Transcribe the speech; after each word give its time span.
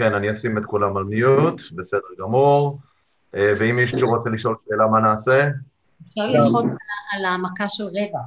כן, 0.00 0.14
אני 0.14 0.32
אשים 0.32 0.58
את 0.58 0.64
כולם 0.64 0.96
על 0.96 1.04
מיוט, 1.04 1.60
בסדר 1.72 2.08
גמור. 2.18 2.78
אה, 3.34 3.52
ואם 3.58 3.76
מישהו 3.76 4.08
רוצה 4.08 4.30
לשאול 4.30 4.56
שאלה, 4.68 4.86
מה 4.86 5.00
נעשה? 5.00 5.48
אפשר 6.08 6.26
ללחוץ 6.26 6.66
על 7.12 7.24
המכה 7.24 7.68
של 7.68 7.84
רבע. 7.84 8.20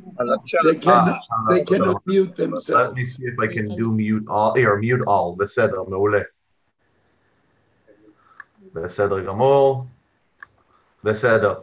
They 0.00 0.78
can, 0.84 1.18
they 1.48 1.64
cannot 1.64 2.00
mute 2.06 2.30
Let 2.30 2.36
themselves. 2.36 2.94
me 2.96 3.06
see 3.06 3.24
if 3.30 3.38
I 3.38 3.48
can 3.54 3.68
do 3.80 3.86
mute 4.00 4.26
all, 4.28 4.54
here, 4.54 4.76
mute 4.76 5.04
all, 5.06 5.36
בסדר, 5.36 5.82
מעולה. 5.88 6.20
בסדר 8.74 9.20
גמור. 9.26 9.86
בסדר. 11.04 11.54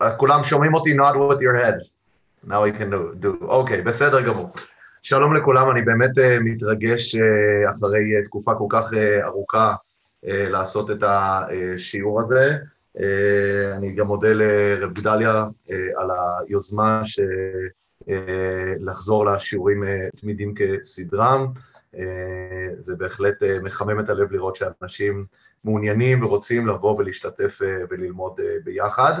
אז 0.00 0.12
כולם 0.16 0.42
שומעים 0.42 0.74
אותי? 0.74 0.94
nod 0.96 1.14
with 1.14 1.40
your 1.40 1.56
head. 1.62 1.78
Now 2.48 2.64
I 2.64 2.78
can 2.80 2.90
do, 2.90 3.24
do. 3.24 3.44
אוקיי, 3.44 3.82
בסדר 3.82 4.20
גמור. 4.20 4.52
שלום 5.02 5.36
לכולם, 5.36 5.70
אני 5.70 5.82
באמת 5.82 6.18
uh, 6.18 6.40
מתרגש 6.40 7.14
uh, 7.14 7.18
אחרי 7.72 8.20
uh, 8.20 8.26
תקופה 8.26 8.54
כל 8.54 8.66
כך 8.70 8.90
ארוכה 9.22 9.74
לעשות 10.22 10.90
את 10.90 11.02
השיעור 11.06 12.20
הזה. 12.20 12.56
אני 13.76 13.92
גם 13.92 14.06
מודה 14.06 14.32
לרב 14.32 14.92
גדליה 14.92 15.44
על 15.96 16.08
היוזמה 16.48 17.02
ש... 17.04 17.20
אה, 18.08 18.74
לחזור 18.80 19.26
לשיעורים 19.26 19.84
אה, 19.84 20.08
תמידים 20.20 20.54
כסדרם. 20.54 21.46
אה, 21.96 22.68
זה 22.78 22.94
בהחלט 22.96 23.42
אה, 23.42 23.60
מחמם 23.60 24.00
את 24.00 24.10
הלב 24.10 24.32
לראות 24.32 24.56
שאנשים 24.56 25.26
מעוניינים 25.64 26.24
ורוצים 26.24 26.66
לבוא 26.66 26.96
ולהשתתף 26.98 27.62
אה, 27.62 27.76
וללמוד 27.90 28.40
אה, 28.40 28.54
ביחד. 28.64 29.12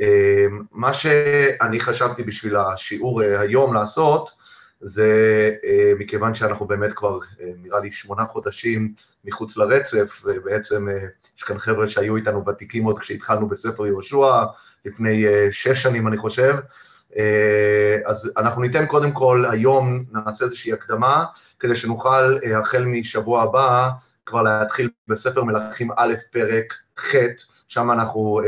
אה, 0.00 0.46
מה 0.72 0.94
שאני 0.94 1.80
חשבתי 1.80 2.22
בשביל 2.22 2.56
השיעור 2.56 3.22
אה, 3.22 3.40
היום 3.40 3.74
לעשות, 3.74 4.30
זה 4.80 5.50
אה, 5.64 5.92
מכיוון 5.98 6.34
שאנחנו 6.34 6.66
באמת 6.66 6.92
כבר, 6.92 7.18
אה, 7.40 7.50
נראה 7.62 7.80
לי, 7.80 7.92
שמונה 7.92 8.24
חודשים 8.24 8.92
מחוץ 9.24 9.56
לרצף, 9.56 10.22
ובעצם 10.24 10.88
אה, 10.88 11.06
יש 11.36 11.42
כאן 11.42 11.58
חבר'ה 11.58 11.88
שהיו 11.88 12.16
איתנו 12.16 12.46
ותיקים 12.46 12.84
עוד 12.84 12.98
כשהתחלנו 12.98 13.48
בספר 13.48 13.86
יהושע, 13.86 14.44
לפני 14.84 15.24
שש 15.50 15.82
שנים, 15.82 16.08
אני 16.08 16.16
חושב, 16.16 16.54
אז 18.06 18.30
אנחנו 18.36 18.62
ניתן 18.62 18.86
קודם 18.86 19.12
כל, 19.12 19.44
היום 19.50 20.04
נעשה 20.12 20.44
איזושהי 20.44 20.72
הקדמה, 20.72 21.24
כדי 21.60 21.76
שנוכל 21.76 22.36
החל 22.60 22.84
משבוע 22.84 23.42
הבא 23.42 23.88
כבר 24.26 24.42
להתחיל 24.42 24.90
בספר 25.08 25.44
מלכים 25.44 25.90
א', 25.96 26.14
פרק 26.30 26.74
ח', 26.98 27.14
שם 27.68 27.90
אנחנו 27.90 28.40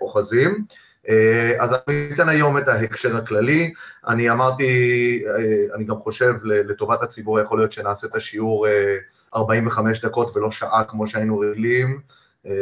אוחזים. 0.00 0.64
אה, 1.08 1.52
אז 1.58 1.70
אני 1.88 2.10
אתן 2.14 2.28
היום 2.28 2.58
את 2.58 2.68
ההקשר 2.68 3.16
הכללי. 3.16 3.72
אני 4.06 4.30
אמרתי, 4.30 4.64
אה, 5.26 5.74
אני 5.74 5.84
גם 5.84 5.96
חושב 5.96 6.34
לטובת 6.44 7.02
הציבור, 7.02 7.40
יכול 7.40 7.58
להיות 7.58 7.72
שנעשה 7.72 8.06
את 8.06 8.14
השיעור 8.14 8.68
אה, 8.68 8.96
45 9.34 10.00
דקות 10.00 10.36
ולא 10.36 10.50
שעה 10.50 10.84
כמו 10.84 11.06
שהיינו 11.06 11.38
רגילים. 11.38 12.00
אה, 12.46 12.52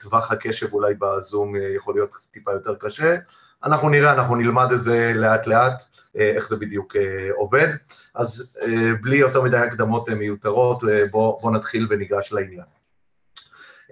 טווח 0.00 0.32
הקשב 0.32 0.72
אולי 0.72 0.94
בזום 0.98 1.56
אה, 1.56 1.60
יכול 1.76 1.94
להיות 1.94 2.10
טיפה 2.32 2.52
יותר 2.52 2.74
קשה. 2.74 3.16
אנחנו 3.64 3.88
נראה, 3.88 4.12
אנחנו 4.12 4.36
נלמד 4.36 4.72
את 4.72 4.80
זה 4.80 5.12
לאט 5.14 5.46
לאט, 5.46 5.82
אה, 6.16 6.30
איך 6.30 6.48
זה 6.48 6.56
בדיוק 6.56 6.96
אה, 6.96 7.28
עובד. 7.36 7.68
אז 8.14 8.56
אה, 8.62 8.92
בלי 9.00 9.16
יותר 9.16 9.42
מדי 9.42 9.56
הקדמות 9.56 10.08
אה, 10.08 10.14
מיותרות, 10.14 10.84
אה, 10.84 11.02
בואו 11.10 11.38
בוא 11.42 11.50
נתחיל 11.50 11.86
וניגש 11.90 12.32
לעניין. 12.32 12.79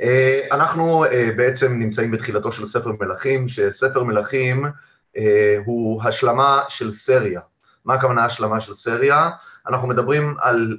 אה, 0.01 0.47
אנחנו 0.53 1.05
אה, 1.05 1.29
בעצם 1.37 1.79
נמצאים 1.79 2.11
בתחילתו 2.11 2.53
של 2.53 2.67
ספר 2.67 2.93
מלכים, 3.01 3.49
שספר 3.49 4.03
מלכים 4.03 4.65
אה, 5.17 5.57
הוא 5.65 6.03
השלמה 6.03 6.63
של 6.69 6.93
סריה. 6.93 7.41
מה 7.85 7.95
הכוונה 7.95 8.25
השלמה 8.25 8.61
של 8.61 8.75
סריה? 8.75 9.31
אנחנו 9.67 9.89
מדברים 9.89 10.35
על 10.41 10.79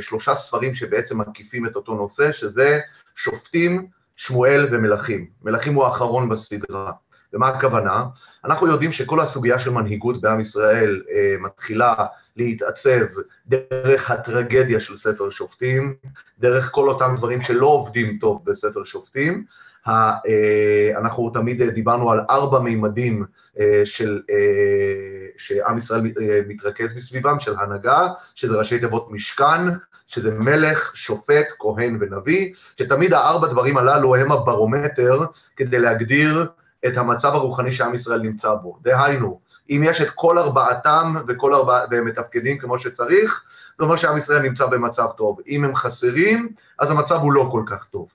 שלושה 0.00 0.34
ספרים 0.34 0.74
שבעצם 0.74 1.18
מקיפים 1.18 1.66
את 1.66 1.76
אותו 1.76 1.94
נושא, 1.94 2.32
שזה 2.32 2.80
שופטים, 3.16 3.86
שמואל 4.16 4.68
ומלכים. 4.70 5.26
מלכים 5.42 5.74
הוא 5.74 5.84
האחרון 5.84 6.28
בסדרה. 6.28 6.92
ומה 7.32 7.48
הכוונה? 7.48 8.04
אנחנו 8.44 8.66
יודעים 8.66 8.92
שכל 8.92 9.20
הסוגיה 9.20 9.58
של 9.58 9.70
מנהיגות 9.70 10.20
בעם 10.20 10.40
ישראל 10.40 11.02
אה, 11.10 11.34
מתחילה 11.40 11.94
להתעצב 12.36 13.04
דרך 13.46 14.10
הטרגדיה 14.10 14.80
של 14.80 14.96
ספר 14.96 15.30
שופטים, 15.30 15.94
דרך 16.38 16.70
כל 16.72 16.88
אותם 16.88 17.14
דברים 17.16 17.42
שלא 17.42 17.66
עובדים 17.66 18.18
טוב 18.20 18.42
בספר 18.44 18.84
שופטים. 18.84 19.44
ה, 19.86 20.10
אה, 20.28 20.98
אנחנו 20.98 21.30
תמיד 21.30 21.62
דיברנו 21.62 22.10
על 22.10 22.20
ארבע 22.30 22.58
מימדים 22.58 23.24
אה, 23.60 23.82
של, 23.84 24.20
אה, 24.30 25.26
שעם 25.36 25.78
ישראל 25.78 26.00
אה, 26.20 26.40
מתרכז 26.48 26.96
מסביבם, 26.96 27.40
של 27.40 27.54
הנהגה, 27.58 28.08
שזה 28.34 28.56
ראשי 28.56 28.78
תיבות 28.78 29.08
משכן, 29.10 29.62
שזה 30.06 30.30
מלך, 30.30 30.92
שופט, 30.94 31.46
כהן 31.58 31.98
ונביא, 32.00 32.52
שתמיד 32.78 33.12
הארבע 33.12 33.48
דברים 33.48 33.78
הללו 33.78 34.16
הם 34.16 34.32
הברומטר 34.32 35.24
כדי 35.56 35.78
להגדיר 35.78 36.46
את 36.86 36.96
המצב 36.96 37.34
הרוחני 37.34 37.72
שעם 37.72 37.94
ישראל 37.94 38.20
נמצא 38.20 38.54
בו. 38.54 38.78
דהיינו, 38.82 39.40
אם 39.70 39.82
יש 39.84 40.00
את 40.00 40.10
כל 40.14 40.38
ארבעתם 40.38 41.14
וכל 41.28 41.54
ארבע... 41.54 41.84
והם 41.90 42.04
מתפקדים 42.04 42.58
כמו 42.58 42.78
שצריך, 42.78 43.44
זה 43.78 43.84
אומר 43.84 43.96
שעם 43.96 44.16
ישראל 44.16 44.42
נמצא 44.42 44.66
במצב 44.66 45.06
טוב. 45.16 45.38
אם 45.48 45.64
הם 45.64 45.74
חסרים, 45.74 46.48
אז 46.78 46.90
המצב 46.90 47.20
הוא 47.20 47.32
לא 47.32 47.48
כל 47.52 47.62
כך 47.66 47.84
טוב. 47.84 48.08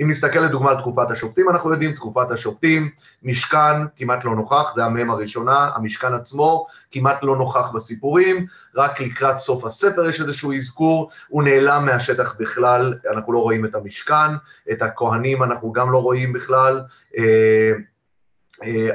אם 0.00 0.10
נסתכל 0.10 0.38
לדוגמה 0.38 0.70
על 0.70 0.76
תקופת 0.76 1.10
השופטים, 1.10 1.50
אנחנו 1.50 1.72
יודעים, 1.72 1.92
תקופת 1.92 2.30
השופטים, 2.30 2.90
משכן 3.22 3.86
כמעט 3.96 4.24
לא 4.24 4.36
נוכח, 4.36 4.72
זה 4.74 4.84
המ"ם 4.84 5.10
הראשונה, 5.10 5.70
המשכן 5.74 6.14
עצמו 6.14 6.66
כמעט 6.90 7.22
לא 7.22 7.36
נוכח 7.36 7.70
בסיפורים, 7.74 8.46
רק 8.74 9.00
לקראת 9.00 9.38
סוף 9.38 9.64
הספר 9.64 10.08
יש 10.08 10.20
איזשהו 10.20 10.52
אזכור, 10.52 11.10
הוא 11.28 11.42
נעלם 11.42 11.86
מהשטח 11.86 12.34
בכלל, 12.38 12.94
אנחנו 13.12 13.32
לא 13.32 13.38
רואים 13.38 13.64
את 13.64 13.74
המשכן, 13.74 14.34
את 14.72 14.82
הכהנים 14.82 15.42
אנחנו 15.42 15.72
גם 15.72 15.92
לא 15.92 16.02
רואים 16.02 16.32
בכלל, 16.32 16.80
אה, 17.18 17.72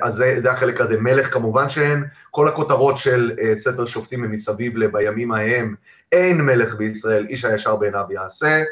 אז 0.01 0.15
זה, 0.15 0.39
זה 0.41 0.51
החלק 0.51 0.81
הזה, 0.81 0.97
מלך 0.97 1.33
כמובן 1.33 1.69
שאין, 1.69 2.03
כל 2.31 2.47
הכותרות 2.47 2.97
של 2.97 3.31
uh, 3.37 3.59
ספר 3.59 3.85
שופטים 3.85 4.23
הם 4.23 4.31
מסביב 4.31 4.77
לבימים 4.77 5.31
ההם, 5.31 5.75
אין 6.11 6.41
מלך 6.41 6.75
בישראל, 6.75 7.25
איש 7.29 7.45
הישר 7.45 7.75
בעיניו 7.75 8.05
יעשה, 8.09 8.63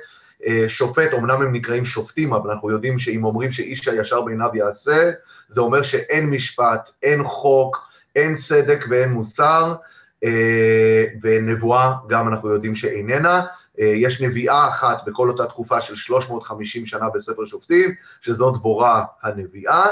uh, 0.43 0.47
שופט, 0.67 1.13
אמנם 1.13 1.41
הם 1.41 1.51
נקראים 1.51 1.85
שופטים, 1.85 2.33
אבל 2.33 2.51
אנחנו 2.51 2.69
יודעים 2.69 2.99
שאם 2.99 3.23
אומרים 3.23 3.51
שאיש 3.51 3.87
הישר 3.87 4.21
בעיניו 4.21 4.49
יעשה, 4.53 5.11
זה 5.49 5.61
אומר 5.61 5.81
שאין 5.81 6.29
משפט, 6.29 6.89
אין 7.03 7.23
חוק, 7.23 7.89
אין 8.15 8.37
צדק 8.37 8.85
ואין 8.89 9.09
מוסר, 9.09 9.75
ונבואה 11.21 11.93
גם 12.09 12.27
אנחנו 12.27 12.49
יודעים 12.49 12.75
שאיננה, 12.75 13.45
יש 13.79 14.21
נביאה 14.21 14.67
אחת 14.67 15.01
בכל 15.05 15.29
אותה 15.29 15.45
תקופה 15.45 15.81
של 15.81 15.95
350 15.95 16.85
שנה 16.85 17.09
בספר 17.09 17.45
שופטים, 17.45 17.95
שזאת 18.21 18.53
דבורה 18.53 19.03
הנביאה, 19.23 19.85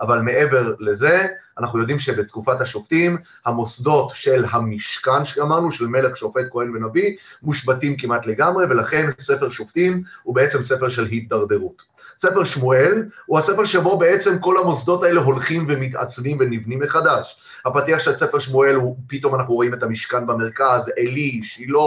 אבל 0.00 0.20
מעבר 0.20 0.74
לזה, 0.78 1.26
אנחנו 1.58 1.78
יודעים 1.80 1.98
שבתקופת 1.98 2.60
השופטים, 2.60 3.16
המוסדות 3.46 4.10
של 4.14 4.44
המשכן 4.50 5.24
שאמרנו, 5.24 5.72
של 5.72 5.86
מלך, 5.86 6.16
שופט, 6.16 6.44
כהן 6.50 6.76
ונביא, 6.76 7.16
מושבתים 7.42 7.96
כמעט 7.96 8.26
לגמרי, 8.26 8.64
ולכן 8.64 9.06
ספר 9.20 9.50
שופטים 9.50 10.02
הוא 10.22 10.34
בעצם 10.34 10.64
ספר 10.64 10.88
של 10.88 11.04
הידרדרות. 11.04 11.95
ספר 12.18 12.44
שמואל 12.44 13.04
הוא 13.26 13.38
הספר 13.38 13.64
שבו 13.64 13.98
בעצם 13.98 14.38
כל 14.38 14.58
המוסדות 14.58 15.04
האלה 15.04 15.20
הולכים 15.20 15.66
ומתעצבים 15.68 16.36
ונבנים 16.40 16.78
מחדש. 16.78 17.36
הפתיח 17.64 17.98
של 17.98 18.16
ספר 18.16 18.38
שמואל 18.38 18.74
הוא, 18.74 18.96
פתאום 19.06 19.34
אנחנו 19.34 19.54
רואים 19.54 19.74
את 19.74 19.82
המשכן 19.82 20.26
במרכז, 20.26 20.90
עלי, 20.96 21.40
שילה, 21.42 21.78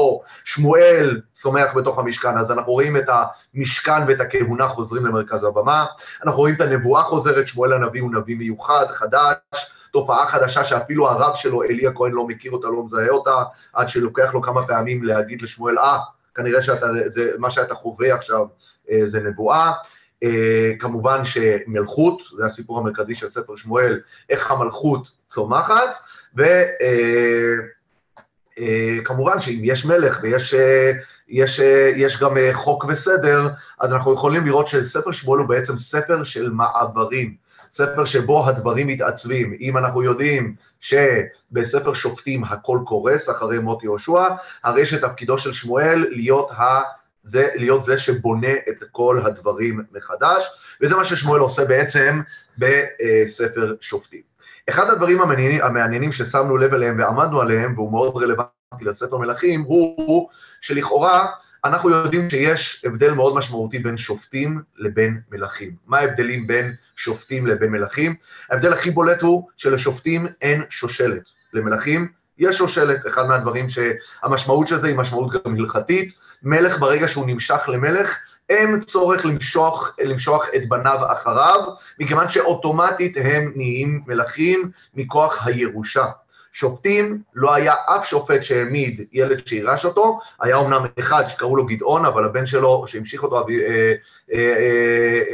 שמואל 0.46 1.22
צומח 1.32 1.74
בתוך 1.76 2.00
המשכן, 2.00 2.38
אז 2.38 2.52
אנחנו 2.52 2.72
רואים 2.72 2.98
את 2.98 3.10
המשכן 3.56 4.08
ואת 4.08 4.20
הכהונה 4.20 4.68
חוזרים 4.68 5.06
למרכז 5.06 5.44
הבמה, 5.44 5.86
אנחנו 6.24 6.40
רואים 6.40 6.56
את 6.56 6.62
הנבואה 6.62 7.04
חוזרת, 7.04 7.48
שמואל 7.48 7.74
הנביא 7.74 8.02
הוא 8.02 8.12
נביא 8.12 8.36
מיוחד, 8.36 8.86
חדש, 8.92 9.36
תופעה 9.92 10.28
חדשה 10.28 10.64
שאפילו 10.64 11.10
הרב 11.10 11.36
שלו, 11.36 11.64
אלי 11.64 11.88
הכהן, 11.88 12.12
לא 12.12 12.28
מכיר 12.28 12.52
אותה, 12.52 12.68
לא 12.68 12.84
מזהה 12.86 13.10
אותה, 13.10 13.44
עד 13.74 13.90
שלוקח 13.90 14.34
לו 14.34 14.42
כמה 14.42 14.68
פעמים 14.68 15.04
להגיד 15.04 15.42
לשמואל, 15.42 15.80
אה, 15.80 15.98
כנראה 16.36 16.62
שאתה, 16.62 16.88
זה, 17.06 17.32
מה 17.38 17.52
שאתה 17.52 17.76
חווה 17.76 18.14
עכשיו 18.16 18.46
זה 19.06 19.20
נבואה. 19.20 19.72
Uh, 20.24 20.28
כמובן 20.80 21.26
שמלכות, 21.26 22.22
זה 22.38 22.46
הסיפור 22.46 22.78
המרכזי 22.78 23.16
של 23.16 23.30
ספר 23.30 23.56
שמואל, 23.56 24.00
איך 24.30 24.52
המלכות 24.52 25.12
צומחת, 25.30 25.90
וכמובן 26.36 26.54
uh, 29.34 29.38
uh, 29.38 29.40
שאם 29.40 29.62
יש 29.64 29.86
מלך 29.86 30.20
ויש 30.24 30.54
יש, 31.30 31.60
יש 31.96 32.20
גם 32.20 32.38
חוק 32.54 32.86
וסדר, 32.88 33.48
אז 33.80 33.94
אנחנו 33.94 34.14
יכולים 34.14 34.46
לראות 34.46 34.68
שספר 34.68 35.12
שמואל 35.12 35.40
הוא 35.40 35.48
בעצם 35.48 35.78
ספר 35.78 36.24
של 36.24 36.50
מעברים, 36.50 37.36
ספר 37.72 38.06
שבו 38.06 38.48
הדברים 38.48 38.88
מתעצבים. 38.88 39.58
אם 39.62 39.78
אנחנו 39.78 40.04
יודעים 40.04 40.56
שבספר 40.80 41.94
שופטים 41.94 42.44
הכל 42.44 42.80
קורס 42.86 43.30
אחרי 43.30 43.60
מות 43.60 43.84
יהושע, 43.84 44.28
הרי 44.64 44.86
שתפקידו 44.86 45.38
של 45.38 45.54
שמואל 45.54 46.06
להיות 46.10 46.52
ה... 46.52 46.80
זה 47.24 47.48
להיות 47.56 47.84
זה 47.84 47.98
שבונה 47.98 48.54
את 48.70 48.84
כל 48.92 49.22
הדברים 49.26 49.82
מחדש, 49.92 50.44
וזה 50.82 50.96
מה 50.96 51.06
ששמואל 51.06 51.42
עושה 51.42 51.66
בעצם 51.66 52.22
בספר 52.58 53.76
שופטים. 53.82 54.22
אחד 54.70 54.90
הדברים 54.90 55.22
המעניינים, 55.22 55.62
המעניינים 55.64 56.12
ששמנו 56.12 56.58
לב 56.58 56.74
אליהם 56.74 57.00
ועמדנו 57.00 57.42
עליהם, 57.42 57.74
והוא 57.76 57.92
מאוד 57.92 58.24
רלוונטי 58.24 58.86
לספר 58.86 59.18
מלכים, 59.18 59.62
הוא 59.62 60.30
שלכאורה 60.62 61.28
אנחנו 61.66 61.90
יודעים 61.90 62.30
שיש 62.30 62.86
הבדל 62.86 63.12
מאוד 63.12 63.36
משמעותי 63.36 63.80
בין 63.80 63.98
שופטים 63.98 64.62
לבין 64.78 65.22
מלכים. 65.32 65.76
מה 65.88 66.00
ההבדלים 66.00 66.48
בין 66.48 66.74
שופטים 66.96 67.48
לבין 67.48 67.72
מלכים? 67.72 68.16
ההבדל 68.50 68.74
הכי 68.74 68.92
בולט 68.92 69.22
הוא 69.22 69.48
שלשופטים 69.58 70.28
אין 70.42 70.64
שושלת. 70.70 71.24
למלכים 71.54 72.08
יש 72.40 72.58
שושלת, 72.58 73.08
אחד 73.08 73.28
מהדברים 73.28 73.68
שהמשמעות 73.70 74.68
של 74.68 74.82
זה 74.82 74.88
היא 74.88 74.96
משמעות 74.96 75.32
גם 75.32 75.56
הלכתית. 75.56 76.14
מלך 76.44 76.80
ברגע 76.80 77.08
שהוא 77.08 77.26
נמשך 77.28 77.60
למלך, 77.68 78.18
אין 78.50 78.82
צורך 78.82 79.26
למשוך, 79.26 79.92
למשוך 80.04 80.46
את 80.56 80.70
בניו 80.70 81.00
אחריו, 81.08 81.60
מכיוון 82.00 82.30
שאוטומטית 82.30 83.18
הם 83.24 83.52
נהיים 83.56 84.02
מלכים 84.08 84.72
מכוח 84.94 85.48
הירושה. 85.48 86.06
שופטים, 86.54 87.22
לא 87.36 87.54
היה 87.54 87.74
אף 87.86 88.06
שופט 88.06 88.44
שהעמיד 88.44 89.06
ילד 89.14 89.48
שירש 89.48 89.86
אותו, 89.86 90.20
היה 90.42 90.56
אומנם 90.56 90.86
אחד 91.00 91.28
שקראו 91.28 91.56
לו 91.56 91.66
גדעון, 91.66 92.06
אבל 92.06 92.26
הבן 92.26 92.46
שלו 92.46 92.84
שהמשיך 92.88 93.24
אותו, 93.24 93.40
אבי, 93.40 93.62
אה, 93.62 93.94
אה, 94.34 94.56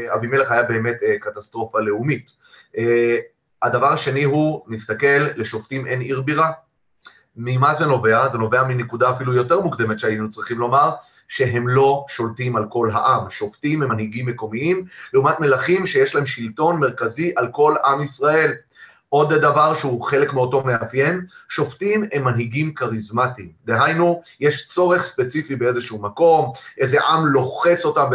אה, 0.05 0.15
אבימלך 0.15 0.51
היה 0.51 0.63
באמת 0.63 0.97
קטסטרופה 1.19 1.79
לאומית. 1.79 2.31
הדבר 3.61 3.87
השני 3.87 4.23
הוא, 4.23 4.61
נסתכל, 4.67 5.27
לשופטים 5.35 5.87
אין 5.87 6.01
עיר 6.01 6.21
בירה. 6.21 6.51
ממה 7.37 7.75
זה 7.75 7.85
נובע? 7.85 8.29
זה 8.29 8.37
נובע 8.37 8.63
מנקודה 8.63 9.11
אפילו 9.11 9.33
יותר 9.33 9.59
מוקדמת 9.59 9.99
שהיינו 9.99 10.31
צריכים 10.31 10.59
לומר, 10.59 10.91
שהם 11.27 11.67
לא 11.67 12.05
שולטים 12.09 12.55
על 12.55 12.65
כל 12.69 12.89
העם. 12.93 13.29
שופטים 13.29 13.81
הם 13.81 13.89
מנהיגים 13.89 14.25
מקומיים, 14.25 14.85
לעומת 15.13 15.39
מלכים 15.39 15.87
שיש 15.87 16.15
להם 16.15 16.25
שלטון 16.25 16.79
מרכזי 16.79 17.31
על 17.35 17.47
כל 17.51 17.75
עם 17.85 18.01
ישראל. 18.01 18.53
עוד 19.09 19.33
דבר 19.33 19.75
שהוא 19.75 20.03
חלק 20.03 20.33
מאותו 20.33 20.63
מאפיין, 20.63 21.25
שופטים 21.49 22.05
הם 22.13 22.23
מנהיגים 22.23 22.73
כריזמטיים. 22.73 23.49
דהיינו, 23.65 24.21
יש 24.39 24.67
צורך 24.67 25.03
ספציפי 25.03 25.55
באיזשהו 25.55 26.01
מקום, 26.01 26.51
איזה 26.77 26.97
עם 27.01 27.25
לוחץ 27.27 27.85
אותם 27.85 28.09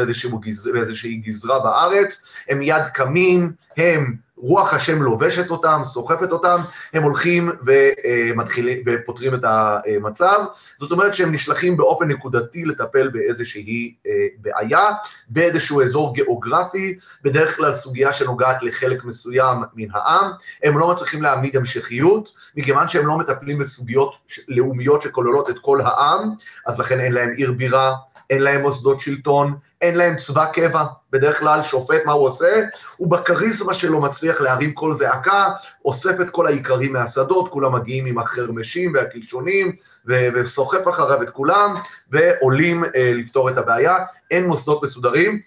באיזושהי 0.73 1.15
גזרה 1.15 1.59
בארץ, 1.59 2.23
הם 2.49 2.59
מיד 2.59 2.83
קמים, 2.95 3.53
הם 3.77 4.15
רוח 4.43 4.75
השם 4.75 5.03
לובשת 5.03 5.51
אותם, 5.51 5.81
סוחפת 5.85 6.33
אותם, 6.33 6.61
הם 6.93 7.03
הולכים 7.03 7.51
ומתחילים, 7.67 8.79
ופותרים 8.87 9.35
את 9.35 9.45
המצב. 9.45 10.45
זאת 10.81 10.91
אומרת 10.91 11.15
שהם 11.15 11.33
נשלחים 11.33 11.77
באופן 11.77 12.09
נקודתי 12.09 12.65
לטפל 12.65 13.09
באיזושהי 13.09 13.95
אה, 14.07 14.27
בעיה, 14.39 14.87
באיזשהו 15.29 15.83
אזור 15.83 16.15
גיאוגרפי, 16.15 16.95
בדרך 17.23 17.57
כלל 17.57 17.75
סוגיה 17.75 18.13
שנוגעת 18.13 18.63
לחלק 18.63 19.05
מסוים 19.05 19.59
מן 19.75 19.89
העם. 19.93 20.31
הם 20.63 20.79
לא 20.79 20.89
מצליחים 20.89 21.23
להעמיד 21.23 21.57
המשכיות, 21.57 22.29
מכיוון 22.57 22.89
שהם 22.89 23.07
לא 23.07 23.19
מטפלים 23.19 23.59
בסוגיות 23.59 24.15
לאומיות 24.49 25.03
שכוללות 25.03 25.51
את 25.51 25.59
כל 25.59 25.81
העם, 25.81 26.31
אז 26.67 26.79
לכן 26.79 27.01
אין 27.01 27.13
להם 27.13 27.31
עיר 27.37 27.53
בירה, 27.53 27.95
אין 28.31 28.43
להם 28.43 28.61
מוסדות 28.61 29.01
שלטון, 29.01 29.55
אין 29.81 29.97
להם 29.97 30.17
צבא 30.17 30.47
קבע, 30.53 30.85
בדרך 31.13 31.39
כלל 31.39 31.63
שופט, 31.63 32.07
מה 32.07 32.13
הוא 32.13 32.27
עושה? 32.27 32.63
הוא 32.97 33.11
בכריזמה 33.11 33.75
שלו 33.75 34.01
מצליח 34.01 34.41
להרים 34.41 34.73
קול 34.73 34.95
זעקה, 34.95 35.49
אוסף 35.85 36.21
את 36.21 36.31
כל 36.31 36.47
האיכרים 36.47 36.93
מהשדות, 36.93 37.51
כולם 37.51 37.75
מגיעים 37.75 38.07
עם 38.07 38.19
החרמשים 38.19 38.93
והקלשונים, 38.95 39.73
ו- 40.09 40.29
וסוחף 40.35 40.89
אחריו 40.89 41.23
את 41.23 41.31
כולם, 41.31 41.75
ועולים 42.11 42.85
אה, 42.85 43.13
לפתור 43.15 43.51
את 43.51 43.59
הבעיה. 43.59 43.97
אין 44.31 44.47
מוסדות 44.47 44.83
מסודרים, 44.83 45.41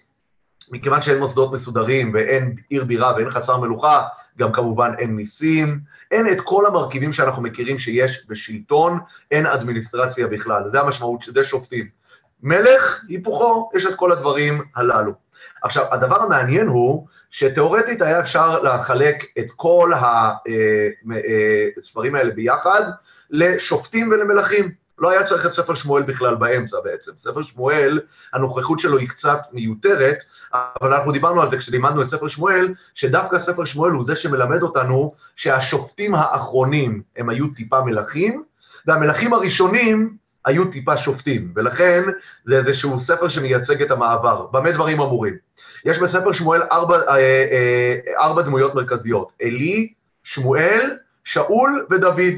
מכיוון 0.70 1.02
שאין 1.02 1.18
מוסדות 1.18 1.52
מסודרים 1.52 2.10
ואין 2.14 2.56
עיר 2.68 2.84
בירה 2.84 3.14
ואין 3.16 3.30
חצר 3.30 3.56
מלוכה, 3.56 4.02
גם 4.38 4.52
כמובן 4.52 4.92
אין 4.98 5.10
מיסים, 5.10 5.80
אין 6.10 6.28
את 6.32 6.40
כל 6.44 6.66
המרכיבים 6.66 7.12
שאנחנו 7.12 7.42
מכירים 7.42 7.78
שיש 7.78 8.24
בשלטון, 8.28 8.98
אין 9.30 9.46
אדמיניסטרציה 9.46 10.26
בכלל, 10.26 10.62
זה 10.72 10.80
המשמעות, 10.80 11.22
שזה 11.22 11.44
שופטים. 11.44 12.03
מלך, 12.44 13.04
היפוכו, 13.08 13.70
יש 13.74 13.86
את 13.86 13.94
כל 13.94 14.12
הדברים 14.12 14.62
הללו. 14.76 15.12
עכשיו, 15.62 15.84
הדבר 15.90 16.22
המעניין 16.22 16.66
הוא 16.66 17.06
שתאורטית 17.30 18.02
היה 18.02 18.20
אפשר 18.20 18.62
לחלק 18.62 19.24
את 19.38 19.46
כל 19.56 19.92
הספרים 19.94 20.94
אה, 22.14 22.20
אה, 22.20 22.24
האלה 22.24 22.34
ביחד 22.34 22.82
לשופטים 23.30 24.10
ולמלכים. 24.10 24.70
לא 24.98 25.10
היה 25.10 25.24
צריך 25.24 25.46
את 25.46 25.52
ספר 25.52 25.74
שמואל 25.74 26.02
בכלל 26.02 26.34
באמצע 26.34 26.76
בעצם. 26.84 27.12
ספר 27.18 27.42
שמואל, 27.42 28.00
הנוכחות 28.32 28.80
שלו 28.80 28.98
היא 28.98 29.08
קצת 29.08 29.40
מיותרת, 29.52 30.18
אבל 30.52 30.92
אנחנו 30.92 31.12
דיברנו 31.12 31.42
על 31.42 31.50
זה 31.50 31.58
כשלימדנו 31.58 32.02
את 32.02 32.08
ספר 32.08 32.28
שמואל, 32.28 32.74
שדווקא 32.94 33.38
ספר 33.38 33.64
שמואל 33.64 33.92
הוא 33.92 34.04
זה 34.04 34.16
שמלמד 34.16 34.62
אותנו 34.62 35.14
שהשופטים 35.36 36.14
האחרונים 36.14 37.02
הם 37.16 37.28
היו 37.28 37.48
טיפה 37.48 37.80
מלכים, 37.80 38.44
והמלכים 38.86 39.32
הראשונים 39.32 40.16
היו 40.44 40.64
טיפה 40.64 40.96
שופטים, 40.96 41.52
ולכן 41.56 42.02
זה 42.44 42.58
איזשהו 42.58 43.00
ספר 43.00 43.28
שמייצג 43.28 43.82
את 43.82 43.90
המעבר. 43.90 44.46
במה 44.52 44.70
דברים 44.70 45.00
אמורים? 45.00 45.34
יש 45.84 45.98
בספר 45.98 46.32
שמואל 46.32 46.62
ארבע, 46.72 46.96
אה, 47.08 47.16
אה, 47.16 47.96
ארבע 48.18 48.42
דמויות 48.42 48.74
מרכזיות, 48.74 49.32
עלי, 49.42 49.92
שמואל, 50.24 50.96
שאול 51.24 51.86
ודוד. 51.90 52.34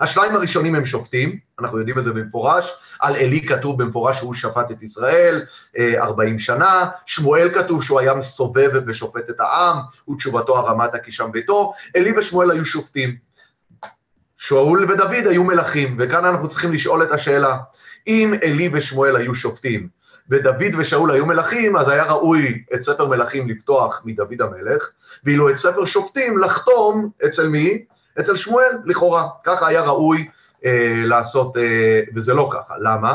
השניים 0.00 0.36
הראשונים 0.36 0.74
הם 0.74 0.86
שופטים, 0.86 1.38
אנחנו 1.60 1.78
יודעים 1.78 1.98
את 1.98 2.04
זה 2.04 2.12
במפורש, 2.12 2.72
על 3.00 3.16
עלי 3.16 3.46
כתוב 3.46 3.82
במפורש 3.82 4.16
שהוא 4.16 4.34
שפט 4.34 4.70
את 4.70 4.82
ישראל 4.82 5.42
אה, 5.78 6.02
40 6.02 6.38
שנה, 6.38 6.88
שמואל 7.06 7.50
כתוב 7.54 7.82
שהוא 7.82 8.00
היה 8.00 8.14
מסובב 8.14 8.70
ושופט 8.86 9.30
את 9.30 9.40
העם, 9.40 9.76
ותשובתו 10.10 10.58
הרמתה 10.58 10.98
כי 10.98 11.12
שם 11.12 11.32
ביתו, 11.32 11.72
עלי 11.96 12.18
ושמואל 12.18 12.50
היו 12.50 12.64
שופטים. 12.64 13.16
שאול 14.40 14.84
ודוד 14.84 15.26
היו 15.26 15.44
מלכים, 15.44 15.96
וכאן 15.98 16.24
אנחנו 16.24 16.48
צריכים 16.48 16.72
לשאול 16.72 17.02
את 17.02 17.12
השאלה, 17.12 17.56
אם 18.06 18.34
עלי 18.44 18.68
ושמואל 18.72 19.16
היו 19.16 19.34
שופטים, 19.34 19.88
ודוד 20.30 20.74
ושאול 20.78 21.10
היו 21.10 21.26
מלכים, 21.26 21.76
אז 21.76 21.88
היה 21.88 22.04
ראוי 22.04 22.64
את 22.74 22.82
ספר 22.82 23.06
מלכים 23.06 23.48
לפתוח 23.48 24.02
מדוד 24.04 24.42
המלך, 24.42 24.90
ואילו 25.24 25.50
את 25.50 25.56
ספר 25.56 25.84
שופטים 25.84 26.38
לחתום 26.38 27.10
אצל 27.26 27.48
מי? 27.48 27.84
אצל 28.20 28.36
שמואל, 28.36 28.78
לכאורה. 28.84 29.28
ככה 29.44 29.66
היה 29.66 29.82
ראוי 29.82 30.28
אה, 30.64 31.02
לעשות, 31.04 31.56
אה, 31.56 32.00
וזה 32.14 32.34
לא 32.34 32.50
ככה. 32.52 32.74
למה? 32.78 33.14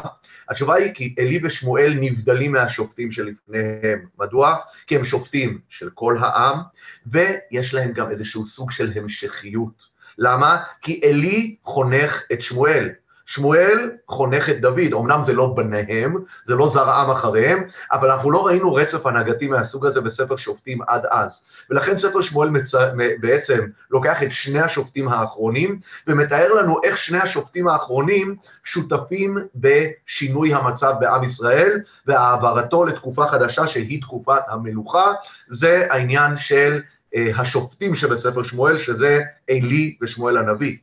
התשובה 0.50 0.75
היא 0.75 0.94
כי 0.94 1.16
עלי 1.19 1.39
ושמואל 1.44 1.94
נבדלים 2.00 2.51
מהשופטים 2.51 3.12
שלפניהם. 3.12 4.06
מדוע? 4.19 4.56
כי 4.88 4.95
הם 4.95 5.06
שופטים 5.06 5.60
של 5.69 5.89
כל 5.94 6.18
העם, 6.19 6.57
ויש 7.06 7.74
להם 7.74 7.92
גם 7.92 8.12
איזשהו 8.12 8.45
סוג 8.45 8.71
של 8.71 8.92
המשכיות. 8.95 9.94
למה? 10.18 10.58
כי 10.82 11.02
עלי 11.04 11.56
חונך 11.64 12.24
את 12.34 12.42
שמואל. 12.42 12.90
שמואל 13.26 13.92
חונך 14.08 14.50
את 14.50 14.62
דוד, 14.62 14.94
אמנם 14.94 15.22
זה 15.26 15.34
לא 15.34 15.54
בניהם, 15.56 16.16
זה 16.46 16.56
לא 16.56 16.70
זרעם 16.70 17.12
אחריהם, 17.12 17.64
אבל 17.92 18.12
אנחנו 18.12 18.31
לא 18.31 18.45
ראינו 18.45 18.74
רצף 18.74 19.06
הנהגתי 19.06 19.48
מהסוג 19.48 19.86
הזה 19.86 20.02
בספר 20.02 20.38
שופטים 20.38 20.80
עד 20.88 21.06
אז. 21.10 21.40
ולכן 21.69 22.00
ספר 22.00 22.22
שמואל 22.22 22.50
מצ... 22.50 22.72
בעצם 23.19 23.60
לוקח 23.92 24.24
את 24.24 24.31
שני 24.31 24.60
השופטים 24.60 25.07
האחרונים, 25.07 25.80
ומתאר 26.07 26.54
לנו 26.54 26.80
איך 26.84 26.98
שני 26.98 27.18
השופטים 27.18 27.68
האחרונים 27.68 28.36
שותפים 28.64 29.38
בשינוי 29.56 30.54
המצב 30.54 30.94
בעם 31.00 31.24
ישראל, 31.24 31.80
והעברתו 32.07 32.86
לתקופה 32.86 33.28
חדשה 33.28 33.68
שהיא 33.68 34.02
תקופת 34.02 34.42
המלוכה, 34.48 35.14
זה 35.50 35.88
העניין 35.90 36.38
של 36.38 36.81
השופטים 37.16 37.95
שבספר 37.95 38.44
שמואל, 38.44 38.78
שזה 38.78 39.22
עלי 39.50 39.98
ושמואל 40.02 40.38
הנביא. 40.38 40.78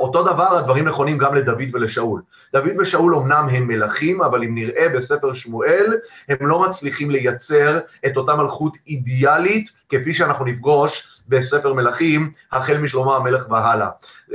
אותו 0.00 0.22
דבר, 0.22 0.58
הדברים 0.58 0.88
נכונים 0.88 1.18
גם 1.18 1.34
לדוד 1.34 1.68
ולשאול. 1.72 2.22
דוד 2.52 2.72
ושאול 2.78 3.14
אמנם 3.14 3.48
הם 3.50 3.68
מלכים, 3.68 4.22
אבל 4.22 4.42
אם 4.42 4.54
נראה 4.54 4.88
בספר 4.88 5.32
שמואל, 5.32 5.96
הם 6.28 6.46
לא 6.46 6.62
מצליחים 6.62 7.10
לייצר 7.10 7.78
את 8.06 8.16
אותה 8.16 8.34
מלכות 8.34 8.76
אידיאלית, 8.86 9.70
כפי 9.88 10.14
שאנחנו 10.14 10.44
נפגוש 10.44 11.20
בספר 11.28 11.72
מלכים, 11.72 12.32
החל 12.52 12.78
משלמה 12.78 13.16
המלך 13.16 13.50
והלאה. 13.50 13.88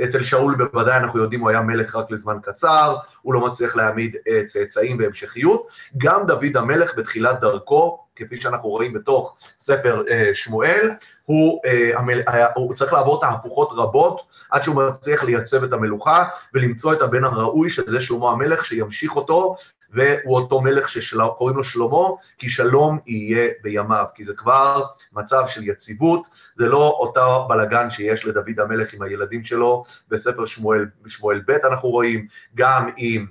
אצל 0.04 0.22
שאול 0.22 0.54
בוודאי 0.54 0.96
אנחנו 0.96 1.18
יודעים, 1.18 1.40
הוא 1.40 1.50
היה 1.50 1.60
מלך 1.60 1.96
רק 1.96 2.10
לזמן 2.10 2.36
קצר, 2.42 2.96
הוא 3.22 3.34
לא 3.34 3.40
מצליח 3.40 3.76
להעמיד 3.76 4.16
צאצאים 4.52 4.98
בהמשכיות. 4.98 5.66
גם 5.98 6.26
דוד 6.26 6.56
המלך 6.56 6.94
בתחילת 6.96 7.40
דרכו, 7.40 7.98
כפי 8.18 8.40
שאנחנו 8.40 8.68
רואים 8.68 8.92
בתוך 8.92 9.36
ספר 9.58 10.02
אה, 10.10 10.30
שמואל, 10.34 10.90
הוא, 11.24 11.60
אה, 11.64 11.90
אה, 12.28 12.46
הוא 12.54 12.74
צריך 12.74 12.92
לעבור 12.92 13.20
תהפוכות 13.20 13.68
רבות 13.72 14.22
עד 14.50 14.62
שהוא 14.62 14.76
מצליח 14.76 15.24
לייצב 15.24 15.64
את 15.64 15.72
המלוכה 15.72 16.24
ולמצוא 16.54 16.92
את 16.92 17.02
הבן 17.02 17.24
הראוי, 17.24 17.70
שזה 17.70 18.00
שלמה 18.00 18.30
המלך, 18.30 18.64
שימשיך 18.64 19.16
אותו, 19.16 19.56
והוא 19.90 20.36
אותו 20.36 20.60
מלך 20.60 20.88
שקוראים 20.88 21.56
לו 21.56 21.64
שלמה, 21.64 22.08
כי 22.38 22.48
שלום 22.48 22.98
יהיה 23.06 23.48
בימיו, 23.62 24.04
כי 24.14 24.24
זה 24.24 24.32
כבר 24.36 24.82
מצב 25.12 25.42
של 25.46 25.68
יציבות, 25.68 26.22
זה 26.58 26.66
לא 26.66 26.96
אותו 27.00 27.46
בלגן 27.48 27.90
שיש 27.90 28.24
לדוד 28.24 28.60
המלך 28.60 28.94
עם 28.94 29.02
הילדים 29.02 29.44
שלו, 29.44 29.84
בספר 30.08 30.46
שמואל, 30.46 30.86
שמואל 31.06 31.42
ב' 31.46 31.50
אנחנו 31.50 31.88
רואים, 31.88 32.26
גם 32.54 32.90
עם 32.96 33.26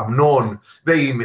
אמנון, 0.00 0.56
ועם 0.86 1.20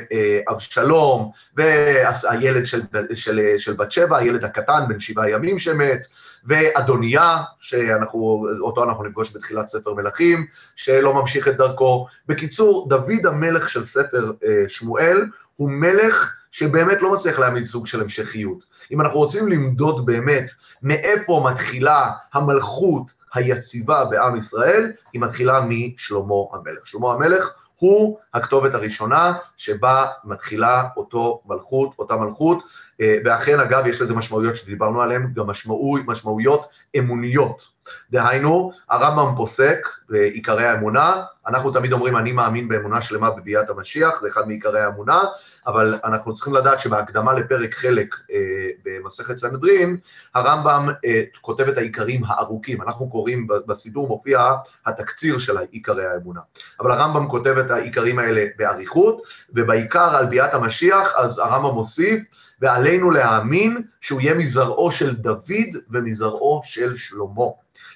אבשלום, 0.50 1.32
והילד 1.56 2.66
של, 2.66 2.82
של, 3.14 3.40
של 3.58 3.74
בת 3.74 3.92
שבע, 3.92 4.18
הילד 4.18 4.44
הקטן, 4.44 4.84
בן 4.88 5.00
שבעה 5.00 5.30
ימים 5.30 5.60
שמת, 5.60 6.06
ואדוניה, 6.46 7.38
שאותו 7.60 8.84
אנחנו 8.84 9.04
נפגוש 9.04 9.36
בתחילת 9.36 9.70
ספר 9.70 9.94
מלכים, 9.94 10.46
שלא 10.76 11.14
ממשיך 11.14 11.48
את 11.48 11.58
דרכו. 11.58 12.08
בקיצור, 12.28 12.90
דוד 12.90 13.26
המלך 13.26 13.70
של 13.70 13.86
ספר 13.86 14.32
שמואל 14.68 15.26
הוא 15.56 15.70
מלך 15.70 16.36
שבאמת 16.52 17.02
לא 17.02 17.14
מצליח 17.14 17.40
להעמיד 17.40 17.66
סוג 17.66 17.88
של 17.88 18.02
המשכיות. 18.02 18.64
אם 18.92 19.02
אנחנו 19.02 19.20
רוצים 19.20 19.48
למדוד 19.48 20.06
באמת 20.06 20.46
מאיפה 20.84 21.48
מתחילה 21.52 22.10
המלכות 22.34 23.12
היציבה 23.34 24.06
בעם 24.06 24.36
ישראל, 24.36 24.92
היא 25.14 25.22
מתחילה 25.22 25.62
משלמה 25.68 26.36
המלך. 26.54 26.88
שלמה 26.88 27.12
המלך 27.12 27.54
הוא 27.76 28.18
הכתובת 28.34 28.74
הראשונה 28.74 29.34
שבה 29.58 30.06
מתחילה 30.24 30.84
אותו 30.98 31.42
מלכות, 31.46 31.92
אותה 32.00 32.16
מלכות, 32.16 32.64
אה, 33.02 33.18
ואכן 33.26 33.60
אגב 33.60 33.88
יש 33.88 34.02
לזה 34.02 34.14
משמעויות 34.14 34.56
שדיברנו 34.56 35.02
עליהן, 35.02 35.32
גם 35.34 35.48
משמעו, 35.48 35.98
משמעויות 36.08 36.68
אמוניות. 36.98 37.62
דהיינו, 38.12 38.72
הרמב"ם 38.90 39.36
פוסק 39.38 39.88
בעיקרי 40.10 40.66
האמונה, 40.66 41.22
אנחנו 41.48 41.72
תמיד 41.72 41.94
אומרים 41.94 42.18
אני 42.18 42.32
מאמין 42.32 42.68
באמונה 42.68 43.02
שלמה 43.02 43.30
בביאת 43.30 43.70
המשיח, 43.70 44.22
זה 44.22 44.28
אחד 44.28 44.48
מעיקרי 44.48 44.80
האמונה, 44.80 45.22
אבל 45.68 46.00
אנחנו 46.04 46.34
צריכים 46.34 46.54
לדעת 46.54 46.80
שבהקדמה 46.80 47.34
לפרק 47.34 47.74
חלק 47.76 48.16
אה, 48.32 48.38
במסכת 48.86 49.38
סנהדרין, 49.38 49.98
הרמב"ם 50.36 50.90
אה, 51.06 51.22
כותב 51.42 51.68
את 51.68 51.78
העיקרים 51.78 52.22
הארוכים, 52.28 52.82
אנחנו 52.82 53.10
קוראים, 53.10 53.48
בסידור 53.68 54.08
מופיע 54.08 54.52
התקציר 54.86 55.38
של 55.38 55.58
עיקרי 55.58 56.06
האמונה, 56.06 56.40
אבל 56.80 56.92
הרמב"ם 56.92 57.28
כותב 57.28 57.58
את 57.58 57.72
העיקרים 57.72 58.20
האלה 58.20 58.46
באריכות, 58.58 59.22
ובעיקר 59.54 60.16
על 60.16 60.26
ביאת 60.26 60.54
המשיח, 60.54 61.14
אז 61.18 61.38
הרמב"ם 61.38 61.74
מוסיף, 61.74 62.24
ועלינו 62.62 63.12
להאמין 63.12 63.82
שהוא 64.02 64.22
יהיה 64.22 64.34
מזרעו 64.34 64.92
של 64.92 65.16
דוד 65.16 65.76
ומזרעו 65.90 66.62
של 66.66 66.98
שלמה. 66.98 67.46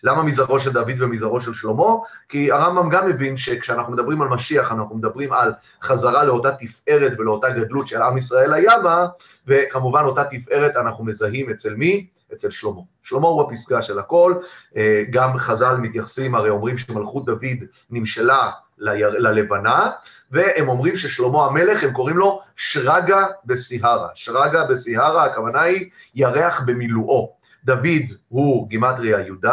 למה 0.06 0.24
מזרעו 0.24 0.60
של 0.60 0.72
דוד 0.72 0.94
ומזרעו 1.00 1.42
של 1.42 1.54
שלמה? 1.54 1.96
כי 2.30 2.52
הרמב"ם 2.52 2.90
גם 2.90 3.08
מבין 3.08 3.38
שכשאנחנו 3.38 3.94
מדברים 3.94 4.22
על 4.22 4.28
משיח, 4.28 4.72
אנחנו 4.72 4.96
מדברים 4.96 5.34
על 5.34 5.54
חזרה 5.82 6.24
לאותה 6.24 6.52
תפארת 6.52 7.20
ולאותה 7.20 7.50
גדלות 7.50 7.88
של 7.88 8.02
עם 8.02 8.18
ישראל 8.18 8.54
היה 8.54 8.80
בה, 8.80 9.08
וכמובן 9.48 10.04
אותה 10.04 10.24
תפארת 10.24 10.76
אנחנו 10.76 11.06
מזהים 11.06 11.50
אצל 11.50 11.74
מי? 11.74 12.08
אצל 12.34 12.52
שלמה. 12.52 12.82
שלמה 13.04 13.28
הוא 13.28 13.42
הפסגה 13.42 13.82
של 13.82 14.00
הכל, 14.00 14.34
אה, 14.78 15.04
גם 15.10 15.38
חז"ל 15.38 15.76
מתייחסים, 15.76 16.36
הרי 16.36 16.50
אומרים 16.50 16.78
שמלכות 16.78 17.26
דוד 17.26 17.64
נמשלה 17.90 18.52
ללבנה, 18.78 19.90
והם 20.32 20.70
אומרים 20.70 20.96
ששלמה 20.96 21.46
המלך, 21.46 21.84
הם 21.84 21.94
קוראים 21.94 22.18
לו 22.18 22.42
שרגא 22.56 23.26
בסיהרה. 23.46 24.08
שרגא 24.16 24.64
בסיהרה, 24.66 25.26
הכוונה 25.26 25.62
היא 25.62 25.90
ירח 26.16 26.62
במילואו. 26.66 27.45
דוד 27.66 28.06
הוא 28.28 28.70
גימטריה 28.70 29.20
י"ד, 29.20 29.46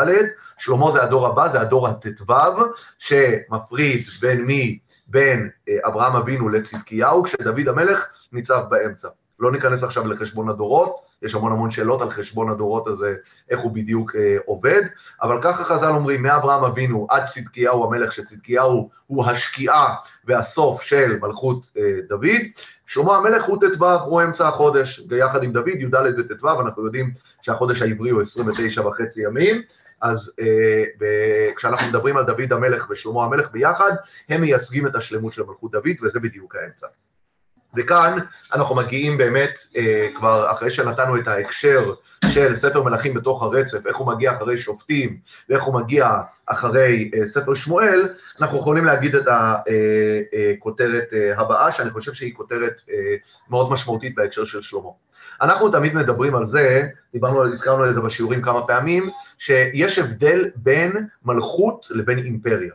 שלמה 0.58 0.92
זה 0.92 1.02
הדור 1.02 1.26
הבא, 1.26 1.48
זה 1.48 1.60
הדור 1.60 1.88
הט"ו, 1.88 2.34
שמפריד 2.98 4.04
בין 4.20 4.40
מי? 4.44 4.78
בין 5.06 5.50
אה, 5.68 5.78
אברהם 5.86 6.16
אבינו 6.16 6.48
לצדקיהו, 6.48 7.22
כשדוד 7.22 7.68
המלך 7.68 8.06
ניצב 8.32 8.62
באמצע. 8.70 9.08
לא 9.42 9.52
ניכנס 9.52 9.82
עכשיו 9.82 10.06
לחשבון 10.06 10.48
הדורות, 10.48 10.96
יש 11.22 11.34
המון 11.34 11.52
המון 11.52 11.70
שאלות 11.70 12.02
על 12.02 12.10
חשבון 12.10 12.50
הדורות 12.50 12.88
הזה, 12.88 13.14
איך 13.50 13.60
הוא 13.60 13.72
בדיוק 13.72 14.16
אה, 14.16 14.36
עובד, 14.46 14.82
אבל 15.22 15.38
ככה 15.42 15.64
חז"ל 15.64 15.88
אומרים, 15.88 16.22
מאברהם 16.22 16.64
אבינו 16.64 17.06
עד 17.10 17.26
צדקיהו 17.26 17.84
המלך, 17.84 18.12
שצדקיהו 18.12 18.90
הוא 19.06 19.24
השקיעה 19.24 19.94
והסוף 20.24 20.82
של 20.82 21.18
מלכות 21.22 21.66
אה, 21.78 21.98
דוד, 22.08 22.42
שלמה 22.86 23.16
המלך 23.16 23.44
הוא 23.44 23.58
ט"ו, 23.60 23.86
הוא 23.86 24.22
אמצע 24.22 24.48
החודש, 24.48 25.00
ביחד 25.00 25.42
עם 25.42 25.52
דוד, 25.52 25.68
י"ד 25.68 25.94
וט"ו, 26.18 26.60
אנחנו 26.60 26.84
יודעים 26.84 27.10
שהחודש 27.42 27.82
העברי 27.82 28.10
הוא 28.10 28.22
29 28.22 28.86
וחצי 28.86 29.22
ימים, 29.22 29.62
אז 30.00 30.30
אה, 30.40 30.84
ב- 30.98 31.54
כשאנחנו 31.56 31.88
מדברים 31.88 32.16
על 32.16 32.24
דוד 32.24 32.52
המלך 32.52 32.90
ושלמה 32.90 33.24
המלך 33.24 33.50
ביחד, 33.50 33.92
הם 34.28 34.40
מייצגים 34.40 34.86
את 34.86 34.96
השלמות 34.96 35.32
של 35.32 35.42
מלכות 35.42 35.70
דוד, 35.72 35.96
וזה 36.02 36.20
בדיוק 36.20 36.56
האמצע. 36.56 36.86
וכאן 37.76 38.18
אנחנו 38.54 38.74
מגיעים 38.74 39.18
באמת, 39.18 39.60
אה, 39.76 40.08
כבר 40.14 40.50
אחרי 40.52 40.70
שנתנו 40.70 41.16
את 41.16 41.28
ההקשר 41.28 41.92
של 42.32 42.56
ספר 42.56 42.82
מלכים 42.82 43.14
בתוך 43.14 43.42
הרצף, 43.42 43.86
איך 43.86 43.96
הוא 43.96 44.06
מגיע 44.06 44.36
אחרי 44.36 44.58
שופטים, 44.58 45.18
ואיך 45.48 45.62
הוא 45.62 45.74
מגיע 45.74 46.10
אחרי 46.46 47.10
אה, 47.14 47.26
ספר 47.26 47.54
שמואל, 47.54 48.08
אנחנו 48.40 48.58
יכולים 48.58 48.84
להגיד 48.84 49.14
את 49.14 49.28
הכותרת 49.28 51.08
אה, 51.12 51.18
אה, 51.18 51.40
הבאה, 51.40 51.72
שאני 51.72 51.90
חושב 51.90 52.12
שהיא 52.12 52.34
כותרת 52.34 52.80
אה, 52.90 53.14
מאוד 53.50 53.70
משמעותית 53.70 54.14
בהקשר 54.14 54.44
של 54.44 54.62
שלמה. 54.62 54.88
אנחנו 55.42 55.68
תמיד 55.68 55.94
מדברים 55.94 56.34
על 56.34 56.46
זה, 56.46 56.86
דיברנו, 57.12 57.44
הזכרנו 57.44 57.88
את 57.88 57.94
זה 57.94 58.00
בשיעורים 58.00 58.42
כמה 58.42 58.66
פעמים, 58.66 59.10
שיש 59.38 59.98
הבדל 59.98 60.50
בין 60.56 60.92
מלכות 61.24 61.86
לבין 61.90 62.18
אימפריה. 62.18 62.72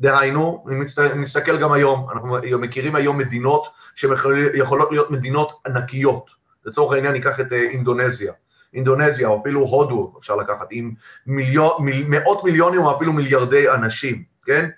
דהיינו, 0.00 0.64
אני 0.68 0.76
מסתכל 1.14 1.60
גם 1.60 1.72
היום, 1.72 2.06
אנחנו 2.12 2.38
מכירים 2.58 2.96
היום 2.96 3.18
מדינות 3.18 3.66
שיכולות 3.94 4.90
להיות 4.90 5.10
מדינות 5.10 5.60
ענקיות. 5.66 6.30
לצורך 6.64 6.94
העניין 6.94 7.12
ניקח 7.12 7.40
את 7.40 7.52
אה, 7.52 7.62
אינדונזיה. 7.62 8.32
אינדונזיה, 8.74 9.28
או 9.28 9.40
אפילו 9.40 9.60
הודו, 9.60 10.14
אפשר 10.20 10.36
לקחת, 10.36 10.66
עם 10.70 10.94
מיליון, 11.26 11.72
מיל, 11.84 12.04
מאות 12.08 12.44
מיליונים 12.44 12.80
או 12.80 12.96
אפילו 12.96 13.12
מיליארדי 13.12 13.70
אנשים, 13.70 14.24
כן? 14.44 14.68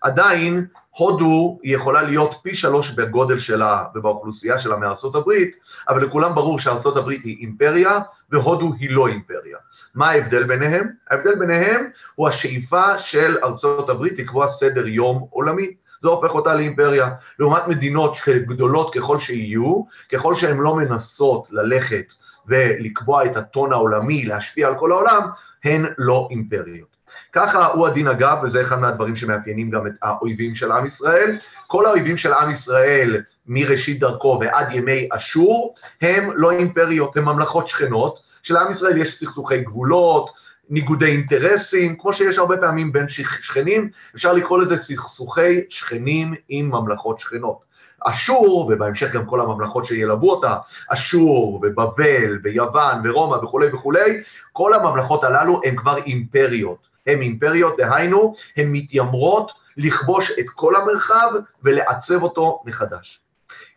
עדיין 0.00 0.66
הודו 0.96 1.58
היא 1.62 1.76
יכולה 1.76 2.02
להיות 2.02 2.34
פי 2.42 2.54
שלוש 2.54 2.90
בגודל 2.90 3.38
שלה 3.38 3.84
ובאוכלוסייה 3.94 4.58
שלה 4.58 4.76
מארצות 4.76 5.14
הברית, 5.14 5.56
אבל 5.88 6.04
לכולם 6.04 6.34
ברור 6.34 6.58
שארצות 6.58 6.96
הברית 6.96 7.24
היא 7.24 7.36
אימפריה 7.40 7.98
והודו 8.30 8.72
היא 8.78 8.90
לא 8.90 9.06
אימפריה. 9.06 9.58
מה 9.94 10.10
ההבדל 10.10 10.44
ביניהם? 10.44 10.88
ההבדל 11.10 11.34
ביניהם 11.38 11.86
הוא 12.14 12.28
השאיפה 12.28 12.98
של 12.98 13.36
ארצות 13.44 13.90
הברית 13.90 14.18
לקבוע 14.18 14.48
סדר 14.48 14.86
יום 14.86 15.26
עולמי. 15.30 15.74
זה 16.00 16.08
הופך 16.08 16.34
אותה 16.34 16.54
לאימפריה. 16.54 17.10
לעומת 17.38 17.68
מדינות 17.68 18.16
גדולות 18.28 18.94
ככל 18.94 19.18
שיהיו, 19.18 19.82
ככל 20.12 20.34
שהן 20.34 20.56
לא 20.56 20.76
מנסות 20.76 21.48
ללכת 21.50 22.12
ולקבוע 22.46 23.24
את 23.24 23.36
הטון 23.36 23.72
העולמי, 23.72 24.24
להשפיע 24.24 24.68
על 24.68 24.74
כל 24.78 24.92
העולם, 24.92 25.22
הן 25.64 25.84
לא 25.98 26.28
אימפריות. 26.30 26.93
ככה 27.32 27.66
הוא 27.66 27.86
הדין 27.86 28.08
אגב, 28.08 28.38
וזה 28.42 28.62
אחד 28.62 28.78
מהדברים 28.80 29.16
שמאפיינים 29.16 29.70
גם 29.70 29.86
את 29.86 29.92
האויבים 30.02 30.54
של 30.54 30.72
עם 30.72 30.86
ישראל. 30.86 31.38
כל 31.66 31.86
האויבים 31.86 32.16
של 32.16 32.32
עם 32.32 32.50
ישראל 32.50 33.22
מראשית 33.46 34.00
דרכו 34.00 34.38
ועד 34.40 34.72
ימי 34.72 35.08
אשור, 35.12 35.74
הם 36.02 36.30
לא 36.34 36.50
אימפריות, 36.50 37.16
הם 37.16 37.24
ממלכות 37.24 37.68
שכנות, 37.68 38.18
שלעם 38.42 38.72
ישראל 38.72 38.96
יש 38.96 39.20
סכסוכי 39.20 39.58
גבולות, 39.58 40.30
ניגודי 40.70 41.06
אינטרסים, 41.06 41.96
כמו 41.98 42.12
שיש 42.12 42.38
הרבה 42.38 42.56
פעמים 42.56 42.92
בין 42.92 43.08
שכנים, 43.08 43.88
אפשר 44.14 44.32
לקרוא 44.32 44.58
לזה 44.58 44.78
סכסוכי 44.78 45.60
שכנים 45.68 46.34
עם 46.48 46.70
ממלכות 46.70 47.20
שכנות. 47.20 47.74
אשור, 48.04 48.70
ובהמשך 48.72 49.12
גם 49.12 49.26
כל 49.26 49.40
הממלכות 49.40 49.86
שילוו 49.86 50.30
אותה, 50.30 50.56
אשור 50.88 51.54
ובבל 51.54 52.38
ויוון 52.42 53.00
ורומא 53.04 53.36
וכולי 53.36 53.66
וכולי, 53.72 54.22
כל 54.52 54.74
הממלכות 54.74 55.24
הללו 55.24 55.60
הן 55.64 55.76
כבר 55.76 55.96
אימפריות. 55.96 56.93
הן 57.06 57.20
אימפריות, 57.20 57.76
דהיינו, 57.78 58.34
הן 58.56 58.68
מתיימרות 58.72 59.52
לכבוש 59.76 60.32
את 60.40 60.46
כל 60.54 60.76
המרחב 60.76 61.30
ולעצב 61.62 62.22
אותו 62.22 62.62
מחדש. 62.64 63.20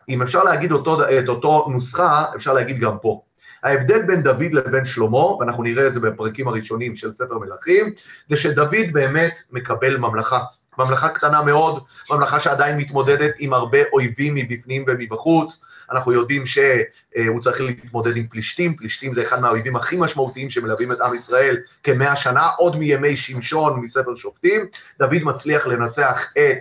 אם 0.08 0.22
אפשר 0.22 0.44
להגיד 0.44 0.72
אותו, 0.72 1.02
את 1.18 1.28
אותו 1.28 1.66
נוסחה, 1.70 2.24
אפשר 2.36 2.52
להגיד 2.52 2.78
גם 2.78 2.98
פה. 2.98 3.20
ההבדל 3.62 4.02
בין 4.02 4.22
דוד 4.22 4.52
לבין 4.52 4.84
שלמה, 4.84 5.36
ואנחנו 5.36 5.62
נראה 5.62 5.86
את 5.86 5.94
זה 5.94 6.00
בפרקים 6.00 6.48
הראשונים 6.48 6.96
של 6.96 7.12
ספר 7.12 7.38
מלכים, 7.38 7.86
זה 8.30 8.36
שדוד 8.36 8.92
באמת 8.92 9.40
מקבל 9.52 9.96
ממלכה. 9.96 10.40
ממלכה 10.78 11.08
קטנה 11.08 11.42
מאוד, 11.42 11.82
ממלכה 12.10 12.40
שעדיין 12.40 12.76
מתמודדת 12.76 13.34
עם 13.38 13.52
הרבה 13.52 13.78
אויבים 13.92 14.34
מבפנים 14.34 14.84
ומבחוץ. 14.86 15.60
אנחנו 15.90 16.12
יודעים 16.12 16.46
שהוא 16.46 17.40
צריך 17.40 17.60
להתמודד 17.60 18.16
עם 18.16 18.26
פלישתים, 18.26 18.76
פלישתים 18.76 19.14
זה 19.14 19.22
אחד 19.22 19.40
מהאויבים 19.40 19.76
הכי 19.76 19.96
משמעותיים 19.96 20.50
שמלווים 20.50 20.92
את 20.92 21.00
עם 21.00 21.14
ישראל 21.14 21.56
כמאה 21.82 22.16
שנה, 22.16 22.48
עוד 22.58 22.76
מימי 22.76 23.16
שמשון 23.16 23.80
מספר 23.80 24.16
שופטים. 24.16 24.66
דוד 24.98 25.22
מצליח 25.22 25.66
לנצח 25.66 26.32
את 26.32 26.58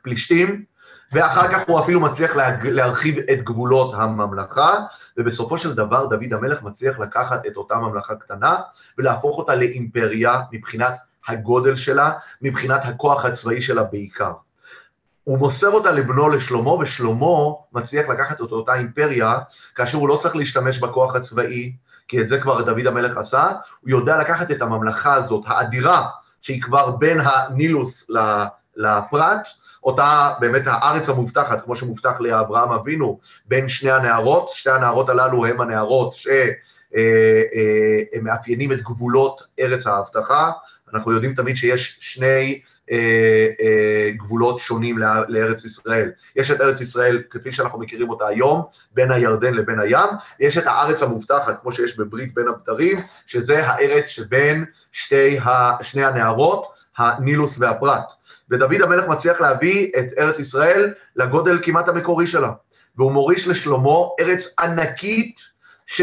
הפלישתים, 0.00 0.48
אה, 0.48 0.54
אה, 0.54 0.56
ואחר 1.12 1.48
כך 1.48 1.68
הוא 1.68 1.80
אפילו 1.80 2.00
מצליח 2.00 2.36
להרחיב 2.64 3.18
את 3.18 3.42
גבולות 3.42 3.94
הממלכה, 3.94 4.74
ובסופו 5.16 5.58
של 5.58 5.74
דבר 5.74 6.06
דוד 6.06 6.32
המלך 6.32 6.62
מצליח 6.62 6.98
לקחת 6.98 7.46
את 7.46 7.56
אותה 7.56 7.76
ממלכה 7.76 8.14
קטנה 8.14 8.56
ולהפוך 8.98 9.38
אותה 9.38 9.54
לאימפריה 9.54 10.40
מבחינת 10.52 10.94
הגודל 11.28 11.76
שלה, 11.76 12.12
מבחינת 12.42 12.80
הכוח 12.84 13.24
הצבאי 13.24 13.62
שלה 13.62 13.82
בעיקר. 13.82 14.32
הוא 15.24 15.38
מוסר 15.38 15.70
אותה 15.70 15.92
לבנו 15.92 16.28
לשלמה, 16.28 16.70
ושלמה 16.70 17.52
מצליח 17.72 18.08
לקחת 18.08 18.36
את 18.36 18.52
אותה 18.52 18.74
אימפריה, 18.74 19.38
כאשר 19.74 19.98
הוא 19.98 20.08
לא 20.08 20.18
צריך 20.22 20.36
להשתמש 20.36 20.78
בכוח 20.78 21.16
הצבאי, 21.16 21.72
כי 22.08 22.20
את 22.20 22.28
זה 22.28 22.40
כבר 22.40 22.62
דוד 22.62 22.86
המלך 22.86 23.16
עשה, 23.16 23.46
הוא 23.80 23.90
יודע 23.90 24.18
לקחת 24.18 24.50
את 24.50 24.62
הממלכה 24.62 25.14
הזאת, 25.14 25.44
האדירה, 25.46 26.08
שהיא 26.40 26.62
כבר 26.62 26.90
בין 26.90 27.20
הנילוס 27.24 28.06
לפרת, 28.76 29.40
אותה 29.84 30.30
באמת 30.40 30.62
הארץ 30.66 31.08
המובטחת, 31.08 31.64
כמו 31.64 31.76
שמובטח 31.76 32.20
לאברהם 32.20 32.72
אבינו, 32.72 33.18
בין 33.46 33.68
שני 33.68 33.90
הנערות, 33.90 34.50
שתי 34.52 34.70
הנערות 34.70 35.10
הללו 35.10 35.46
הם 35.46 35.60
הנערות 35.60 36.14
אה, 36.30 36.48
אה, 36.96 38.20
מאפיינים 38.22 38.72
את 38.72 38.82
גבולות 38.82 39.42
ארץ 39.60 39.86
ההבטחה, 39.86 40.50
אנחנו 40.94 41.12
יודעים 41.12 41.34
תמיד 41.34 41.56
שיש 41.56 41.96
שני 42.00 42.60
אה, 42.90 43.48
אה, 43.60 44.10
גבולות 44.16 44.60
שונים 44.60 44.98
לארץ 45.28 45.64
ישראל. 45.64 46.10
יש 46.36 46.50
את 46.50 46.60
ארץ 46.60 46.80
ישראל 46.80 47.22
כפי 47.30 47.52
שאנחנו 47.52 47.78
מכירים 47.78 48.10
אותה 48.10 48.26
היום, 48.26 48.62
בין 48.94 49.10
הירדן 49.10 49.54
לבין 49.54 49.80
הים, 49.80 50.08
יש 50.40 50.58
את 50.58 50.66
הארץ 50.66 51.02
המובטחת, 51.02 51.60
כמו 51.62 51.72
שיש 51.72 51.96
בברית 51.96 52.34
בין 52.34 52.48
הבתרים, 52.48 53.00
שזה 53.26 53.66
הארץ 53.66 54.06
שבין 54.06 54.64
שתי, 54.92 55.38
שני 55.82 56.04
הנערות, 56.04 56.72
הנילוס 56.98 57.56
והפרת. 57.58 58.04
ודוד 58.50 58.82
המלך 58.82 59.08
מצליח 59.08 59.40
להביא 59.40 59.90
את 59.98 60.06
ארץ 60.18 60.38
ישראל 60.38 60.94
לגודל 61.16 61.58
כמעט 61.62 61.88
המקורי 61.88 62.26
שלה. 62.26 62.50
והוא 62.96 63.12
מוריש 63.12 63.48
לשלמה 63.48 63.98
ארץ 64.20 64.54
ענקית 64.58 65.36
ש... 65.86 66.02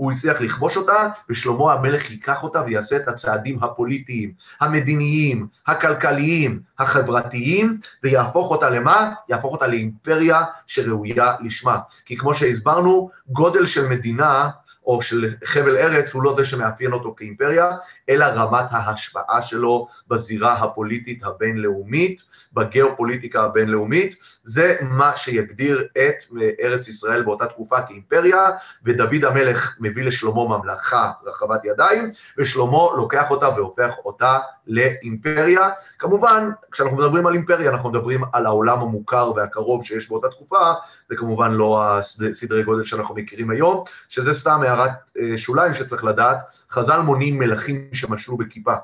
הוא 0.00 0.12
הצליח 0.12 0.40
לכבוש 0.40 0.76
אותה, 0.76 1.08
ושלמה 1.30 1.72
המלך 1.72 2.10
ייקח 2.10 2.42
אותה 2.42 2.62
ויעשה 2.62 2.96
את 2.96 3.08
הצעדים 3.08 3.62
הפוליטיים, 3.62 4.32
המדיניים, 4.60 5.46
הכלכליים, 5.66 6.60
החברתיים, 6.78 7.78
ויהפוך 8.02 8.50
אותה 8.50 8.70
למה? 8.70 9.12
יהפוך 9.28 9.52
אותה 9.52 9.66
לאימפריה 9.66 10.42
שראויה 10.66 11.34
לשמה. 11.40 11.78
כי 12.04 12.16
כמו 12.16 12.34
שהסברנו, 12.34 13.10
גודל 13.28 13.66
של 13.66 13.86
מדינה 13.86 14.50
או 14.86 15.02
של 15.02 15.24
חבל 15.44 15.76
ארץ 15.76 16.12
הוא 16.12 16.22
לא 16.22 16.34
זה 16.36 16.44
שמאפיין 16.44 16.92
אותו 16.92 17.14
כאימפריה, 17.16 17.70
אלא 18.08 18.24
רמת 18.24 18.66
ההשפעה 18.70 19.42
שלו 19.42 19.86
בזירה 20.08 20.52
הפוליטית 20.52 21.24
הבינלאומית, 21.24 22.20
בגיאופוליטיקה 22.52 23.42
הבינלאומית, 23.42 24.14
זה 24.44 24.76
מה 24.80 25.16
שיגדיר 25.16 25.86
את 25.92 26.14
ארץ 26.60 26.88
ישראל 26.88 27.22
באותה 27.22 27.46
תקופה 27.46 27.82
כאימפריה, 27.82 28.50
ודוד 28.84 29.24
המלך 29.24 29.76
מביא 29.80 30.04
לשלמה 30.04 30.44
ממלכה 30.44 31.10
רחבת 31.26 31.64
ידיים, 31.64 32.10
ושלמה 32.38 32.78
לוקח 32.96 33.30
אותה 33.30 33.48
והופך 33.48 33.94
אותה 34.04 34.38
לאימפריה. 34.66 35.68
כמובן, 35.98 36.50
כשאנחנו 36.70 36.96
מדברים 36.96 37.26
על 37.26 37.34
אימפריה, 37.34 37.70
אנחנו 37.70 37.90
מדברים 37.90 38.20
על 38.32 38.46
העולם 38.46 38.80
המוכר 38.80 39.32
והקרוב 39.36 39.84
שיש 39.84 40.08
באותה 40.08 40.28
תקופה, 40.28 40.72
זה 41.10 41.16
כמובן 41.16 41.52
לא 41.52 41.82
הסדרי 41.88 42.62
גודל 42.62 42.84
שאנחנו 42.84 43.14
מכירים 43.14 43.50
היום, 43.50 43.84
שזה 44.08 44.34
סתם 44.34 44.60
הערת 44.62 44.90
אה, 45.18 45.38
שוליים 45.38 45.74
שצריך 45.74 46.04
לדעת, 46.04 46.38
חז"ל 46.70 47.00
מונים 47.00 47.38
מלכים 47.38 47.88
שמשלו 47.92 48.36
בכיפה. 48.36 48.74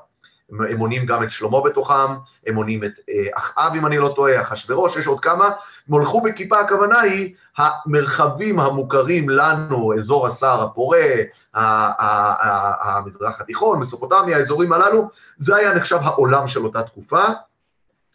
הם 0.51 0.77
מונים 0.77 1.05
גם 1.05 1.23
את 1.23 1.31
שלמה 1.31 1.61
בתוכם, 1.61 2.13
הם 2.47 2.55
מונים 2.55 2.83
את 2.83 2.91
אה, 3.09 3.23
אחאב 3.33 3.75
אם 3.75 3.85
אני 3.85 3.97
לא 3.97 4.13
טועה, 4.15 4.41
אחשורוש, 4.41 4.95
יש 4.95 5.07
עוד 5.07 5.19
כמה, 5.19 5.45
הם 5.45 5.93
הולכו 5.93 6.21
בכיפה, 6.21 6.59
הכוונה 6.59 6.99
היא 6.99 7.35
המרחבים 7.57 8.59
המוכרים 8.59 9.29
לנו, 9.29 9.97
אזור 9.99 10.27
הסהר 10.27 10.63
הפורה, 10.63 11.07
המזרח 11.53 13.41
התיכון, 13.41 13.79
מסופוטמיה, 13.79 14.37
האזורים 14.37 14.73
הללו, 14.73 15.09
זה 15.37 15.55
היה 15.55 15.73
נחשב 15.73 15.99
העולם 16.01 16.47
של 16.47 16.63
אותה 16.63 16.83
תקופה, 16.83 17.23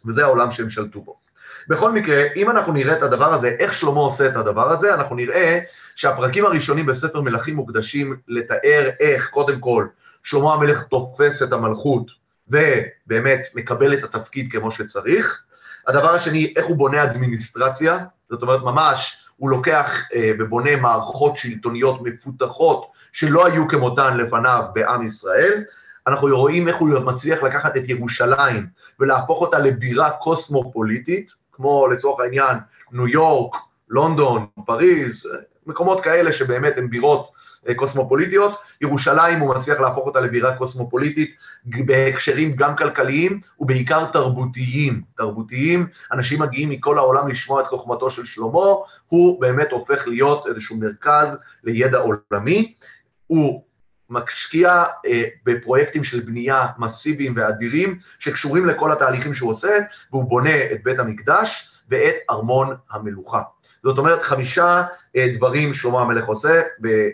וזה 0.05 0.23
העולם 0.23 0.51
שהם 0.51 0.69
שלטו 0.69 1.01
בו. 1.01 1.15
בכל 1.67 1.91
מקרה, 1.91 2.23
אם 2.35 2.49
אנחנו 2.49 2.73
נראה 2.73 2.97
את 2.97 3.03
הדבר 3.03 3.33
הזה, 3.33 3.55
איך 3.59 3.73
שלמה 3.73 3.99
עושה 3.99 4.27
את 4.27 4.35
הדבר 4.35 4.71
הזה, 4.71 4.93
אנחנו 4.93 5.15
נראה 5.15 5.59
שהפרקים 5.95 6.45
הראשונים 6.45 6.85
בספר 6.85 7.21
מלכים 7.21 7.55
מוקדשים 7.55 8.17
לתאר 8.27 8.89
איך, 8.99 9.29
קודם 9.29 9.59
כל, 9.59 9.87
שלמה 10.23 10.53
המלך 10.53 10.83
תופס 10.83 11.43
את 11.43 11.53
המלכות 11.53 12.22
ובאמת 12.47 13.47
מקבל 13.55 13.93
את 13.93 14.03
התפקיד 14.03 14.51
כמו 14.51 14.71
שצריך. 14.71 15.43
הדבר 15.87 16.09
השני, 16.09 16.53
איך 16.55 16.65
הוא 16.65 16.77
בונה 16.77 17.03
אדמיניסטרציה, 17.03 17.99
זאת 18.29 18.41
אומרת 18.41 18.61
ממש 18.61 19.17
הוא 19.37 19.49
לוקח 19.49 20.01
אה, 20.13 20.31
ובונה 20.39 20.75
מערכות 20.75 21.37
שלטוניות 21.37 22.01
מפותחות 22.01 22.87
שלא 23.11 23.45
היו 23.45 23.67
כמותן 23.67 24.17
לפניו 24.17 24.65
בעם 24.73 25.05
ישראל. 25.05 25.63
אנחנו 26.07 26.27
רואים 26.27 26.67
איך 26.67 26.75
הוא 26.75 26.99
מצליח 26.99 27.43
לקחת 27.43 27.77
את 27.77 27.89
ירושלים 27.89 28.67
ולהפוך 28.99 29.41
אותה 29.41 29.59
לבירה 29.59 30.11
קוסמופוליטית, 30.11 31.31
כמו 31.51 31.87
לצורך 31.87 32.19
העניין 32.19 32.57
ניו 32.91 33.07
יורק, 33.07 33.55
לונדון, 33.89 34.45
פריז, 34.65 35.27
מקומות 35.65 36.03
כאלה 36.03 36.33
שבאמת 36.33 36.77
הן 36.77 36.89
בירות 36.89 37.31
קוסמופוליטיות, 37.75 38.59
ירושלים 38.81 39.39
הוא 39.39 39.55
מצליח 39.55 39.79
להפוך 39.79 40.05
אותה 40.05 40.19
לבירה 40.19 40.57
קוסמופוליטית 40.57 41.35
בהקשרים 41.65 42.55
גם 42.55 42.75
כלכליים 42.75 43.39
ובעיקר 43.59 44.05
תרבותיים, 44.05 45.01
תרבותיים, 45.17 45.87
אנשים 46.11 46.41
מגיעים 46.41 46.69
מכל 46.69 46.97
העולם 46.97 47.27
לשמוע 47.27 47.61
את 47.61 47.67
חוכמתו 47.67 48.09
של 48.09 48.25
שלמה, 48.25 48.65
הוא 49.07 49.41
באמת 49.41 49.71
הופך 49.71 50.07
להיות 50.07 50.47
איזשהו 50.47 50.77
מרכז 50.77 51.37
לידע 51.63 51.97
עולמי, 51.97 52.73
הוא 53.27 53.63
משקיע 54.09 54.83
אה, 55.05 55.23
בפרויקטים 55.45 56.03
של 56.03 56.19
בנייה 56.19 56.67
מסיביים 56.77 57.33
ואדירים 57.37 57.99
שקשורים 58.19 58.65
לכל 58.65 58.91
התהליכים 58.91 59.33
שהוא 59.33 59.51
עושה, 59.51 59.77
והוא 60.11 60.23
בונה 60.23 60.71
את 60.71 60.83
בית 60.83 60.99
המקדש 60.99 61.69
ואת 61.89 62.15
ארמון 62.29 62.75
המלוכה. 62.91 63.41
זאת 63.83 63.97
אומרת, 63.97 64.23
חמישה 64.23 64.83
אה, 65.15 65.27
דברים 65.35 65.73
שלמה 65.73 66.01
המלך 66.01 66.25
עושה, 66.25 66.61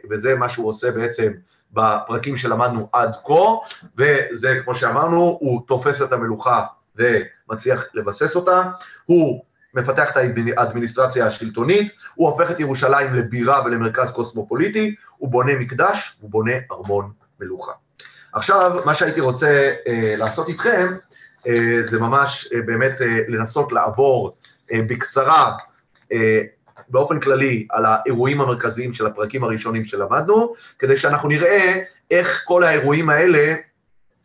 וזה 0.10 0.36
מה 0.36 0.50
שהוא 0.50 0.70
עושה 0.70 0.92
בעצם 0.92 1.32
בפרקים 1.74 2.38
שלמדנו 2.38 2.90
עד 2.94 3.12
כה, 3.26 3.56
וזה, 3.98 4.60
כמו 4.64 4.76
שאמרנו, 4.76 5.38
הוא 5.42 5.62
תופס 5.68 6.02
את 6.02 6.14
המלוכה 6.14 6.64
ומצליח 6.96 7.86
לבסס 7.94 8.36
אותה, 8.36 8.64
הוא 9.06 9.44
מפתח 9.74 10.12
את 10.12 10.18
האדמיניסטרציה 10.58 11.28
השלטונית, 11.28 11.92
הוא 12.16 12.30
הופך 12.30 12.52
את 12.52 12.60
ירושלים 12.60 13.14
לבירה 13.14 13.62
ולמרכז 13.66 14.12
קוסמופוליטי, 14.12 14.96
הוא 15.18 15.30
בונה 15.30 15.56
מקדש, 15.56 16.18
הוא 16.22 16.30
בונה 16.30 16.52
ארמון 16.72 17.12
מלוכה. 17.40 17.72
עכשיו, 18.34 18.82
מה 18.86 18.94
שהייתי 18.94 19.22
רוצה 19.22 19.74
אה, 19.88 20.14
לעשות 20.18 20.50
איתכם, 20.50 20.98
אה, 21.48 21.82
זה 21.90 22.00
ממש 22.00 22.50
אה, 22.54 22.62
באמת 22.62 23.02
אה, 23.02 23.20
לנסות 23.28 23.72
לעבור 23.72 24.38
אה, 24.72 24.80
בקצרה 24.88 25.58
אה, 26.12 26.42
באופן 26.90 27.20
כללי 27.20 27.68
על 27.70 27.86
האירועים 27.86 28.42
המרכזיים 28.42 28.94
של 28.94 29.06
הפרקים 29.06 29.44
הראשונים 29.44 29.86
שלמדנו, 29.86 30.54
כדי 30.80 30.98
שאנחנו 30.98 31.30
נראה 31.30 31.84
איך 32.12 32.42
כל 32.46 32.64
האירועים 32.64 33.10
האלה 33.10 33.56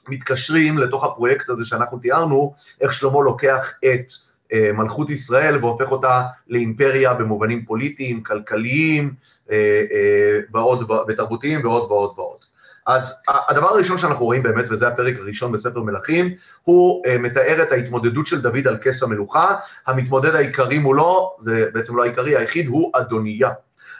מתקשרים 0.08 0.78
לתוך 0.78 1.04
הפרויקט 1.04 1.50
הזה 1.50 1.64
שאנחנו 1.64 1.98
תיארנו, 1.98 2.54
איך 2.80 2.92
שלמה 2.92 3.20
לוקח 3.22 3.72
את 3.84 4.12
אה, 4.52 4.70
מלכות 4.72 5.10
ישראל 5.10 5.56
והופך 5.56 5.92
אותה 5.92 6.22
לאימפריה 6.48 7.14
במובנים 7.14 7.64
פוליטיים, 7.64 8.22
כלכליים, 8.22 9.14
אה, 9.50 9.84
אה, 9.92 10.38
ועוד, 10.52 10.90
ותרבותיים 11.08 11.66
ועוד 11.66 11.90
ועוד 11.90 12.12
ועוד. 12.16 12.53
אז 12.86 13.14
הדבר 13.26 13.68
הראשון 13.68 13.98
שאנחנו 13.98 14.24
רואים 14.24 14.42
באמת, 14.42 14.64
וזה 14.70 14.88
הפרק 14.88 15.14
הראשון 15.18 15.52
בספר 15.52 15.82
מלכים, 15.82 16.34
הוא 16.62 17.02
uh, 17.06 17.18
מתאר 17.18 17.62
את 17.62 17.72
ההתמודדות 17.72 18.26
של 18.26 18.40
דוד 18.40 18.66
על 18.66 18.78
כס 18.82 19.02
המלוכה. 19.02 19.54
המתמודד 19.86 20.34
העיקרי 20.34 20.78
מולו, 20.78 21.36
זה 21.40 21.68
בעצם 21.72 21.96
לא 21.96 22.02
העיקרי, 22.02 22.36
היחיד 22.36 22.66
הוא 22.66 22.92
אדוניה. 22.94 23.50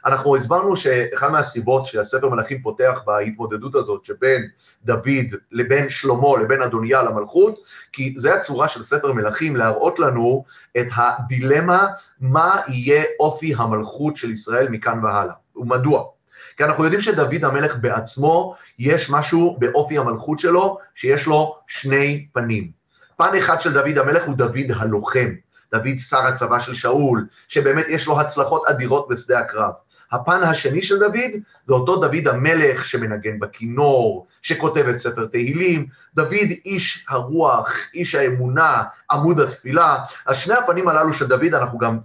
אנחנו 0.06 0.36
הסברנו 0.36 0.76
שאחד 0.76 1.32
מהסיבות 1.32 1.86
שהספר 1.86 2.28
מלכים 2.28 2.62
פותח 2.62 3.00
בהתמודדות 3.06 3.74
הזאת 3.74 4.04
שבין 4.04 4.48
דוד 4.84 5.34
לבין 5.52 5.90
שלמה 5.90 6.28
לבין 6.42 6.62
אדוניה 6.62 7.02
למלכות, 7.02 7.60
כי 7.92 8.14
זה 8.18 8.34
הצורה 8.34 8.68
של 8.68 8.82
ספר 8.82 9.12
מלכים 9.12 9.56
להראות 9.56 9.98
לנו 9.98 10.44
את 10.78 10.86
הדילמה 10.96 11.86
מה 12.20 12.56
יהיה 12.68 13.04
אופי 13.20 13.54
המלכות 13.56 14.16
של 14.16 14.30
ישראל 14.30 14.68
מכאן 14.68 15.04
והלאה, 15.04 15.34
ומדוע. 15.56 16.13
כי 16.56 16.64
אנחנו 16.64 16.84
יודעים 16.84 17.02
שדוד 17.02 17.44
המלך 17.44 17.76
בעצמו, 17.76 18.54
יש 18.78 19.10
משהו 19.10 19.56
באופי 19.58 19.98
המלכות 19.98 20.40
שלו, 20.40 20.78
שיש 20.94 21.26
לו 21.26 21.56
שני 21.66 22.26
פנים. 22.32 22.70
פן 23.16 23.36
אחד 23.38 23.60
של 23.60 23.72
דוד 23.72 23.98
המלך 23.98 24.24
הוא 24.24 24.34
דוד 24.34 24.70
הלוחם, 24.76 25.28
דוד 25.74 25.98
שר 26.08 26.26
הצבא 26.26 26.60
של 26.60 26.74
שאול, 26.74 27.26
שבאמת 27.48 27.86
יש 27.88 28.06
לו 28.06 28.20
הצלחות 28.20 28.62
אדירות 28.68 29.08
בשדה 29.08 29.38
הקרב. 29.38 29.72
הפן 30.12 30.42
השני 30.42 30.82
של 30.82 30.98
דוד 30.98 31.32
זה 31.66 31.74
אותו 31.74 31.96
דוד 31.96 32.28
המלך 32.28 32.84
שמנגן 32.84 33.38
בכינור, 33.38 34.26
שכותב 34.42 34.88
את 34.88 34.98
ספר 34.98 35.26
תהילים, 35.26 35.86
דוד 36.14 36.48
איש 36.64 37.06
הרוח, 37.08 37.72
איש 37.94 38.14
האמונה, 38.14 38.82
עמוד 39.10 39.40
התפילה. 39.40 39.96
אז 40.26 40.36
שני 40.36 40.54
הפנים 40.54 40.88
הללו 40.88 41.12
של 41.12 41.26
דוד, 41.26 41.54
אנחנו 41.54 41.78
גם 41.78 41.98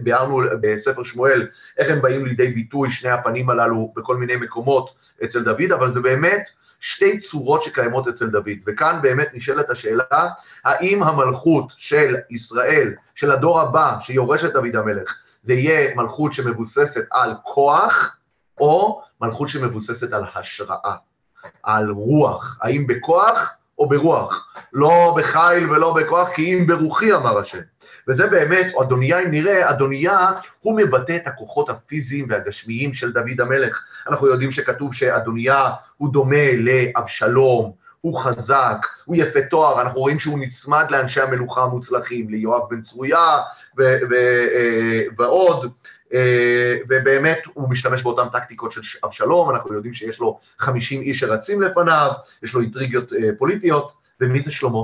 ביארנו 0.00 0.40
בספר 0.60 1.04
שמואל 1.04 1.46
איך 1.78 1.90
הם 1.90 2.02
באים 2.02 2.24
לידי 2.24 2.48
ביטוי, 2.48 2.90
שני 2.90 3.10
הפנים 3.10 3.50
הללו 3.50 3.92
בכל 3.96 4.16
מיני 4.16 4.36
מקומות 4.36 4.90
אצל 5.24 5.42
דוד, 5.42 5.72
אבל 5.72 5.92
זה 5.92 6.00
באמת 6.00 6.48
שתי 6.80 7.20
צורות 7.20 7.62
שקיימות 7.62 8.08
אצל 8.08 8.26
דוד. 8.26 8.58
וכאן 8.66 8.98
באמת 9.02 9.28
נשאלת 9.32 9.70
השאלה, 9.70 10.28
האם 10.64 11.02
המלכות 11.02 11.72
של 11.76 12.16
ישראל, 12.30 12.92
של 13.14 13.30
הדור 13.30 13.60
הבא 13.60 13.96
שיורש 14.00 14.44
את 14.44 14.52
דוד 14.52 14.76
המלך, 14.76 15.14
זה 15.42 15.52
יהיה 15.54 15.94
מלכות 15.94 16.34
שמבוססת 16.34 17.04
על 17.10 17.34
כוח, 17.42 18.16
או 18.60 19.02
מלכות 19.20 19.48
שמבוססת 19.48 20.12
על 20.12 20.24
השראה, 20.34 20.94
על 21.62 21.90
רוח, 21.90 22.58
האם 22.62 22.86
בכוח 22.86 23.54
או 23.78 23.88
ברוח, 23.88 24.54
לא 24.72 25.14
בחיל 25.18 25.70
ולא 25.70 25.94
בכוח, 25.94 26.28
כי 26.28 26.54
אם 26.54 26.66
ברוחי 26.66 27.12
אמר 27.12 27.38
השם. 27.38 27.60
וזה 28.08 28.26
באמת, 28.26 28.66
אדוניה, 28.82 29.18
אם 29.18 29.30
נראה, 29.30 29.70
אדוניה, 29.70 30.30
הוא 30.58 30.76
מבטא 30.76 31.16
את 31.16 31.26
הכוחות 31.26 31.70
הפיזיים 31.70 32.26
והגשמיים 32.30 32.94
של 32.94 33.12
דוד 33.12 33.40
המלך. 33.40 33.84
אנחנו 34.08 34.26
יודעים 34.26 34.52
שכתוב 34.52 34.94
שאדוניה 34.94 35.70
הוא 35.96 36.12
דומה 36.12 36.52
לאבשלום, 36.56 37.72
הוא 38.02 38.20
חזק, 38.20 38.86
הוא 39.04 39.16
יפה 39.16 39.40
תואר, 39.50 39.80
אנחנו 39.80 40.00
רואים 40.00 40.18
שהוא 40.18 40.38
נצמד 40.38 40.86
לאנשי 40.90 41.20
המלוכה 41.20 41.62
המוצלחים, 41.62 42.30
ליואב 42.30 42.62
בן 42.70 42.82
צרויה 42.82 43.38
אה, 43.80 43.98
ועוד, 45.18 45.72
אה, 46.14 46.76
ובאמת 46.88 47.38
הוא 47.54 47.70
משתמש 47.70 48.02
באותן 48.02 48.28
טקטיקות 48.32 48.72
של 48.72 48.80
אבשלום, 49.04 49.50
אנחנו 49.50 49.74
יודעים 49.74 49.94
שיש 49.94 50.20
לו 50.20 50.38
50 50.58 51.02
איש 51.02 51.20
שרצים 51.20 51.62
לפניו, 51.62 52.10
יש 52.42 52.54
לו 52.54 52.60
אינטריגיות 52.60 53.12
אה, 53.12 53.28
פוליטיות, 53.38 53.92
ומי 54.20 54.40
זה 54.40 54.50
שלמה? 54.50 54.82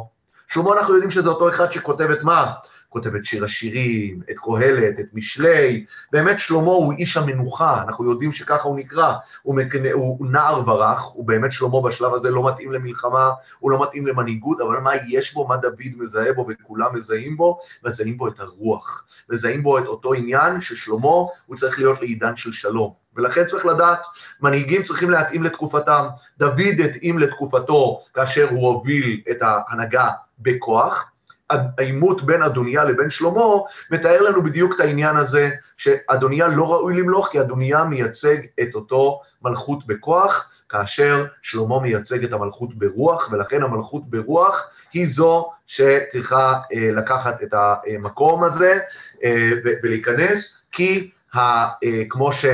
שלמה 0.48 0.72
אנחנו 0.72 0.94
יודעים 0.94 1.10
שזה 1.10 1.28
אותו 1.28 1.48
אחד 1.48 1.72
שכותב 1.72 2.10
את 2.10 2.22
מה? 2.22 2.52
כותב 2.88 3.14
את 3.14 3.24
שיר 3.24 3.44
השירים, 3.44 4.20
את 4.30 4.36
קהלת, 4.38 5.00
את 5.00 5.06
משלי, 5.12 5.84
באמת 6.12 6.38
שלמה 6.38 6.60
הוא 6.60 6.92
איש 6.92 7.16
המנוחה, 7.16 7.82
אנחנו 7.82 8.10
יודעים 8.10 8.32
שככה 8.32 8.68
הוא 8.68 8.76
נקרא, 8.76 9.14
הוא, 9.42 9.54
מקנה, 9.54 9.92
הוא 9.92 10.26
נער 10.30 10.60
ברח, 10.62 11.10
הוא 11.14 11.26
באמת 11.26 11.52
שלמה 11.52 11.80
בשלב 11.80 12.14
הזה 12.14 12.30
לא 12.30 12.48
מתאים 12.48 12.72
למלחמה, 12.72 13.30
הוא 13.58 13.70
לא 13.70 13.82
מתאים 13.82 14.06
למנהיגות, 14.06 14.60
אבל 14.60 14.78
מה 14.78 14.90
יש 15.08 15.34
בו, 15.34 15.48
מה 15.48 15.56
דוד 15.56 15.92
מזהה 15.96 16.32
בו 16.32 16.46
וכולם 16.48 16.96
מזהים 16.96 17.36
בו? 17.36 17.58
מזהים 17.84 18.16
בו 18.18 18.28
את 18.28 18.40
הרוח, 18.40 19.04
מזהים 19.30 19.62
בו 19.62 19.78
את 19.78 19.86
אותו 19.86 20.14
עניין 20.14 20.60
ששלמה 20.60 21.08
הוא 21.46 21.56
צריך 21.56 21.78
להיות 21.78 22.00
לעידן 22.00 22.36
של 22.36 22.52
שלום. 22.52 22.92
ולכן 23.16 23.44
צריך 23.44 23.66
לדעת, 23.66 24.02
מנהיגים 24.40 24.82
צריכים 24.82 25.10
להתאים 25.10 25.42
לתקופתם. 25.42 26.06
דוד 26.38 26.80
התאים 26.84 27.18
לתקופתו 27.18 28.02
כאשר 28.14 28.48
הוא 28.50 28.68
הוביל 28.68 29.20
את 29.30 29.38
ההנהגה 29.42 30.08
בכוח, 30.38 31.10
העימות 31.50 32.26
בין 32.26 32.42
אדוניה 32.42 32.84
לבין 32.84 33.10
שלמה, 33.10 33.44
מתאר 33.90 34.22
לנו 34.22 34.42
בדיוק 34.42 34.74
את 34.74 34.80
העניין 34.80 35.16
הזה, 35.16 35.50
שאדוניה 35.76 36.48
לא 36.48 36.72
ראוי 36.72 36.94
למלוך, 36.94 37.28
כי 37.32 37.40
אדוניה 37.40 37.84
מייצג 37.84 38.36
את 38.60 38.74
אותו 38.74 39.20
מלכות 39.42 39.86
בכוח, 39.86 40.50
כאשר 40.68 41.26
שלמה 41.42 41.80
מייצג 41.80 42.24
את 42.24 42.32
המלכות 42.32 42.74
ברוח, 42.74 43.28
ולכן 43.32 43.62
המלכות 43.62 44.10
ברוח 44.10 44.68
היא 44.92 45.06
זו 45.10 45.50
שצריכה 45.66 46.54
אה, 46.74 46.90
לקחת 46.92 47.42
את 47.42 47.54
המקום 47.54 48.44
הזה 48.44 48.78
אה, 49.24 49.50
ולהיכנס, 49.82 50.54
כי 50.72 51.10
אה, 51.36 51.68
כמו 52.08 52.32
ש... 52.32 52.44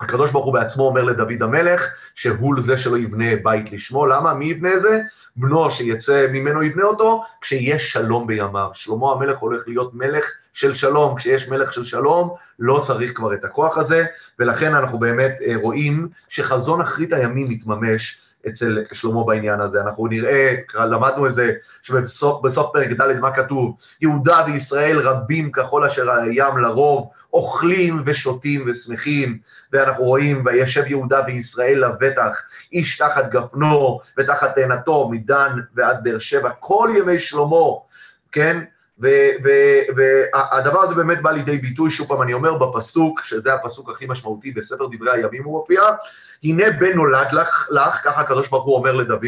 הקדוש 0.00 0.30
ברוך 0.30 0.44
הוא 0.44 0.54
בעצמו 0.54 0.86
אומר 0.86 1.04
לדוד 1.04 1.42
המלך, 1.42 1.86
שהוא 2.14 2.54
זה 2.62 2.78
שלא 2.78 2.98
יבנה 2.98 3.36
בית 3.42 3.72
לשמו, 3.72 4.06
למה? 4.06 4.34
מי 4.34 4.44
יבנה 4.44 4.80
זה? 4.80 5.00
בנו 5.36 5.70
שיצא 5.70 6.26
ממנו 6.32 6.62
יבנה 6.62 6.84
אותו, 6.84 7.24
כשיש 7.40 7.92
שלום 7.92 8.26
בימיו. 8.26 8.70
שלמה 8.72 9.12
המלך 9.12 9.38
הולך 9.38 9.62
להיות 9.66 9.94
מלך 9.94 10.24
של 10.52 10.74
שלום, 10.74 11.16
כשיש 11.16 11.48
מלך 11.48 11.72
של 11.72 11.84
שלום, 11.84 12.34
לא 12.58 12.82
צריך 12.86 13.16
כבר 13.16 13.34
את 13.34 13.44
הכוח 13.44 13.78
הזה, 13.78 14.04
ולכן 14.38 14.74
אנחנו 14.74 14.98
באמת 14.98 15.34
אה, 15.46 15.54
רואים 15.62 16.08
שחזון 16.28 16.80
אחרית 16.80 17.12
הימים 17.12 17.48
מתממש, 17.48 18.18
אצל 18.48 18.78
שלמה 18.92 19.24
בעניין 19.24 19.60
הזה. 19.60 19.80
אנחנו 19.80 20.06
נראה, 20.06 20.54
למדנו 20.74 21.26
את 21.26 21.34
זה, 21.34 21.52
שבסוף 21.82 22.72
פרק 22.72 22.88
ד' 22.88 23.18
מה 23.18 23.30
כתוב? 23.30 23.76
יהודה 24.00 24.44
וישראל 24.46 24.98
רבים 24.98 25.52
ככל 25.52 25.84
אשר 25.84 26.10
הים 26.10 26.58
לרוב, 26.58 27.08
אוכלים 27.32 28.02
ושותים 28.06 28.64
ושמחים, 28.66 29.38
ואנחנו 29.72 30.04
רואים, 30.04 30.42
וישב 30.44 30.84
יהודה 30.86 31.20
וישראל 31.26 31.84
לבטח, 31.84 32.42
איש 32.72 32.96
תחת 32.96 33.30
גפנו 33.30 34.00
ותחת 34.18 34.54
תאנתו, 34.54 35.08
מדן 35.08 35.56
ועד 35.74 36.04
באר 36.04 36.18
שבע, 36.18 36.50
כל 36.58 36.90
ימי 36.98 37.18
שלמה, 37.18 37.66
כן? 38.32 38.60
והדבר 38.98 40.80
הזה 40.80 40.94
באמת 40.94 41.22
בא 41.22 41.30
לידי 41.30 41.58
ביטוי, 41.58 41.90
שוב 41.90 42.08
פעם 42.08 42.22
אני 42.22 42.32
אומר, 42.32 42.58
בפסוק, 42.58 43.20
שזה 43.24 43.54
הפסוק 43.54 43.90
הכי 43.90 44.06
משמעותי 44.08 44.50
בספר 44.50 44.86
דברי 44.92 45.10
הימים 45.12 45.44
הוא 45.44 45.58
מופיע, 45.58 45.82
הנה 46.44 46.70
בן 46.70 46.92
נולד 46.92 47.32
לך, 47.32 47.68
לך, 47.70 48.00
ככה 48.04 48.20
הקדוש 48.20 48.48
ברוך 48.48 48.64
הוא 48.64 48.76
אומר 48.76 48.94
לדוד, 48.94 49.24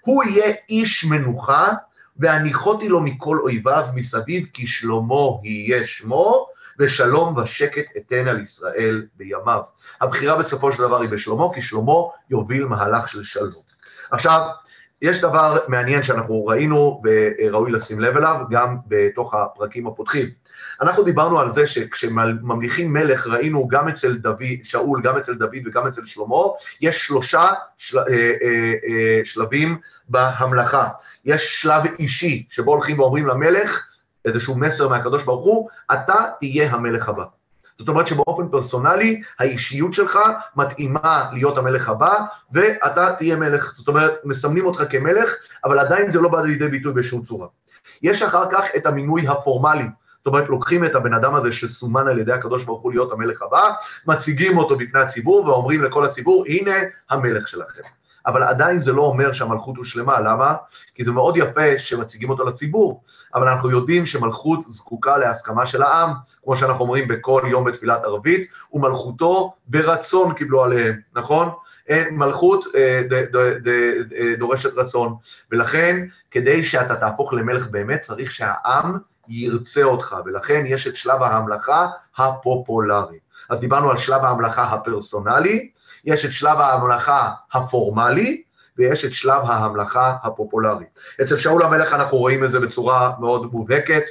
הוא 0.00 0.24
יהיה 0.24 0.54
איש 0.68 1.04
מנוחה, 1.04 1.68
והניחותי 2.16 2.88
לו 2.88 3.00
מכל 3.00 3.38
אויביו 3.42 3.86
מסביב, 3.94 4.46
כי 4.52 4.66
שלמה 4.66 5.26
יהיה 5.42 5.86
שמו, 5.86 6.46
ושלום 6.80 7.36
ושקט 7.36 7.96
אתן 7.96 8.28
על 8.28 8.40
ישראל 8.40 9.06
בימיו. 9.16 9.60
הבחירה 10.00 10.36
בסופו 10.36 10.72
של 10.72 10.78
דבר 10.78 11.00
היא 11.00 11.10
בשלמה, 11.10 11.44
כי 11.54 11.62
שלמה 11.62 11.92
יוביל 12.30 12.64
מהלך 12.64 13.08
של 13.08 13.22
שלום. 13.22 13.62
עכשיו, 14.10 14.40
יש 15.02 15.20
דבר 15.20 15.58
מעניין 15.68 16.02
שאנחנו 16.02 16.46
ראינו 16.46 17.02
וראוי 17.04 17.70
לשים 17.72 18.00
לב 18.00 18.16
אליו 18.16 18.36
גם 18.50 18.76
בתוך 18.86 19.34
הפרקים 19.34 19.86
הפותחים. 19.86 20.26
אנחנו 20.80 21.02
דיברנו 21.02 21.40
על 21.40 21.50
זה 21.50 21.66
שכשממליכים 21.66 22.92
מלך 22.92 23.26
ראינו 23.26 23.68
גם 23.68 23.88
אצל 23.88 24.16
דוד, 24.16 24.42
שאול, 24.62 25.02
גם 25.02 25.16
אצל 25.16 25.34
דוד 25.34 25.66
וגם 25.66 25.86
אצל 25.86 26.06
שלמה, 26.06 26.36
יש 26.80 27.06
שלושה 27.06 27.48
של, 27.78 27.98
אה, 27.98 28.04
אה, 28.42 28.74
אה, 28.88 29.20
שלבים 29.24 29.78
בהמלכה. 30.08 30.88
יש 31.24 31.62
שלב 31.62 31.82
אישי 31.98 32.46
שבו 32.50 32.72
הולכים 32.72 33.00
ואומרים 33.00 33.26
למלך 33.26 33.89
איזשהו 34.24 34.54
מסר 34.54 34.88
מהקדוש 34.88 35.22
ברוך 35.22 35.44
הוא, 35.44 35.68
אתה 35.92 36.14
תהיה 36.40 36.70
המלך 36.70 37.08
הבא. 37.08 37.24
זאת 37.78 37.88
אומרת 37.88 38.06
שבאופן 38.06 38.48
פרסונלי, 38.48 39.22
האישיות 39.38 39.94
שלך 39.94 40.18
מתאימה 40.56 41.30
להיות 41.32 41.58
המלך 41.58 41.88
הבא, 41.88 42.18
ואתה 42.52 43.14
תהיה 43.18 43.36
מלך. 43.36 43.72
זאת 43.76 43.88
אומרת, 43.88 44.12
מסמנים 44.24 44.66
אותך 44.66 44.82
כמלך, 44.90 45.34
אבל 45.64 45.78
עדיין 45.78 46.12
זה 46.12 46.20
לא 46.20 46.28
בא 46.28 46.40
לידי 46.40 46.68
ביטוי 46.68 46.92
בשום 46.92 47.22
צורה. 47.22 47.46
יש 48.02 48.22
אחר 48.22 48.50
כך 48.50 48.64
את 48.76 48.86
המינוי 48.86 49.28
הפורמלי. 49.28 49.86
זאת 50.18 50.26
אומרת, 50.26 50.48
לוקחים 50.48 50.84
את 50.84 50.94
הבן 50.94 51.14
אדם 51.14 51.34
הזה 51.34 51.52
שסומן 51.52 52.08
על 52.08 52.18
ידי 52.18 52.32
הקדוש 52.32 52.64
ברוך 52.64 52.82
הוא 52.82 52.92
להיות 52.92 53.12
המלך 53.12 53.42
הבא, 53.42 53.70
מציגים 54.06 54.58
אותו 54.58 54.76
בפני 54.76 55.00
הציבור 55.00 55.46
ואומרים 55.46 55.82
לכל 55.82 56.04
הציבור, 56.04 56.44
הנה 56.48 56.74
המלך 57.10 57.48
שלכם. 57.48 57.82
אבל 58.26 58.42
עדיין 58.42 58.82
זה 58.82 58.92
לא 58.92 59.02
אומר 59.02 59.32
שהמלכות 59.32 59.76
הושלמה, 59.76 60.20
למה? 60.20 60.54
כי 60.94 61.04
זה 61.04 61.12
מאוד 61.12 61.36
יפה 61.36 61.78
שמציגים 61.78 62.30
אותו 62.30 62.44
לציבור, 62.44 63.02
אבל 63.34 63.48
אנחנו 63.48 63.70
יודעים 63.70 64.06
שמלכות 64.06 64.60
זקוקה 64.68 65.18
להסכמה 65.18 65.66
של 65.66 65.82
העם, 65.82 66.10
כמו 66.44 66.56
שאנחנו 66.56 66.80
אומרים 66.80 67.08
בכל 67.08 67.42
יום 67.46 67.64
בתפילת 67.64 68.04
ערבית, 68.04 68.50
ומלכותו 68.72 69.52
ברצון 69.66 70.34
קיבלו 70.34 70.64
עליהם, 70.64 71.00
נכון? 71.14 71.48
מלכות 72.10 72.64
אה, 72.74 73.02
ד, 73.10 73.68
דורשת 74.38 74.72
רצון, 74.74 75.14
ולכן 75.52 76.06
כדי 76.30 76.64
שאתה 76.64 76.96
תהפוך 76.96 77.32
למלך 77.32 77.66
באמת 77.66 78.00
צריך 78.00 78.32
שהעם 78.32 78.98
ירצה 79.28 79.82
אותך, 79.82 80.16
ולכן 80.24 80.64
יש 80.66 80.86
את 80.86 80.96
שלב 80.96 81.22
ההמלכה 81.22 81.88
הפופולרי. 82.18 83.18
אז 83.50 83.60
דיברנו 83.60 83.90
על 83.90 83.98
שלב 83.98 84.24
ההמלכה 84.24 84.62
הפרסונלי, 84.62 85.70
יש 86.04 86.24
את 86.24 86.32
שלב 86.32 86.58
ההמלכה 86.58 87.30
הפורמלי, 87.52 88.42
ויש 88.78 89.04
את 89.04 89.12
שלב 89.12 89.42
ההמלכה 89.44 90.16
הפופולרי. 90.22 90.84
אצל 91.22 91.36
שאול 91.36 91.62
המלך 91.62 91.92
אנחנו 91.92 92.18
רואים 92.18 92.44
את 92.44 92.50
זה 92.50 92.60
בצורה 92.60 93.10
מאוד 93.20 93.52
מובהקת, 93.52 94.02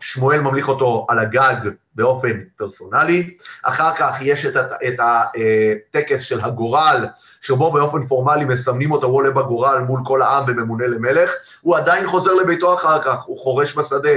שמואל 0.00 0.40
ממליך 0.40 0.68
אותו 0.68 1.06
על 1.08 1.18
הגג 1.18 1.56
באופן 1.94 2.40
פרסונלי, 2.56 3.36
אחר 3.62 3.94
כך 3.96 4.16
יש 4.20 4.46
את, 4.46 4.56
את 4.56 4.94
הטקס 4.98 6.20
של 6.20 6.40
הגורל, 6.40 7.06
שבו 7.40 7.72
באופן 7.72 8.06
פורמלי 8.06 8.44
מסמנים 8.44 8.92
אותו, 8.92 9.06
הוא 9.06 9.16
עולה 9.16 9.30
בגורל 9.30 9.78
מול 9.78 10.00
כל 10.04 10.22
העם 10.22 10.44
וממונה 10.46 10.86
למלך, 10.86 11.30
הוא 11.60 11.76
עדיין 11.76 12.06
חוזר 12.06 12.34
לביתו 12.34 12.74
אחר 12.74 13.02
כך, 13.02 13.22
הוא 13.22 13.38
חורש 13.38 13.76
בשדה. 13.76 14.10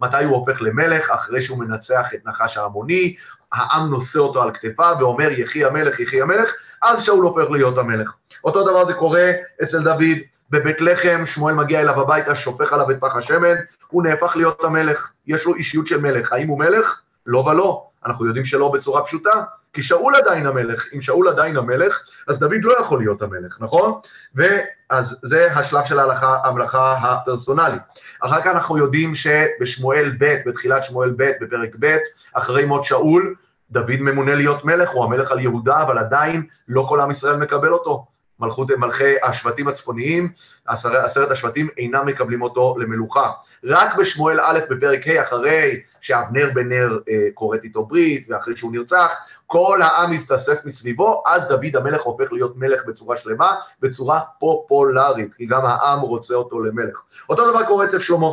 מתי 0.00 0.24
הוא 0.24 0.36
הופך 0.36 0.62
למלך? 0.62 1.10
אחרי 1.10 1.42
שהוא 1.42 1.58
מנצח 1.58 2.14
את 2.14 2.26
נחש 2.26 2.56
העמוני, 2.56 3.16
העם 3.52 3.90
נושא 3.90 4.18
אותו 4.18 4.42
על 4.42 4.50
כתפיו 4.52 4.96
ואומר 5.00 5.28
יחי 5.30 5.64
המלך, 5.64 6.00
יחי 6.00 6.22
המלך, 6.22 6.52
אז 6.82 7.02
שאול 7.02 7.24
הופך 7.24 7.50
להיות 7.50 7.78
המלך. 7.78 8.14
אותו 8.44 8.70
דבר 8.70 8.86
זה 8.86 8.94
קורה 8.94 9.32
אצל 9.62 9.82
דוד, 9.82 10.18
בבית 10.50 10.80
לחם, 10.80 11.22
שמואל 11.26 11.54
מגיע 11.54 11.80
אליו 11.80 12.00
הביתה, 12.00 12.34
שופך 12.34 12.72
עליו 12.72 12.90
את 12.90 12.96
פח 13.00 13.16
השמן, 13.16 13.54
הוא 13.88 14.02
נהפך 14.02 14.36
להיות 14.36 14.64
המלך, 14.64 15.10
יש 15.26 15.44
לו 15.44 15.54
אישיות 15.54 15.86
של 15.86 16.00
מלך. 16.00 16.32
האם 16.32 16.48
הוא 16.48 16.58
מלך? 16.58 17.00
לא 17.26 17.38
ולא. 17.38 17.86
אנחנו 18.06 18.26
יודעים 18.26 18.44
שלא 18.44 18.68
בצורה 18.68 19.04
פשוטה, 19.04 19.42
כי 19.76 19.82
שאול 19.82 20.14
עדיין 20.16 20.46
המלך, 20.46 20.86
אם 20.94 21.02
שאול 21.02 21.28
עדיין 21.28 21.56
המלך, 21.56 22.02
אז 22.28 22.38
דוד 22.38 22.62
לא 22.62 22.80
יכול 22.80 22.98
להיות 22.98 23.22
המלך, 23.22 23.56
נכון? 23.60 23.92
ואז 24.34 25.16
זה 25.22 25.52
השלב 25.52 25.84
של 25.84 25.98
ההלכה, 25.98 26.38
המלאכה 26.44 26.92
הפרסונלית. 26.92 27.82
אחר 28.20 28.40
כך 28.40 28.46
אנחנו 28.46 28.78
יודעים 28.78 29.14
שבשמואל 29.14 30.12
ב', 30.18 30.36
בתחילת 30.46 30.84
שמואל 30.84 31.14
ב', 31.16 31.30
בפרק 31.40 31.70
ב', 31.78 31.96
אחרי 32.32 32.64
מות 32.64 32.84
שאול, 32.84 33.34
דוד 33.70 34.00
ממונה 34.00 34.34
להיות 34.34 34.64
מלך, 34.64 34.90
הוא 34.90 35.04
המלך 35.04 35.30
על 35.30 35.40
יהודה, 35.40 35.82
אבל 35.82 35.98
עדיין 35.98 36.42
לא 36.68 36.86
כל 36.88 37.00
עם 37.00 37.10
ישראל 37.10 37.36
מקבל 37.36 37.72
אותו. 37.72 38.06
מלכות, 38.40 38.70
מלכי 38.70 39.14
השבטים 39.22 39.68
הצפוניים, 39.68 40.32
עשר, 40.66 40.96
עשרת 40.96 41.30
השבטים 41.30 41.68
אינם 41.78 42.06
מקבלים 42.06 42.42
אותו 42.42 42.74
למלוכה. 42.78 43.30
רק 43.64 43.96
בשמואל 43.96 44.40
א' 44.40 44.58
בפרק 44.70 45.08
ה', 45.08 45.22
אחרי 45.22 45.80
שאבנר 46.00 46.50
בן 46.54 46.68
נר 46.68 46.98
אה, 47.08 47.28
כורת 47.34 47.64
איתו 47.64 47.86
ברית, 47.86 48.26
ואחרי 48.28 48.56
שהוא 48.56 48.72
נרצח, 48.72 49.14
כל 49.46 49.80
העם 49.82 50.10
מסתסף 50.10 50.64
מסביבו, 50.64 51.22
אז 51.26 51.42
דוד 51.48 51.76
המלך 51.76 52.02
הופך 52.02 52.32
להיות 52.32 52.56
מלך 52.56 52.82
בצורה 52.86 53.16
שלמה, 53.16 53.54
בצורה 53.80 54.20
פופולרית, 54.40 55.34
כי 55.34 55.46
גם 55.46 55.66
העם 55.66 56.00
רוצה 56.00 56.34
אותו 56.34 56.60
למלך. 56.60 57.02
אותו 57.28 57.50
דבר 57.50 57.66
קורה 57.66 57.84
אצל 57.84 57.98
שלמה. 57.98 58.28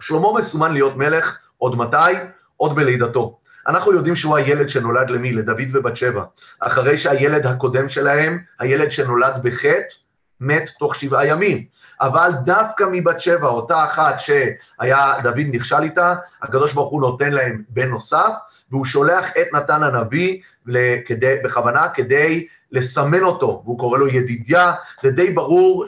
שלמה 0.00 0.32
מסומן 0.32 0.72
להיות 0.72 0.96
מלך, 0.96 1.38
עוד 1.58 1.76
מתי? 1.76 2.12
עוד 2.56 2.76
בלידתו. 2.76 3.38
אנחנו 3.68 3.92
יודעים 3.92 4.16
שהוא 4.16 4.36
הילד 4.36 4.68
שנולד 4.68 5.10
למי? 5.10 5.32
לדוד 5.32 5.68
ובת 5.72 5.96
שבע. 5.96 6.24
אחרי 6.60 6.98
שהילד 6.98 7.46
הקודם 7.46 7.88
שלהם, 7.88 8.38
הילד 8.60 8.90
שנולד 8.92 9.42
בחטא, 9.42 9.94
מת 10.40 10.70
תוך 10.78 10.94
שבעה 10.94 11.26
ימים. 11.26 11.64
אבל 12.00 12.30
דווקא 12.44 12.84
מבת 12.92 13.20
שבע, 13.20 13.48
אותה 13.48 13.84
אחת 13.84 14.20
שהיה 14.20 15.14
דוד 15.22 15.46
נכשל 15.52 15.82
איתה, 15.82 16.14
הקדוש 16.42 16.72
ברוך 16.72 16.90
הוא 16.90 17.00
נותן 17.00 17.32
להם 17.32 17.62
בן 17.68 17.88
נוסף, 17.88 18.32
והוא 18.70 18.84
שולח 18.84 19.30
את 19.30 19.46
נתן 19.52 19.82
הנביא 19.82 20.40
לכדי, 20.66 21.36
בכוונה 21.44 21.88
כדי 21.88 22.46
לסמן 22.72 23.22
אותו, 23.22 23.62
והוא 23.64 23.78
קורא 23.78 23.98
לו 23.98 24.08
ידידיה, 24.08 24.72
זה 25.02 25.10
די 25.10 25.30
ברור 25.30 25.84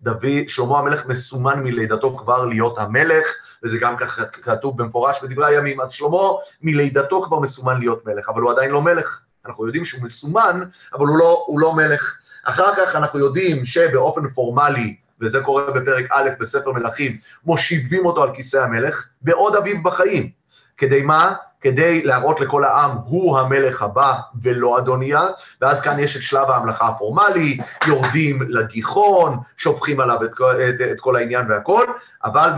שדוד, 0.00 0.48
שלמה 0.48 0.78
המלך 0.78 1.06
מסומן 1.06 1.62
מלידתו 1.62 2.16
כבר 2.16 2.44
להיות 2.44 2.78
המלך, 2.78 3.26
וזה 3.62 3.78
גם 3.78 3.96
ככה 3.96 4.24
כתוב 4.24 4.82
במפורש 4.82 5.16
בדברי 5.22 5.46
הימים, 5.46 5.80
אז 5.80 5.92
שלמה 5.92 6.28
מלידתו 6.62 7.22
כבר 7.22 7.38
מסומן 7.38 7.78
להיות 7.78 8.06
מלך, 8.06 8.28
אבל 8.28 8.42
הוא 8.42 8.50
עדיין 8.50 8.70
לא 8.70 8.82
מלך. 8.82 9.20
אנחנו 9.46 9.66
יודעים 9.66 9.84
שהוא 9.84 10.02
מסומן, 10.02 10.62
אבל 10.94 11.06
הוא 11.06 11.18
לא, 11.18 11.44
הוא 11.46 11.60
לא 11.60 11.72
מלך. 11.72 12.16
אחר 12.44 12.74
כך 12.76 12.96
אנחנו 12.96 13.18
יודעים 13.18 13.66
שבאופן 13.66 14.28
פורמלי, 14.28 14.96
וזה 15.20 15.40
קורה 15.40 15.70
בפרק 15.70 16.06
א' 16.10 16.28
בספר 16.40 16.72
מלכים, 16.72 17.16
מושיבים 17.44 18.06
אותו 18.06 18.22
על 18.22 18.34
כיסא 18.34 18.56
המלך, 18.56 19.06
בעוד 19.22 19.56
אביו 19.56 19.82
בחיים. 19.82 20.37
כדי 20.78 21.02
מה? 21.02 21.34
כדי 21.60 22.02
להראות 22.02 22.40
לכל 22.40 22.64
העם, 22.64 22.90
הוא 22.90 23.38
המלך 23.38 23.82
הבא 23.82 24.14
ולא 24.42 24.78
אדוניה, 24.78 25.26
ואז 25.60 25.80
כאן 25.80 25.98
יש 25.98 26.16
את 26.16 26.22
שלב 26.22 26.50
ההמלכה 26.50 26.88
הפורמלי, 26.88 27.58
יורדים 27.86 28.42
לגיחון, 28.48 29.38
שופכים 29.56 30.00
עליו 30.00 30.24
את, 30.24 30.30
את, 30.68 30.80
את 30.92 31.00
כל 31.00 31.16
העניין 31.16 31.50
והכל, 31.50 31.84
אבל 32.24 32.50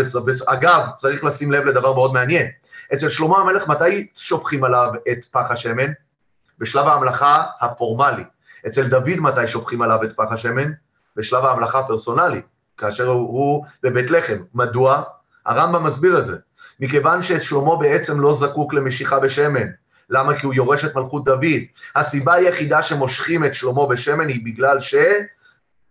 אגב, 0.46 0.86
צריך 0.98 1.24
לשים 1.24 1.52
לב 1.52 1.64
לדבר 1.64 1.94
מאוד 1.94 2.12
מעניין. 2.12 2.46
אצל 2.94 3.08
שלמה 3.08 3.38
המלך, 3.38 3.68
מתי 3.68 4.06
שופכים 4.16 4.64
עליו 4.64 4.90
את 5.12 5.18
פח 5.30 5.50
השמן? 5.50 5.92
בשלב 6.58 6.86
ההמלכה 6.86 7.44
הפורמלי. 7.60 8.24
אצל 8.66 8.88
דוד 8.88 9.20
מתי 9.20 9.46
שופכים 9.46 9.82
עליו 9.82 10.04
את 10.04 10.16
פח 10.16 10.32
השמן? 10.32 10.70
בשלב 11.16 11.44
ההמלכה 11.44 11.78
הפרסונלי, 11.78 12.40
כאשר 12.76 13.06
הוא, 13.06 13.28
הוא 13.28 13.64
בבית 13.82 14.10
לחם. 14.10 14.36
מדוע? 14.54 15.02
הרמב"ם 15.46 15.84
מסביר 15.84 16.18
את 16.18 16.26
זה. 16.26 16.36
מכיוון 16.80 17.22
ששלמה 17.22 17.76
בעצם 17.76 18.20
לא 18.20 18.36
זקוק 18.40 18.74
למשיכה 18.74 19.20
בשמן. 19.20 19.66
למה? 20.10 20.38
כי 20.38 20.46
הוא 20.46 20.54
יורש 20.54 20.84
את 20.84 20.94
מלכות 20.94 21.24
דוד. 21.24 21.60
הסיבה 21.96 22.34
היחידה 22.34 22.82
שמושכים 22.82 23.44
את 23.44 23.54
שלמה 23.54 23.86
בשמן 23.86 24.28
היא 24.28 24.44
בגלל 24.44 24.80
ש... 24.80 24.94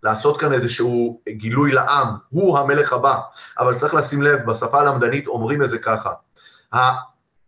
לעשות 0.03 0.39
כאן 0.39 0.53
איזשהו 0.53 1.21
גילוי 1.29 1.71
לעם, 1.71 2.07
הוא 2.29 2.59
המלך 2.59 2.93
הבא. 2.93 3.17
אבל 3.59 3.79
צריך 3.79 3.93
לשים 3.93 4.21
לב, 4.21 4.45
בשפה 4.45 4.81
הלמדנית 4.81 5.27
אומרים 5.27 5.63
את 5.63 5.69
זה 5.69 5.77
ככה. 5.77 6.09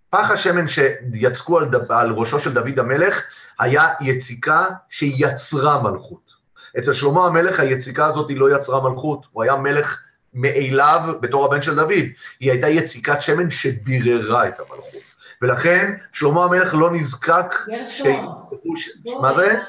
פח 0.10 0.32
השמן 0.32 0.67
שיצקו 0.67 1.58
על, 1.58 1.65
דב, 1.65 1.91
על 1.91 2.12
ראשו 2.12 2.39
של 2.39 2.54
דוד 2.54 2.80
המלך 2.80 3.21
היה 3.60 3.88
יציקה 4.01 4.65
שיצרה 4.89 5.82
מלכות. 5.84 6.32
אצל 6.80 6.93
שלמה 6.93 7.25
המלך 7.25 7.60
היציקה 7.60 8.06
הזאת 8.06 8.32
לא 8.36 8.56
יצרה 8.56 8.89
מלכות, 8.89 9.25
הוא 9.32 9.43
היה 9.43 9.56
מלך 9.56 9.99
מאליו 10.34 11.00
בתור 11.20 11.46
הבן 11.46 11.62
של 11.62 11.76
דוד, 11.76 11.91
היא 12.39 12.52
הייתה 12.52 12.70
יציקת 12.70 13.22
שמן 13.22 13.50
שביררה 13.50 14.48
את 14.48 14.60
המלכות. 14.60 15.02
ולכן 15.41 15.94
שלמה 16.13 16.44
המלך 16.44 16.74
לא 16.74 16.91
נזקק... 16.91 17.56
גרשון. 17.67 18.26
מה 19.22 19.34
זה? 19.34 19.60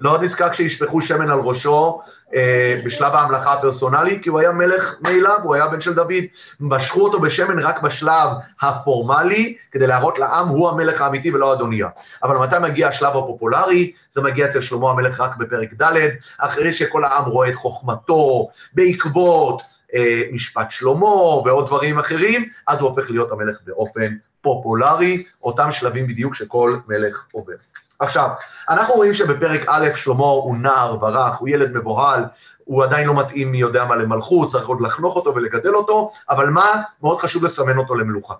לא 0.00 0.18
נזקק 0.18 0.52
שישפכו 0.52 1.00
שמן 1.00 1.30
על 1.30 1.38
ראשו 1.38 2.00
אה, 2.34 2.80
בשלב 2.84 3.12
ההמלכה 3.14 3.52
הפרסונלי, 3.52 4.18
כי 4.22 4.28
הוא 4.28 4.40
היה 4.40 4.52
מלך 4.52 4.94
מאליו, 5.00 5.38
הוא 5.42 5.54
היה 5.54 5.66
בן 5.66 5.80
של 5.80 5.94
דוד. 5.94 6.24
משכו 6.60 7.00
אותו 7.00 7.20
בשמן 7.20 7.58
רק 7.58 7.82
בשלב 7.82 8.28
הפורמלי, 8.62 9.56
כדי 9.70 9.86
להראות 9.86 10.18
לעם, 10.18 10.48
הוא 10.48 10.68
המלך 10.68 11.00
האמיתי 11.00 11.30
ולא 11.30 11.52
אדוניה. 11.52 11.88
אבל 12.22 12.36
מתי 12.36 12.56
מגיע 12.62 12.88
השלב 12.88 13.16
הפופולרי? 13.16 13.92
זה 14.14 14.20
מגיע 14.22 14.46
אצל 14.46 14.60
שלמה 14.60 14.90
המלך 14.90 15.20
רק 15.20 15.36
בפרק 15.36 15.82
ד', 15.82 16.08
אחרי 16.38 16.72
שכל 16.72 17.04
העם 17.04 17.24
רואה 17.24 17.48
את 17.48 17.54
חוכמתו, 17.54 18.48
בעקבות 18.72 19.62
אה, 19.94 20.22
משפט 20.32 20.70
שלמה 20.70 21.06
ועוד 21.44 21.66
דברים 21.66 21.98
אחרים, 21.98 22.48
אז 22.66 22.78
הוא 22.78 22.88
הופך 22.88 23.10
להיות 23.10 23.32
המלך 23.32 23.58
באופן 23.66 24.06
פופולרי, 24.42 25.24
אותם 25.42 25.72
שלבים 25.72 26.06
בדיוק 26.06 26.34
שכל 26.34 26.76
מלך 26.88 27.26
עובר. 27.32 27.54
עכשיו, 28.02 28.28
אנחנו 28.68 28.94
רואים 28.94 29.14
שבפרק 29.14 29.60
א' 29.66 29.88
שלמה 29.94 30.24
הוא 30.24 30.56
נער 30.56 30.96
ברח, 30.96 31.40
הוא 31.40 31.48
ילד 31.48 31.76
מבוהל, 31.76 32.24
הוא 32.64 32.84
עדיין 32.84 33.06
לא 33.06 33.14
מתאים 33.14 33.52
מי 33.52 33.58
יודע 33.58 33.84
מה 33.84 33.96
למלכות, 33.96 34.50
צריך 34.50 34.66
עוד 34.66 34.80
לחנוך 34.80 35.16
אותו 35.16 35.34
ולגדל 35.34 35.74
אותו, 35.74 36.10
אבל 36.30 36.50
מה? 36.50 36.66
מאוד 37.02 37.18
חשוב 37.20 37.44
לסמן 37.44 37.78
אותו 37.78 37.94
למלוכה. 37.94 38.34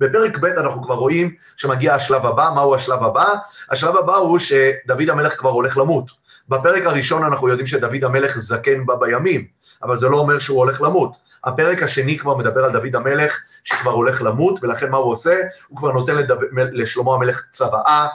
בפרק 0.00 0.38
ב' 0.38 0.44
אנחנו 0.44 0.82
כבר 0.82 0.94
רואים 0.94 1.34
שמגיע 1.56 1.94
השלב 1.94 2.26
הבא, 2.26 2.50
מהו 2.54 2.74
השלב 2.74 3.02
הבא? 3.02 3.34
השלב 3.70 3.96
הבא 3.96 4.14
הוא 4.14 4.38
שדוד 4.38 5.10
המלך 5.10 5.38
כבר 5.38 5.50
הולך 5.50 5.76
למות. 5.76 6.10
בפרק 6.48 6.82
הראשון 6.86 7.24
אנחנו 7.24 7.48
יודעים 7.48 7.66
שדוד 7.66 8.04
המלך 8.04 8.38
זקן 8.38 8.86
בה 8.86 8.96
בימים, 8.96 9.44
אבל 9.82 9.98
זה 9.98 10.08
לא 10.08 10.18
אומר 10.18 10.38
שהוא 10.38 10.58
הולך 10.58 10.80
למות. 10.80 11.12
הפרק 11.44 11.82
השני 11.82 12.18
כבר 12.18 12.36
מדבר 12.36 12.64
על 12.64 12.72
דוד 12.72 12.96
המלך 12.96 13.40
שכבר 13.64 13.90
הולך 13.90 14.22
למות, 14.22 14.64
ולכן 14.64 14.90
מה 14.90 14.96
הוא 14.96 15.12
עושה? 15.12 15.40
הוא 15.68 15.78
כבר 15.78 15.92
נותן 15.92 16.14
לדו... 16.14 16.34
לשלמה 16.52 17.14
המלך 17.14 17.42
צוואה, 17.52 18.06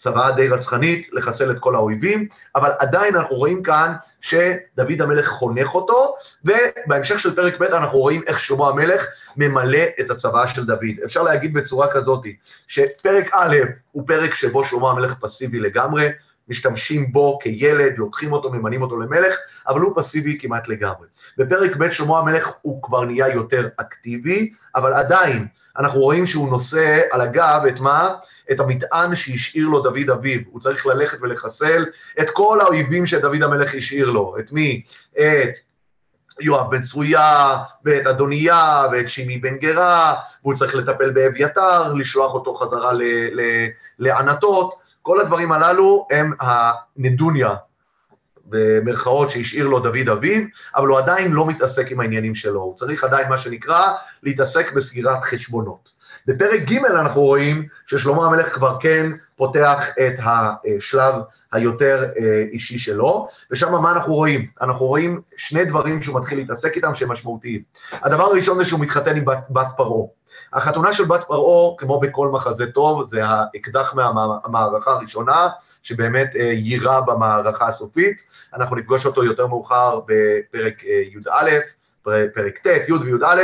צוואה 0.00 0.32
די 0.32 0.48
רצחנית, 0.48 1.08
לחסל 1.12 1.50
את 1.50 1.58
כל 1.58 1.74
האויבים, 1.74 2.28
אבל 2.56 2.70
עדיין 2.78 3.16
אנחנו 3.16 3.36
רואים 3.36 3.62
כאן 3.62 3.94
שדוד 4.20 5.00
המלך 5.02 5.28
חונך 5.28 5.74
אותו, 5.74 6.14
ובהמשך 6.44 7.20
של 7.20 7.36
פרק 7.36 7.60
ב' 7.60 7.62
אנחנו 7.62 7.98
רואים 7.98 8.22
איך 8.26 8.40
שלמה 8.40 8.68
המלך 8.68 9.06
ממלא 9.36 9.84
את 10.00 10.10
הצוואה 10.10 10.48
של 10.48 10.66
דוד. 10.66 10.96
אפשר 11.04 11.22
להגיד 11.22 11.54
בצורה 11.54 11.88
כזאת, 11.92 12.26
שפרק 12.68 13.30
א' 13.32 13.56
הוא 13.92 14.02
פרק 14.06 14.34
שבו 14.34 14.64
שלמה 14.64 14.90
המלך 14.90 15.14
פסיבי 15.20 15.60
לגמרי, 15.60 16.08
משתמשים 16.48 17.12
בו 17.12 17.38
כילד, 17.42 17.92
לוקחים 17.96 18.32
אותו, 18.32 18.52
ממנים 18.52 18.82
אותו 18.82 19.00
למלך, 19.00 19.34
אבל 19.68 19.80
הוא 19.80 19.92
פסיבי 19.96 20.38
כמעט 20.40 20.68
לגמרי. 20.68 21.08
בפרק 21.38 21.76
ב' 21.76 21.90
שלמה 21.90 22.18
המלך 22.18 22.50
הוא 22.62 22.82
כבר 22.82 23.04
נהיה 23.04 23.28
יותר 23.28 23.68
אקטיבי, 23.76 24.52
אבל 24.76 24.92
עדיין 24.92 25.46
אנחנו 25.78 26.00
רואים 26.00 26.26
שהוא 26.26 26.50
נושא 26.50 27.00
על 27.10 27.20
הגב 27.20 27.62
את 27.68 27.80
מה? 27.80 28.14
את 28.52 28.60
המטען 28.60 29.14
שהשאיר 29.14 29.68
לו 29.68 29.80
דוד 29.80 30.10
אביו, 30.10 30.40
הוא 30.50 30.60
צריך 30.60 30.86
ללכת 30.86 31.18
ולחסל 31.20 31.86
את 32.20 32.30
כל 32.30 32.58
האויבים 32.60 33.06
שדוד 33.06 33.42
המלך 33.42 33.74
השאיר 33.74 34.10
לו, 34.10 34.36
את 34.38 34.52
מי? 34.52 34.82
את 35.18 35.54
יואב 36.40 36.70
בן 36.70 36.82
צרויה, 36.82 37.56
ואת 37.84 38.06
אדוניה, 38.06 38.82
ואת 38.92 39.08
שימי 39.08 39.38
בן 39.38 39.56
גרה, 39.56 40.14
והוא 40.42 40.54
צריך 40.54 40.74
לטפל 40.74 41.10
באביתר, 41.10 41.92
לשלוח 41.92 42.34
אותו 42.34 42.54
חזרה 42.54 42.92
לענתות, 43.98 44.74
כל 45.02 45.20
הדברים 45.20 45.52
הללו 45.52 46.06
הם 46.10 46.32
הנדוניה, 46.40 47.54
במרכאות, 48.46 49.30
שהשאיר 49.30 49.68
לו 49.68 49.80
דוד 49.80 50.08
אביו, 50.12 50.42
אבל 50.76 50.88
הוא 50.88 50.98
עדיין 50.98 51.32
לא 51.32 51.46
מתעסק 51.46 51.90
עם 51.90 52.00
העניינים 52.00 52.34
שלו, 52.34 52.60
הוא 52.60 52.76
צריך 52.76 53.04
עדיין, 53.04 53.28
מה 53.28 53.38
שנקרא, 53.38 53.92
להתעסק 54.22 54.72
בסגירת 54.72 55.24
חשבונות. 55.24 55.89
בפרק 56.30 56.60
ג' 56.62 56.84
אנחנו 56.84 57.20
רואים 57.20 57.66
ששלמה 57.86 58.26
המלך 58.26 58.54
כבר 58.54 58.76
כן 58.80 59.10
פותח 59.36 59.88
את 60.06 60.14
השלב 60.18 61.14
היותר 61.52 62.04
אה, 62.18 62.44
אישי 62.52 62.78
שלו, 62.78 63.28
ושם 63.50 63.72
מה 63.72 63.92
אנחנו 63.92 64.14
רואים? 64.14 64.46
אנחנו 64.60 64.86
רואים 64.86 65.20
שני 65.36 65.64
דברים 65.64 66.02
שהוא 66.02 66.20
מתחיל 66.20 66.38
להתעסק 66.38 66.76
איתם 66.76 66.94
שהם 66.94 67.12
משמעותיים. 67.12 67.62
הדבר 67.92 68.22
הראשון 68.22 68.58
זה 68.58 68.64
שהוא 68.64 68.80
מתחתן 68.80 69.16
עם 69.16 69.24
בת, 69.24 69.38
בת 69.50 69.66
פרעה. 69.76 70.06
החתונה 70.52 70.92
של 70.92 71.04
בת 71.04 71.24
פרעה, 71.26 71.76
כמו 71.78 72.00
בכל 72.00 72.28
מחזה 72.28 72.66
טוב, 72.66 73.08
זה 73.08 73.24
האקדח 73.24 73.94
מהמערכה 73.94 74.90
הראשונה, 74.90 75.48
שבאמת 75.82 76.30
אה, 76.36 76.50
יירה 76.52 77.00
במערכה 77.00 77.68
הסופית. 77.68 78.22
אנחנו 78.54 78.76
נפגוש 78.76 79.06
אותו 79.06 79.24
יותר 79.24 79.46
מאוחר 79.46 80.00
בפרק 80.06 80.84
אה, 80.84 81.02
י"א, 81.12 81.50
פרק 82.02 82.58
ט', 82.58 82.88
י' 82.88 82.92
וי"א. 82.92 83.36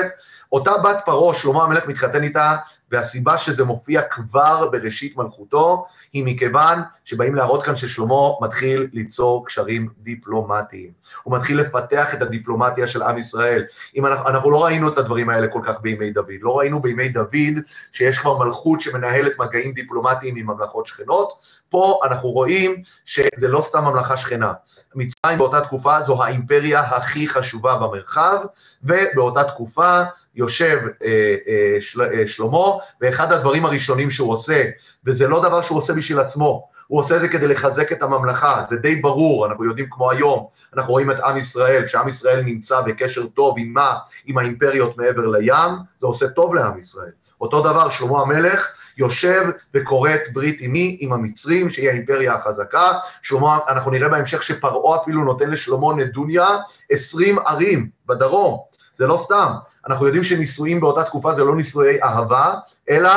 אותה 0.52 0.72
בת 0.84 0.96
פרעה, 1.04 1.34
שלמה 1.34 1.64
המלך 1.64 1.86
מתחתן 1.86 2.22
איתה 2.22 2.56
והסיבה 2.90 3.38
שזה 3.38 3.64
מופיע 3.64 4.02
כבר 4.02 4.68
בראשית 4.70 5.16
מלכותו, 5.16 5.86
היא 6.12 6.24
מכיוון 6.26 6.78
שבאים 7.04 7.34
להראות 7.34 7.64
כאן 7.64 7.76
ששלמה 7.76 8.30
מתחיל 8.40 8.88
ליצור 8.92 9.46
קשרים 9.46 9.88
דיפלומטיים. 9.98 10.90
הוא 11.22 11.36
מתחיל 11.36 11.60
לפתח 11.60 12.14
את 12.14 12.22
הדיפלומטיה 12.22 12.86
של 12.86 13.02
עם 13.02 13.18
ישראל. 13.18 13.64
אם 13.96 14.06
אנחנו, 14.06 14.28
אנחנו 14.28 14.50
לא 14.50 14.64
ראינו 14.64 14.88
את 14.88 14.98
הדברים 14.98 15.30
האלה 15.30 15.48
כל 15.48 15.60
כך 15.64 15.80
בימי 15.80 16.10
דוד. 16.10 16.34
לא 16.40 16.58
ראינו 16.58 16.82
בימי 16.82 17.08
דוד 17.08 17.58
שיש 17.92 18.18
כבר 18.18 18.38
מלכות 18.38 18.80
שמנהלת 18.80 19.32
מגעים 19.38 19.72
דיפלומטיים 19.72 20.36
עם 20.36 20.46
ממלכות 20.46 20.86
שכנות. 20.86 21.32
פה 21.68 22.00
אנחנו 22.04 22.28
רואים 22.28 22.82
שזה 23.04 23.48
לא 23.48 23.62
סתם 23.62 23.84
ממלכה 23.84 24.16
שכנה. 24.16 24.52
מצרים 24.96 25.38
באותה 25.38 25.60
תקופה 25.60 26.02
זו 26.02 26.24
האימפריה 26.24 26.80
הכי 26.80 27.28
חשובה 27.28 27.76
במרחב, 27.76 28.38
ובאותה 28.84 29.44
תקופה 29.44 30.02
יושב 30.34 30.78
אה, 31.04 31.36
אה, 31.48 31.80
של, 31.80 32.02
אה, 32.02 32.26
שלמה, 32.26 32.66
ואחד 33.00 33.32
הדברים 33.32 33.66
הראשונים 33.66 34.10
שהוא 34.10 34.32
עושה, 34.32 34.64
וזה 35.06 35.28
לא 35.28 35.42
דבר 35.42 35.62
שהוא 35.62 35.78
עושה 35.78 35.92
בשביל 35.92 36.18
עצמו, 36.18 36.68
הוא 36.86 37.00
עושה 37.00 37.16
את 37.16 37.20
זה 37.20 37.28
כדי 37.28 37.46
לחזק 37.46 37.92
את 37.92 38.02
הממלכה, 38.02 38.64
זה 38.70 38.76
די 38.76 38.96
ברור, 38.96 39.46
אנחנו 39.46 39.64
יודעים 39.64 39.86
כמו 39.90 40.10
היום, 40.10 40.46
אנחנו 40.74 40.92
רואים 40.92 41.10
את 41.10 41.20
עם 41.20 41.36
ישראל, 41.36 41.86
כשעם 41.86 42.08
ישראל 42.08 42.40
נמצא 42.40 42.80
בקשר 42.80 43.26
טוב 43.26 43.54
עם 43.58 43.72
מה? 43.72 43.96
עם 44.26 44.38
האימפריות 44.38 44.96
מעבר 44.96 45.26
לים, 45.26 45.72
זה 46.00 46.06
עושה 46.06 46.28
טוב 46.28 46.54
לעם 46.54 46.78
ישראל. 46.78 47.10
אותו 47.40 47.60
דבר, 47.60 47.90
שלמה 47.90 48.20
המלך 48.20 48.68
יושב 48.98 49.44
וכורת 49.74 50.20
ברית 50.32 50.56
עם 50.60 50.72
מי? 50.72 50.96
עם 51.00 51.12
המצרים, 51.12 51.70
שהיא 51.70 51.88
האימפריה 51.90 52.34
החזקה. 52.34 52.92
שלמה, 53.22 53.58
אנחנו 53.68 53.90
נראה 53.90 54.08
בהמשך 54.08 54.42
שפרעה 54.42 55.02
אפילו 55.02 55.24
נותן 55.24 55.50
לשלמה 55.50 55.94
נדוניה 55.94 56.46
20 56.90 57.38
ערים 57.38 57.88
בדרום. 58.06 58.58
זה 58.98 59.06
לא 59.06 59.18
סתם. 59.22 59.52
אנחנו 59.88 60.06
יודעים 60.06 60.22
שנישואים 60.22 60.80
באותה 60.80 61.04
תקופה 61.04 61.34
זה 61.34 61.44
לא 61.44 61.56
נישואי 61.56 62.02
אהבה, 62.02 62.54
אלא 62.90 63.10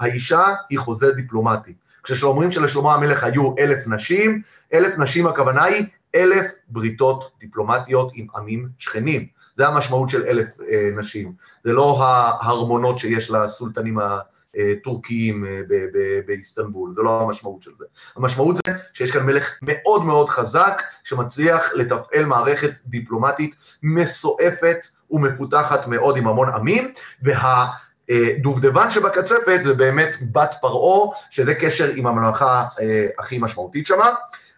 האישה 0.00 0.44
היא 0.70 0.78
חוזה 0.78 1.12
דיפלומטי. 1.12 1.74
כשאומרים 2.02 2.52
שלשלמה 2.52 2.94
המלך 2.94 3.24
היו 3.24 3.54
אלף 3.58 3.86
נשים, 3.86 4.42
אלף 4.72 4.98
נשים 4.98 5.26
הכוונה 5.26 5.64
היא 5.64 5.86
אלף 6.14 6.46
בריתות 6.68 7.30
דיפלומטיות 7.40 8.12
עם 8.14 8.26
עמים 8.36 8.68
שכנים. 8.78 9.26
זה 9.54 9.68
המשמעות 9.68 10.10
של 10.10 10.24
אלף 10.24 10.60
אה, 10.60 10.90
נשים. 10.96 11.32
זה 11.64 11.72
לא 11.72 12.02
ההרמונות 12.02 12.98
שיש 12.98 13.30
לסולטנים 13.30 13.98
הטורקיים 13.98 15.44
אה, 15.44 15.60
באיסטנבול, 16.26 16.92
זה 16.96 17.02
לא 17.02 17.20
המשמעות 17.20 17.62
של 17.62 17.70
זה. 17.78 17.84
המשמעות 18.16 18.56
זה 18.56 18.72
שיש 18.92 19.10
כאן 19.10 19.26
מלך 19.26 19.50
מאוד 19.62 20.04
מאוד 20.04 20.28
חזק, 20.28 20.82
שמצליח 21.04 21.72
לתפעל 21.74 22.24
מערכת 22.24 22.70
דיפלומטית 22.86 23.54
מסועפת 23.82 24.86
ומפותחת 25.10 25.86
מאוד 25.86 26.16
עם 26.16 26.26
המון 26.26 26.48
עמים, 26.48 26.92
וה... 27.22 27.66
דובדבן 28.42 28.90
שבקצפת 28.90 29.60
זה 29.64 29.74
באמת 29.74 30.08
בת 30.32 30.50
פרעה, 30.60 31.10
שזה 31.30 31.54
קשר 31.54 31.90
עם 31.94 32.06
הממלכה 32.06 32.64
אה, 32.80 33.06
הכי 33.18 33.38
משמעותית 33.38 33.86
שמה. 33.86 34.10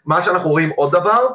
מה 0.07 0.23
שאנחנו 0.23 0.51
רואים 0.51 0.71
עוד 0.71 0.93
דבר, 0.93 1.29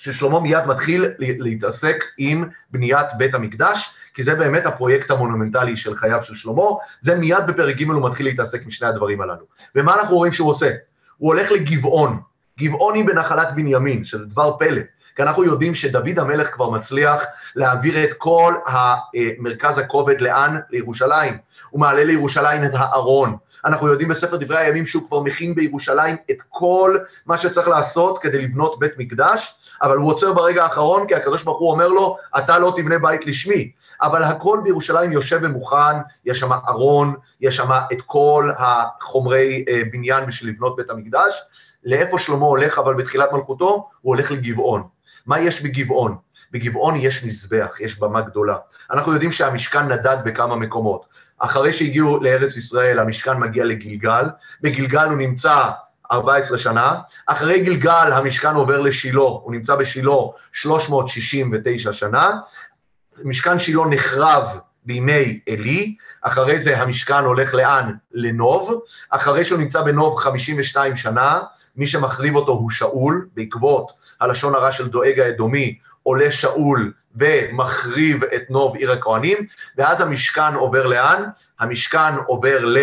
ששלמה 0.00 0.40
מיד 0.40 0.66
מתחיל 0.66 1.04
להתעסק 1.18 2.04
עם 2.18 2.44
בניית 2.70 3.06
בית 3.18 3.34
המקדש, 3.34 3.94
כי 4.14 4.22
זה 4.22 4.34
באמת 4.34 4.66
הפרויקט 4.66 5.10
המונומנטלי 5.10 5.76
של 5.76 5.94
חייו 5.94 6.22
של 6.22 6.34
שלמה, 6.34 6.62
זה 7.02 7.14
מיד 7.14 7.46
בפרק 7.46 7.76
ג' 7.76 7.90
הוא 7.90 8.08
מתחיל 8.08 8.26
להתעסק 8.26 8.62
עם 8.62 8.70
שני 8.70 8.88
הדברים 8.88 9.20
הללו. 9.20 9.44
ומה 9.74 9.94
אנחנו 9.94 10.16
רואים 10.16 10.32
שהוא 10.32 10.50
עושה? 10.50 10.70
הוא 11.18 11.32
הולך 11.32 11.52
לגבעון, 11.52 12.20
גבעון 12.58 12.94
היא 12.94 13.06
בנחלת 13.06 13.48
בנימין, 13.54 14.04
שזה 14.04 14.26
דבר 14.26 14.56
פלא. 14.58 14.80
כי 15.16 15.22
אנחנו 15.22 15.44
יודעים 15.44 15.74
שדוד 15.74 16.18
המלך 16.18 16.54
כבר 16.54 16.70
מצליח 16.70 17.22
להעביר 17.56 18.04
את 18.04 18.10
כל 18.18 18.54
מרכז 19.38 19.78
הכובד 19.78 20.20
לאן? 20.20 20.56
לירושלים. 20.70 21.38
הוא 21.70 21.80
מעלה 21.80 22.04
לירושלים 22.04 22.64
את 22.64 22.70
הארון. 22.74 23.36
אנחנו 23.64 23.88
יודעים 23.88 24.08
בספר 24.08 24.36
דברי 24.36 24.58
הימים 24.58 24.86
שהוא 24.86 25.06
כבר 25.08 25.20
מכין 25.20 25.54
בירושלים 25.54 26.16
את 26.30 26.36
כל 26.48 26.98
מה 27.26 27.38
שצריך 27.38 27.68
לעשות 27.68 28.18
כדי 28.18 28.42
לבנות 28.42 28.78
בית 28.78 28.92
מקדש, 28.98 29.54
אבל 29.82 29.96
הוא 29.96 30.08
עוצר 30.08 30.32
ברגע 30.32 30.64
האחרון, 30.64 31.06
כי 31.06 31.14
הקדוש 31.14 31.42
ברוך 31.42 31.58
הוא 31.58 31.70
אומר 31.70 31.88
לו, 31.88 32.16
אתה 32.38 32.58
לא 32.58 32.72
תבנה 32.76 32.98
בית 32.98 33.26
לשמי. 33.26 33.70
אבל 34.02 34.22
הכל 34.22 34.60
בירושלים 34.64 35.12
יושב 35.12 35.40
ומוכן, 35.42 35.96
יש 36.24 36.40
שם 36.40 36.52
ארון, 36.52 37.14
יש 37.40 37.56
שם 37.56 37.70
את 37.92 37.98
כל 38.06 38.50
החומרי 38.58 39.64
אה, 39.68 39.82
בניין 39.92 40.26
בשביל 40.26 40.50
לבנות 40.50 40.76
בית 40.76 40.90
המקדש. 40.90 41.42
לאיפה 41.84 42.18
שלמה 42.18 42.46
הולך, 42.46 42.78
אבל 42.78 42.94
בתחילת 42.94 43.32
מלכותו, 43.32 43.88
הוא 44.00 44.14
הולך 44.14 44.30
לגבעון. 44.30 44.82
מה 45.26 45.40
יש 45.40 45.62
בגבעון? 45.62 46.16
בגבעון 46.52 46.94
יש 46.96 47.24
מזבח, 47.24 47.80
יש 47.80 47.98
במה 47.98 48.20
גדולה. 48.20 48.56
אנחנו 48.90 49.12
יודעים 49.12 49.32
שהמשכן 49.32 49.88
נדד 49.88 50.16
בכמה 50.24 50.56
מקומות. 50.56 51.06
אחרי 51.38 51.72
שהגיעו 51.72 52.22
לארץ 52.22 52.56
ישראל, 52.56 52.98
המשכן 52.98 53.38
מגיע 53.38 53.64
לגלגל, 53.64 54.24
בגלגל 54.60 55.04
הוא 55.04 55.16
נמצא 55.16 55.70
14 56.12 56.58
שנה, 56.58 56.98
אחרי 57.26 57.60
גלגל 57.60 58.12
המשכן 58.12 58.54
עובר 58.54 58.80
לשילה, 58.80 59.20
הוא 59.20 59.52
נמצא 59.52 59.76
בשילה 59.76 60.12
369 60.52 61.92
שנה, 61.92 62.32
משכן 63.24 63.58
שילה 63.58 63.82
נחרב 63.90 64.58
בימי 64.84 65.40
עלי, 65.48 65.96
אחרי 66.22 66.62
זה 66.62 66.78
המשכן 66.78 67.24
הולך 67.24 67.54
לאן? 67.54 67.92
לנוב, 68.12 68.82
אחרי 69.10 69.44
שהוא 69.44 69.58
נמצא 69.58 69.82
בנוב 69.82 70.18
52 70.18 70.96
שנה, 70.96 71.40
מי 71.76 71.86
שמחריב 71.86 72.36
אותו 72.36 72.52
הוא 72.52 72.70
שאול, 72.70 73.28
בעקבות 73.34 73.92
הלשון 74.20 74.54
הרע 74.54 74.72
של 74.72 74.88
דואג 74.88 75.20
האדומי, 75.20 75.78
עולה 76.02 76.32
שאול 76.32 76.92
ומחריב 77.16 78.24
את 78.24 78.50
נוב 78.50 78.76
עיר 78.76 78.92
הכהנים, 78.92 79.38
ואז 79.76 80.00
המשכן 80.00 80.54
עובר 80.54 80.86
לאן? 80.86 81.24
המשכן 81.60 82.16
עובר 82.26 82.64
ל... 82.64 82.78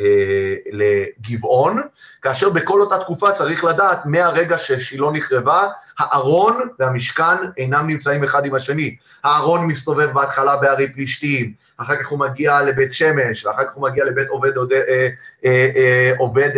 אה, 0.00 0.54
לגבעון, 0.72 1.78
כאשר 2.22 2.50
בכל 2.50 2.80
אותה 2.80 2.98
תקופה 2.98 3.32
צריך 3.32 3.64
לדעת, 3.64 4.06
מהרגע 4.06 4.58
ששילה 4.58 5.10
נחרבה, 5.12 5.68
הארון 5.98 6.60
והמשכן 6.78 7.36
אינם 7.56 7.86
נמצאים 7.86 8.24
אחד 8.24 8.46
עם 8.46 8.54
השני. 8.54 8.96
הארון 9.24 9.66
מסתובב 9.66 10.10
בהתחלה 10.12 10.56
בערי 10.56 10.92
פלישתים, 10.92 11.52
אחר 11.76 11.96
כך 11.96 12.08
הוא 12.08 12.18
מגיע 12.18 12.62
לבית 12.62 12.94
שמש, 12.94 13.44
ואחר 13.44 13.64
כך 13.64 13.74
הוא 13.74 13.82
מגיע 13.82 14.04
לבית 14.04 14.28
עובד, 14.28 14.58
אה, 14.72 15.08
אה, 15.44 16.12
עובד 16.18 16.50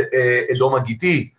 אדום 0.53 0.75
הגיתי, 0.75 1.31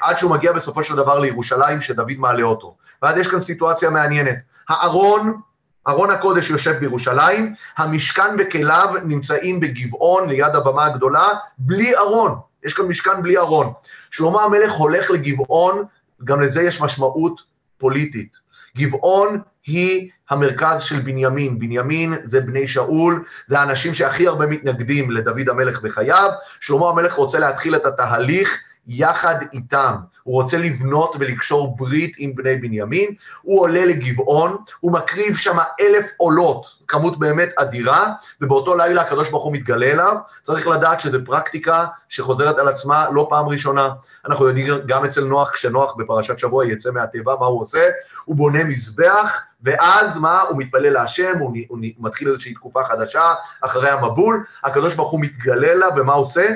עד 0.00 0.18
שהוא 0.18 0.30
מגיע 0.30 0.52
בסופו 0.52 0.82
של 0.82 0.96
דבר 0.96 1.18
לירושלים, 1.18 1.80
שדוד 1.80 2.18
מעלה 2.18 2.42
אותו. 2.42 2.74
ואז 3.02 3.18
יש 3.18 3.28
כאן 3.28 3.40
סיטואציה 3.40 3.90
מעניינת. 3.90 4.38
הארון 4.68 5.40
ארון 5.88 6.10
הקודש 6.10 6.50
יושב 6.50 6.72
בירושלים, 6.72 7.54
המשכן 7.76 8.36
וכליו 8.38 8.94
נמצאים 9.04 9.60
בגבעון 9.60 10.28
ליד 10.28 10.56
הבמה 10.56 10.86
הגדולה, 10.86 11.28
בלי 11.58 11.96
ארון, 11.96 12.38
יש 12.64 12.74
כאן 12.74 12.84
משכן 12.84 13.22
בלי 13.22 13.38
ארון. 13.38 13.72
שלמה 14.10 14.42
המלך 14.42 14.72
הולך 14.72 15.10
לגבעון, 15.10 15.84
גם 16.24 16.40
לזה 16.40 16.62
יש 16.62 16.80
משמעות 16.80 17.40
פוליטית. 17.78 18.32
גבעון 18.76 19.40
היא 19.66 20.10
המרכז 20.30 20.82
של 20.82 21.00
בנימין. 21.00 21.58
בנימין 21.58 22.14
זה 22.24 22.40
בני 22.40 22.68
שאול, 22.68 23.24
זה 23.46 23.60
האנשים 23.60 23.94
שהכי 23.94 24.26
הרבה 24.26 24.46
מתנגדים 24.46 25.10
לדוד 25.10 25.48
המלך 25.48 25.82
בחייו. 25.82 26.30
שלמה 26.60 26.90
המלך 26.90 27.12
רוצה 27.12 27.38
להתחיל 27.38 27.76
את 27.76 27.86
התהליך 27.86 28.58
יחד 28.86 29.34
איתם. 29.52 29.94
הוא 30.22 30.42
רוצה 30.42 30.58
לבנות 30.58 31.16
ולקשור 31.20 31.76
ברית 31.76 32.14
עם 32.18 32.34
בני 32.34 32.56
בנימין, 32.56 33.14
הוא 33.42 33.60
עולה 33.60 33.84
לגבעון, 33.84 34.56
הוא 34.80 34.92
מקריב 34.92 35.36
שם 35.36 35.58
אלף 35.80 36.10
עולות, 36.16 36.66
כמות 36.88 37.18
באמת 37.18 37.48
אדירה, 37.56 38.12
ובאותו 38.40 38.76
לילה 38.76 39.02
הקדוש 39.02 39.30
ברוך 39.30 39.44
הוא 39.44 39.52
מתגלה 39.52 39.86
אליו, 39.86 40.16
צריך 40.44 40.66
לדעת 40.66 41.00
שזו 41.00 41.18
פרקטיקה 41.24 41.86
שחוזרת 42.08 42.58
על 42.58 42.68
עצמה 42.68 43.06
לא 43.12 43.26
פעם 43.30 43.48
ראשונה. 43.48 43.90
אנחנו 44.26 44.48
יודעים 44.48 44.66
גם 44.86 45.04
אצל 45.04 45.24
נוח, 45.24 45.50
כשנוח 45.50 45.94
בפרשת 45.98 46.38
שבוע 46.38 46.66
יצא 46.66 46.90
מהתיבה, 46.90 47.34
מה 47.40 47.46
הוא 47.46 47.60
עושה? 47.60 47.88
הוא 48.24 48.36
בונה 48.36 48.64
מזבח, 48.64 49.40
ואז 49.62 50.18
מה? 50.18 50.40
הוא 50.40 50.58
מתפלל 50.58 50.92
להשם, 50.92 51.38
הוא, 51.38 51.56
הוא 51.68 51.78
מתחיל 51.98 52.28
איזושהי 52.28 52.54
תקופה 52.54 52.80
חדשה, 52.84 53.34
אחרי 53.60 53.90
המבול, 53.90 54.44
הקדוש 54.64 54.94
ברוך 54.94 55.10
הוא 55.10 55.20
מתגלה 55.20 55.74
לה, 55.74 55.86
ומה 55.96 56.12
עושה? 56.12 56.46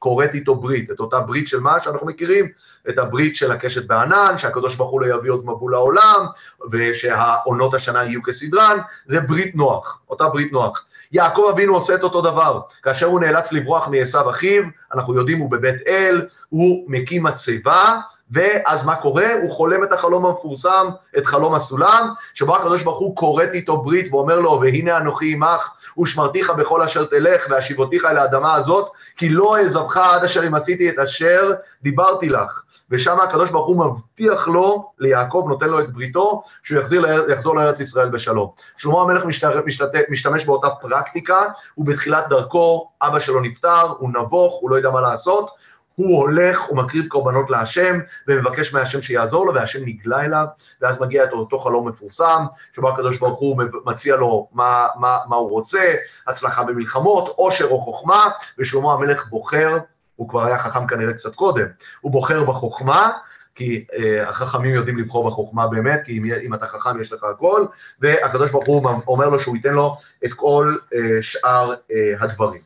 כורת 0.00 0.34
איתו 0.34 0.54
ברית, 0.54 0.90
את 0.90 1.00
אותה 1.00 1.20
ברית 1.20 1.48
של 1.48 1.60
מה 1.60 1.82
שאנחנו 1.82 2.06
מכירים, 2.06 2.48
את 2.88 2.98
הברית 2.98 3.36
של 3.36 3.52
הקשת 3.52 3.86
בענן, 3.86 4.38
שהקדוש 4.38 4.74
ברוך 4.74 4.90
הוא 4.90 5.00
לא 5.00 5.14
יביא 5.14 5.30
עוד 5.30 5.44
מבול 5.44 5.72
לעולם, 5.72 6.26
ושהעונות 6.70 7.74
השנה 7.74 8.04
יהיו 8.04 8.22
כסדרן, 8.22 8.76
זה 9.06 9.20
ברית 9.20 9.54
נוח, 9.54 10.00
אותה 10.10 10.28
ברית 10.28 10.52
נוח. 10.52 10.84
יעקב 11.12 11.46
אבינו 11.52 11.74
עושה 11.74 11.94
את 11.94 12.02
אותו 12.02 12.20
דבר, 12.22 12.60
כאשר 12.82 13.06
הוא 13.06 13.20
נאלץ 13.20 13.52
לברוח 13.52 13.88
מעשו 13.88 14.30
אחיו, 14.30 14.62
אנחנו 14.94 15.14
יודעים 15.14 15.38
הוא 15.38 15.50
בבית 15.50 15.86
אל, 15.86 16.26
הוא 16.48 16.84
מקים 16.88 17.22
מצבה, 17.22 18.00
ואז 18.30 18.84
מה 18.84 18.96
קורה? 18.96 19.26
הוא 19.42 19.52
חולם 19.52 19.84
את 19.84 19.92
החלום 19.92 20.26
המפורסם, 20.26 20.88
את 21.18 21.26
חלום 21.26 21.54
הסולם, 21.54 22.08
שבו 22.34 22.56
הקדוש 22.56 22.82
ברוך 22.82 22.98
הוא 22.98 23.16
כורת 23.16 23.50
איתו 23.52 23.82
ברית 23.82 24.12
ואומר 24.12 24.40
לו, 24.40 24.60
והנה 24.60 24.96
אנוכי 24.96 25.32
עמך, 25.32 25.70
ושמרתיך 26.02 26.50
בכל 26.50 26.82
אשר 26.82 27.04
תלך, 27.04 27.46
והשיבותיך 27.50 28.04
אל 28.04 28.16
האדמה 28.16 28.54
הזאת, 28.54 28.90
כי 29.16 29.28
לא 29.28 29.56
אעזבך 29.56 29.96
עד 29.96 30.24
אשר 30.24 30.46
אם 30.46 30.54
עשיתי 30.54 30.90
את 30.90 30.98
אשר 30.98 31.52
דיברתי 31.82 32.28
לך. 32.28 32.62
ושם 32.90 33.20
הקדוש 33.20 33.50
ברוך 33.50 33.66
הוא 33.66 33.76
מבטיח 33.76 34.48
לו, 34.48 34.92
ליעקב, 34.98 35.44
נותן 35.48 35.68
לו 35.68 35.80
את 35.80 35.92
בריתו, 35.92 36.42
שהוא 36.62 36.80
יחזיר, 36.80 37.06
יחזור 37.32 37.56
לארץ 37.56 37.80
ישראל 37.80 38.08
בשלום. 38.08 38.50
שלמה 38.76 39.02
המלך 39.02 39.24
משתמש, 39.24 39.80
משתמש 40.10 40.44
באותה 40.44 40.68
פרקטיקה, 40.70 41.42
הוא 41.74 41.86
בתחילת 41.86 42.28
דרכו, 42.28 42.90
אבא 43.02 43.20
שלו 43.20 43.40
נפטר, 43.40 43.86
הוא 43.98 44.10
נבוך, 44.10 44.58
הוא 44.60 44.70
לא 44.70 44.76
יודע 44.76 44.90
מה 44.90 45.00
לעשות, 45.00 45.50
הוא 46.00 46.18
הולך, 46.20 46.62
הוא 46.62 46.76
מקריב 46.76 47.06
קורבנות 47.08 47.50
להשם, 47.50 47.98
ומבקש 48.28 48.72
מהשם 48.72 49.02
שיעזור 49.02 49.46
לו, 49.46 49.54
והשם 49.54 49.78
נגלה 49.84 50.24
אליו, 50.24 50.46
ואז 50.80 50.96
מגיע 51.00 51.24
את 51.24 51.32
אותו 51.32 51.58
חלום 51.58 51.88
מפורסם, 51.88 52.44
שבו 52.76 52.88
הקדוש 52.88 53.18
ברוך 53.18 53.38
הוא 53.38 53.62
מציע 53.86 54.16
לו 54.16 54.48
מה, 54.52 54.86
מה, 54.96 55.18
מה 55.28 55.36
הוא 55.36 55.50
רוצה, 55.50 55.94
הצלחה 56.26 56.64
במלחמות, 56.64 57.32
עושר 57.36 57.64
או 57.64 57.80
חוכמה, 57.80 58.30
ושלמה 58.58 58.92
המלך 58.92 59.28
בוחר, 59.28 59.78
הוא 60.16 60.28
כבר 60.28 60.44
היה 60.44 60.58
חכם 60.58 60.86
כנראה 60.86 61.12
קצת 61.12 61.34
קודם, 61.34 61.66
הוא 62.00 62.12
בוחר 62.12 62.44
בחוכמה, 62.44 63.10
כי 63.54 63.84
uh, 63.90 64.28
החכמים 64.28 64.74
יודעים 64.74 64.98
לבחור 64.98 65.30
בחוכמה 65.30 65.66
באמת, 65.66 66.00
כי 66.04 66.18
אם, 66.18 66.24
אם 66.42 66.54
אתה 66.54 66.66
חכם 66.66 67.00
יש 67.00 67.12
לך 67.12 67.24
הכל, 67.24 67.66
והקדוש 68.00 68.50
ברוך 68.50 68.66
הוא 68.66 68.88
אומר 69.08 69.28
לו 69.28 69.40
שהוא 69.40 69.56
ייתן 69.56 69.72
לו 69.72 69.96
את 70.24 70.32
כל 70.32 70.76
uh, 70.94 70.96
שאר 71.20 71.72
uh, 71.72 71.94
הדברים. 72.24 72.60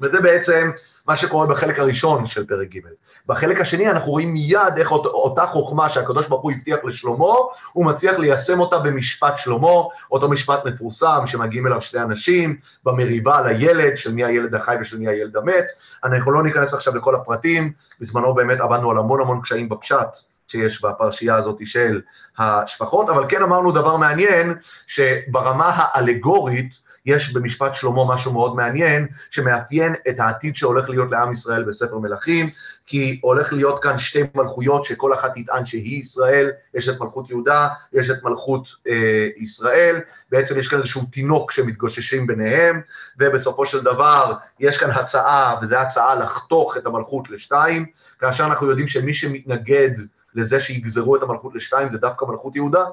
וזה 0.00 0.20
בעצם 0.20 0.70
מה 1.10 1.16
שקורה 1.16 1.46
בחלק 1.46 1.78
הראשון 1.78 2.26
של 2.26 2.46
פרק 2.46 2.68
ג'. 2.68 2.78
בחלק 3.26 3.60
השני 3.60 3.90
אנחנו 3.90 4.10
רואים 4.10 4.32
מיד 4.32 4.74
איך 4.76 4.92
אות, 4.92 5.06
אותה 5.06 5.46
חוכמה 5.46 5.90
שהקדוש 5.90 6.28
ברוך 6.28 6.42
הוא 6.42 6.52
הבטיח 6.52 6.78
לשלמה, 6.84 7.34
הוא 7.72 7.86
מצליח 7.86 8.18
ליישם 8.18 8.60
אותה 8.60 8.78
במשפט 8.78 9.38
שלמה, 9.38 9.68
אותו 10.10 10.28
משפט 10.28 10.66
מפורסם 10.66 11.26
שמגיעים 11.26 11.66
אליו 11.66 11.82
שני 11.82 12.02
אנשים, 12.02 12.56
במריבה 12.84 13.38
על 13.38 13.46
הילד, 13.46 13.96
של 13.96 14.12
מי 14.12 14.24
הילד 14.24 14.54
החי 14.54 14.76
ושל 14.80 14.98
מי 14.98 15.08
הילד 15.08 15.36
המת. 15.36 15.64
אנחנו 16.04 16.32
לא 16.32 16.42
ניכנס 16.42 16.74
עכשיו 16.74 16.96
לכל 16.96 17.14
הפרטים, 17.14 17.72
בזמנו 18.00 18.34
באמת 18.34 18.60
עבדנו 18.60 18.90
על 18.90 18.98
המון 18.98 19.20
המון 19.20 19.40
קשיים 19.42 19.68
בפשט. 19.68 20.08
שיש 20.48 20.82
בפרשייה 20.82 21.36
הזאת 21.36 21.58
של 21.64 22.00
השפחות, 22.38 23.08
אבל 23.08 23.24
כן 23.28 23.42
אמרנו 23.42 23.72
דבר 23.72 23.96
מעניין, 23.96 24.54
שברמה 24.86 25.72
האלגורית, 25.76 26.72
יש 27.10 27.32
במשפט 27.32 27.74
שלמה 27.74 28.04
משהו 28.14 28.32
מאוד 28.32 28.56
מעניין, 28.56 29.06
שמאפיין 29.30 29.94
את 30.08 30.20
העתיד 30.20 30.56
שהולך 30.56 30.90
להיות 30.90 31.10
לעם 31.10 31.32
ישראל 31.32 31.62
בספר 31.62 31.98
מלכים, 31.98 32.50
כי 32.86 33.20
הולך 33.22 33.52
להיות 33.52 33.82
כאן 33.82 33.98
שתי 33.98 34.22
מלכויות 34.34 34.84
שכל 34.84 35.14
אחת 35.14 35.32
תטען 35.34 35.64
שהיא 35.64 36.00
ישראל, 36.00 36.50
יש 36.74 36.88
את 36.88 37.00
מלכות 37.00 37.30
יהודה, 37.30 37.68
יש 37.92 38.10
את 38.10 38.22
מלכות 38.22 38.68
אה, 38.88 39.28
ישראל, 39.36 40.00
בעצם 40.30 40.58
יש 40.58 40.68
כאן 40.68 40.78
איזשהו 40.78 41.02
תינוק 41.12 41.50
שמתגוששים 41.50 42.26
ביניהם, 42.26 42.80
ובסופו 43.18 43.66
של 43.66 43.80
דבר 43.80 44.34
יש 44.60 44.78
כאן 44.78 44.90
הצעה, 44.90 45.58
וזו 45.62 45.76
הצעה 45.76 46.14
לחתוך 46.14 46.76
את 46.76 46.86
המלכות 46.86 47.30
לשתיים, 47.30 47.86
כאשר 48.20 48.44
אנחנו 48.44 48.66
יודעים 48.66 48.88
שמי 48.88 49.14
שמתנגד 49.14 49.90
לזה 50.34 50.60
שיגזרו 50.60 51.16
את 51.16 51.22
המלכות 51.22 51.54
לשתיים 51.54 51.90
זה 51.90 51.98
דווקא 51.98 52.24
מלכות 52.24 52.56
יהודה, 52.56 52.84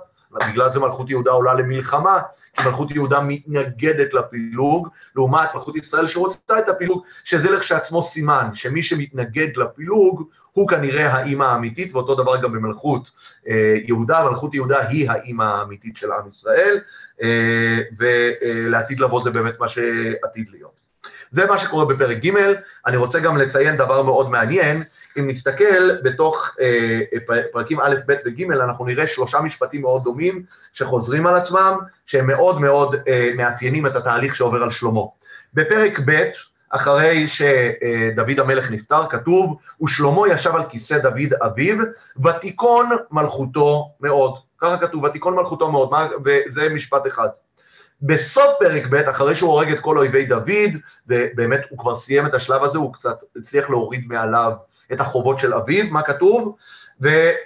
בגלל 0.50 0.70
זה 0.72 0.80
מלכות 0.80 1.10
יהודה 1.10 1.32
עולה 1.32 1.54
למלחמה, 1.54 2.20
כי 2.54 2.64
מלכות 2.64 2.92
יהודה 2.92 3.20
מתנגדת 3.22 4.14
לפילוג, 4.14 4.90
לעומת 5.16 5.56
מלכות 5.56 5.76
ישראל 5.76 6.08
שרוצה 6.08 6.60
את 6.60 6.70
הפילוג, 6.70 7.04
שזה 7.24 7.52
לכשעצמו 7.52 8.04
סימן, 8.04 8.50
שמי 8.54 8.84
שמתנגד 8.84 9.58
לפילוג 9.58 10.30
הוא 10.52 10.68
כנראה 10.68 11.14
האימא 11.14 11.44
האמיתית, 11.44 11.96
ואותו 11.96 12.16
דבר 12.16 12.42
גם 12.42 12.52
במלכות 12.52 13.12
אה, 13.48 13.76
יהודה, 13.86 14.30
מלכות 14.30 14.54
יהודה 14.54 14.88
היא 14.88 15.12
האימא 15.12 15.44
האמיתית 15.44 15.98
של 15.98 16.12
עם 16.12 16.30
ישראל, 16.30 16.80
אה, 17.24 17.80
ולעתיד 17.98 19.00
לבוא 19.00 19.24
זה 19.24 19.32
באמת 19.32 19.60
מה 19.60 19.70
שעתיד 19.70 20.50
להיות. 20.50 20.87
זה 21.32 21.46
מה 21.46 21.58
שקורה 21.58 21.86
בפרק 21.86 22.18
ג', 22.26 22.32
אני 22.86 22.98
רוצה 22.98 23.20
גם 23.20 23.38
לציין 23.38 23.78
דבר 23.78 24.04
מאוד 24.04 24.30
מעניין, 24.30 24.84
אם 25.20 25.28
נסתכל 25.28 25.96
בתוך 26.04 26.56
אה, 26.60 27.00
פרקים 27.52 27.80
א', 27.82 27.96
ב' 28.08 28.16
וג', 28.26 28.52
אנחנו 28.52 28.86
נראה 28.86 29.08
שלושה 29.08 29.42
משפטים 29.42 29.82
מאוד 29.82 30.04
דומים 30.04 30.44
שחוזרים 30.74 31.28
על 31.28 31.36
עצמם, 31.36 31.78
שהם 32.06 32.28
מאוד 32.28 32.62
מאוד 32.62 32.96
אה, 33.08 33.32
מאפיינים 33.36 33.86
את 33.86 33.96
התהליך 33.96 34.36
שעובר 34.36 34.64
על 34.64 34.70
שלמה. 34.70 35.02
בפרק 35.54 36.00
ב', 36.06 36.30
אחרי 36.70 37.28
שדוד 37.28 38.40
המלך 38.40 38.72
נפטר, 38.72 39.08
כתוב, 39.10 39.58
ושלמה 39.84 40.28
ישב 40.30 40.56
על 40.56 40.64
כיסא 40.70 40.98
דוד 40.98 41.34
אביו, 41.42 41.78
ותיכון 42.24 42.90
מלכותו 43.12 43.92
מאוד. 44.02 44.34
ככה 44.58 44.78
כתוב, 44.78 45.04
ותיכון 45.04 45.36
מלכותו 45.36 45.72
מאוד, 45.72 45.90
וזה 46.26 46.70
משפט 46.70 47.08
אחד. 47.08 47.28
בסוף 48.02 48.48
פרק 48.60 48.88
ב', 48.90 48.96
אחרי 48.96 49.36
שהוא 49.36 49.50
הורג 49.50 49.72
את 49.72 49.80
כל 49.80 49.98
אויבי 49.98 50.26
דוד, 50.26 50.72
ובאמת 51.08 51.62
הוא 51.70 51.80
כבר 51.80 51.96
סיים 51.96 52.26
את 52.26 52.34
השלב 52.34 52.64
הזה, 52.64 52.78
הוא 52.78 52.94
קצת 52.94 53.18
הצליח 53.36 53.70
להוריד 53.70 54.08
מעליו 54.08 54.52
את 54.94 55.00
החובות 55.00 55.40
של 55.40 55.54
אביו, 55.54 55.86
מה 55.92 56.02
כתוב? 56.02 56.56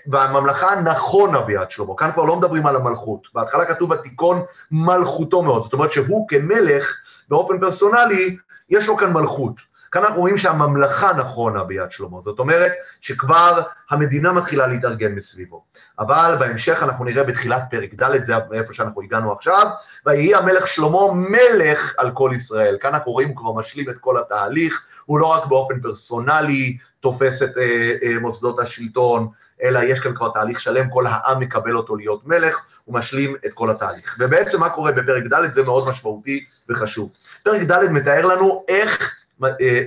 והממלכה 0.07 0.81
נכונה 0.81 1.41
ביד 1.41 1.69
שלמה, 1.71 1.95
כאן 1.97 2.11
כבר 2.11 2.25
לא 2.25 2.35
מדברים 2.35 2.65
על 2.67 2.75
המלכות, 2.75 3.27
בהתחלה 3.33 3.65
כתוב 3.65 3.91
ותיכון 3.91 4.41
מלכותו 4.71 5.41
מאוד, 5.41 5.63
זאת 5.63 5.73
אומרת 5.73 5.91
שהוא 5.91 6.27
כמלך, 6.27 6.95
באופן 7.29 7.59
פרסונלי, 7.59 8.37
יש 8.69 8.87
לו 8.87 8.97
כאן 8.97 9.13
מלכות. 9.13 9.70
כאן 9.91 10.03
אנחנו 10.03 10.19
רואים 10.19 10.37
שהממלכה 10.37 11.13
נכונה 11.13 11.63
ביד 11.63 11.91
שלמה, 11.91 12.17
זאת 12.25 12.39
אומרת 12.39 12.71
שכבר 13.01 13.61
המדינה 13.89 14.31
מתחילה 14.31 14.67
להתארגן 14.67 15.15
מסביבו. 15.15 15.63
אבל 15.99 16.35
בהמשך 16.39 16.83
אנחנו 16.83 17.05
נראה 17.05 17.23
בתחילת 17.23 17.63
פרק 17.69 17.93
ד', 17.93 18.23
זה 18.23 18.33
איפה 18.53 18.73
שאנחנו 18.73 19.01
הגענו 19.01 19.31
עכשיו, 19.31 19.67
ויהי 20.05 20.35
המלך 20.35 20.67
שלמה 20.67 21.13
מלך 21.13 21.93
על 21.97 22.11
כל 22.11 22.31
ישראל. 22.35 22.77
כאן 22.81 22.93
אנחנו 22.93 23.11
רואים, 23.11 23.29
הוא 23.29 23.37
כבר 23.37 23.51
משלים 23.51 23.89
את 23.89 23.95
כל 23.99 24.17
התהליך, 24.17 24.83
הוא 25.05 25.19
לא 25.19 25.25
רק 25.25 25.45
באופן 25.45 25.79
פרסונלי 25.79 26.77
תופס 26.99 27.41
את 27.41 27.57
אה, 27.57 27.93
אה, 28.03 28.19
מוסדות 28.19 28.59
השלטון, 28.59 29.27
אלא 29.63 29.79
יש 29.79 29.99
כאן 29.99 30.15
כבר 30.15 30.29
תהליך 30.29 30.59
שלם, 30.59 30.89
כל 30.89 31.05
העם 31.07 31.39
מקבל 31.39 31.75
אותו 31.77 31.95
להיות 31.95 32.27
מלך, 32.27 32.61
הוא 32.85 32.95
משלים 32.95 33.35
את 33.45 33.53
כל 33.53 33.69
התהליך. 33.69 34.15
ובעצם 34.19 34.59
מה 34.59 34.69
קורה 34.69 34.91
בפרק 34.91 35.23
ד' 35.23 35.53
זה 35.53 35.63
מאוד 35.63 35.89
משמעותי 35.89 36.45
וחשוב. 36.69 37.09
פרק 37.43 37.61
ד' 37.61 37.91
מתאר 37.91 38.25
לנו 38.25 38.65
איך 38.67 39.15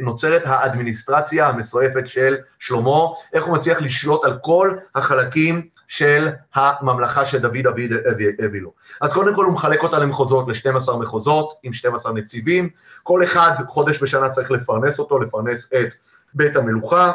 נוצרת 0.01 0.43
האדמיניסטרציה 0.45 1.49
המסועפת 1.49 2.07
של 2.07 2.37
שלמה, 2.59 3.01
איך 3.33 3.45
הוא 3.45 3.57
מצליח 3.57 3.81
לשלוט 3.81 4.25
על 4.25 4.39
כל 4.43 4.77
החלקים 4.95 5.69
של 5.89 6.29
הממלכה 6.55 7.27
שדוד 7.27 7.67
אביד 7.67 7.93
הביא 8.39 8.61
לו. 8.61 8.73
אז 9.01 9.13
קודם 9.13 9.35
כל 9.35 9.45
הוא 9.45 9.53
מחלק 9.53 9.83
אותה 9.83 9.99
למחוזות, 9.99 10.49
ל-12 10.49 10.97
מחוזות 10.97 11.55
עם 11.63 11.73
12 11.73 12.13
נציבים, 12.13 12.69
כל 13.03 13.25
אחד 13.25 13.53
חודש 13.69 14.03
בשנה 14.03 14.29
צריך 14.29 14.51
לפרנס 14.51 14.99
אותו, 14.99 15.19
לפרנס 15.19 15.67
את 15.73 15.89
בית 16.35 16.57
המלוכה, 16.57 17.13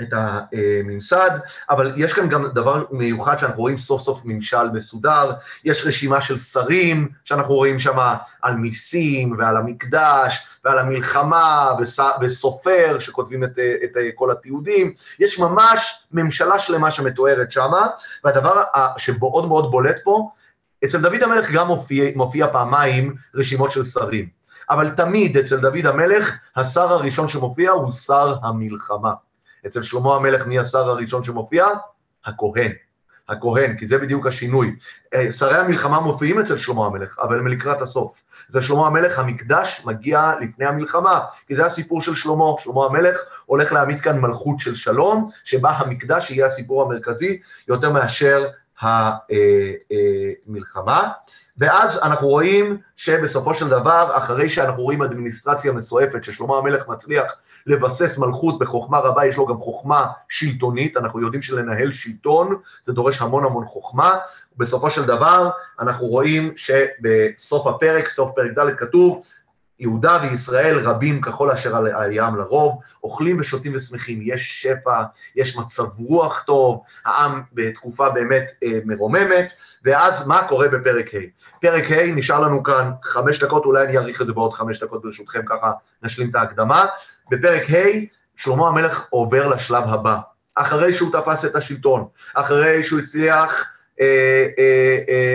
את 0.00 0.12
הממסד, 0.12 1.30
אבל 1.70 1.92
יש 1.96 2.12
כאן 2.12 2.28
גם 2.28 2.46
דבר 2.46 2.84
מיוחד 2.90 3.38
שאנחנו 3.38 3.60
רואים 3.60 3.78
סוף 3.78 4.02
סוף 4.02 4.22
ממשל 4.24 4.70
מסודר, 4.70 5.32
יש 5.64 5.86
רשימה 5.86 6.20
של 6.20 6.38
שרים 6.38 7.08
שאנחנו 7.24 7.54
רואים 7.54 7.78
שם 7.78 7.98
על 8.42 8.54
מיסים 8.54 9.36
ועל 9.38 9.56
המקדש 9.56 10.46
ועל 10.64 10.78
המלחמה 10.78 11.70
וסופר 12.20 12.98
שכותבים 12.98 13.44
את, 13.44 13.58
את 13.84 13.90
כל 14.14 14.30
התיעודים, 14.30 14.92
יש 15.18 15.38
ממש 15.38 16.04
ממשלה 16.12 16.58
שלמה 16.58 16.90
שמתוארת 16.90 17.52
שם, 17.52 17.72
והדבר 18.24 18.62
שמאוד 18.96 19.48
מאוד 19.48 19.70
בולט 19.70 19.96
פה, 20.04 20.30
אצל 20.84 21.00
דוד 21.00 21.22
המלך 21.22 21.50
גם 21.50 21.66
מופיע, 21.66 22.10
מופיע 22.16 22.46
פעמיים 22.52 23.14
רשימות 23.34 23.70
של 23.70 23.84
שרים, 23.84 24.28
אבל 24.70 24.90
תמיד 24.90 25.36
אצל 25.36 25.60
דוד 25.60 25.86
המלך 25.86 26.36
השר 26.56 26.92
הראשון 26.92 27.28
שמופיע 27.28 27.70
הוא 27.70 27.92
שר 27.92 28.34
המלחמה. 28.42 29.12
אצל 29.66 29.82
שלמה 29.82 30.16
המלך 30.16 30.46
מי 30.46 30.58
השר 30.58 30.88
הראשון 30.88 31.24
שמופיע? 31.24 31.66
הכהן. 32.24 32.72
הכהן, 33.28 33.76
כי 33.76 33.86
זה 33.86 33.98
בדיוק 33.98 34.26
השינוי. 34.26 34.76
אה, 35.14 35.32
שרי 35.32 35.58
המלחמה 35.58 36.00
מופיעים 36.00 36.40
אצל 36.40 36.58
שלמה 36.58 36.86
המלך, 36.86 37.18
אבל 37.18 37.38
הם 37.38 37.46
לקראת 37.46 37.80
הסוף. 37.80 38.22
זה 38.48 38.62
שלמה 38.62 38.86
המלך, 38.86 39.18
המקדש 39.18 39.82
מגיע 39.84 40.32
לפני 40.40 40.66
המלחמה, 40.66 41.20
כי 41.46 41.54
זה 41.54 41.66
הסיפור 41.66 42.00
של 42.00 42.14
שלמה. 42.14 42.44
שלמה 42.58 42.84
המלך 42.84 43.18
הולך 43.46 43.72
להעמיד 43.72 44.00
כאן 44.00 44.18
מלכות 44.18 44.60
של 44.60 44.74
שלום, 44.74 45.30
שבה 45.44 45.70
המקדש 45.70 46.30
יהיה 46.30 46.46
הסיפור 46.46 46.82
המרכזי 46.82 47.40
יותר 47.68 47.92
מאשר 47.92 48.46
המלחמה. 50.46 51.08
ואז 51.62 51.98
אנחנו 52.02 52.28
רואים 52.28 52.76
שבסופו 52.96 53.54
של 53.54 53.68
דבר, 53.68 54.10
אחרי 54.12 54.48
שאנחנו 54.48 54.82
רואים 54.82 55.02
אדמיניסטרציה 55.02 55.72
מסועפת, 55.72 56.24
ששלמה 56.24 56.58
המלך 56.58 56.88
מצליח 56.88 57.32
לבסס 57.66 58.18
מלכות 58.18 58.58
בחוכמה 58.58 58.98
רבה, 58.98 59.26
יש 59.26 59.36
לו 59.36 59.46
גם 59.46 59.56
חוכמה 59.56 60.06
שלטונית, 60.28 60.96
אנחנו 60.96 61.20
יודעים 61.20 61.42
שלנהל 61.42 61.92
שלטון 61.92 62.56
זה 62.86 62.92
דורש 62.92 63.20
המון 63.20 63.44
המון 63.44 63.64
חוכמה, 63.64 64.16
בסופו 64.56 64.90
של 64.90 65.04
דבר 65.04 65.50
אנחנו 65.80 66.06
רואים 66.06 66.52
שבסוף 66.56 67.66
הפרק, 67.66 68.08
סוף 68.08 68.30
פרק 68.36 68.58
ד' 68.58 68.70
כתוב, 68.76 69.22
יהודה 69.82 70.18
וישראל 70.22 70.78
רבים 70.78 71.20
ככל 71.20 71.50
אשר 71.50 71.76
על 71.76 71.86
הים 71.86 72.36
לרוב, 72.36 72.80
אוכלים 73.04 73.40
ושותים 73.40 73.72
ושמחים, 73.74 74.20
יש 74.22 74.62
שפע, 74.62 75.02
יש 75.36 75.56
מצב 75.56 75.84
רוח 75.98 76.42
טוב, 76.46 76.82
העם 77.04 77.42
בתקופה 77.52 78.10
באמת 78.10 78.52
אה, 78.64 78.78
מרוממת, 78.84 79.52
ואז 79.84 80.26
מה 80.26 80.48
קורה 80.48 80.68
בפרק 80.68 81.14
ה'? 81.14 81.18
פרק 81.60 81.84
ה' 81.90 82.14
נשאר 82.14 82.40
לנו 82.40 82.62
כאן 82.62 82.90
חמש 83.02 83.38
דקות, 83.38 83.64
אולי 83.64 83.84
אני 83.84 83.98
אאריך 83.98 84.20
את 84.20 84.26
זה 84.26 84.32
בעוד 84.32 84.52
חמש 84.52 84.82
דקות 84.82 85.02
ברשותכם, 85.02 85.40
ככה 85.46 85.72
נשלים 86.02 86.30
את 86.30 86.34
ההקדמה. 86.34 86.86
בפרק 87.30 87.70
ה' 87.70 87.86
שלמה 88.36 88.68
המלך 88.68 89.06
עובר 89.10 89.48
לשלב 89.48 89.84
הבא, 89.86 90.18
אחרי 90.54 90.92
שהוא 90.92 91.12
תפס 91.12 91.44
את 91.44 91.56
השלטון, 91.56 92.06
אחרי 92.34 92.84
שהוא 92.84 93.00
הצליח 93.00 93.66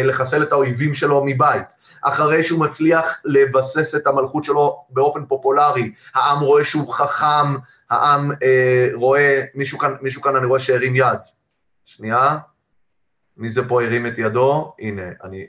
לחסל 0.03 0.43
את 0.43 0.51
האויבים 0.51 0.93
שלו 0.93 1.23
מבית, 1.25 1.67
אחרי 2.01 2.43
שהוא 2.43 2.59
מצליח 2.59 3.21
לבסס 3.25 3.95
את 3.95 4.07
המלכות 4.07 4.45
שלו 4.45 4.85
באופן 4.89 5.25
פופולרי, 5.25 5.91
העם 6.13 6.39
רואה 6.39 6.65
שהוא 6.65 6.93
חכם, 6.93 7.55
העם 7.89 8.31
אה, 8.43 8.89
רואה, 8.93 9.45
מישהו 9.55 9.79
כאן, 9.79 9.95
מישהו 10.01 10.21
כאן 10.21 10.35
אני 10.35 10.45
רואה 10.45 10.59
שהרים 10.59 10.95
יד. 10.95 11.19
שנייה, 11.85 12.37
מי 13.37 13.51
זה 13.51 13.67
פה 13.67 13.83
הרים 13.83 14.05
את 14.07 14.13
ידו? 14.17 14.75
הנה, 14.79 15.03
אני... 15.23 15.47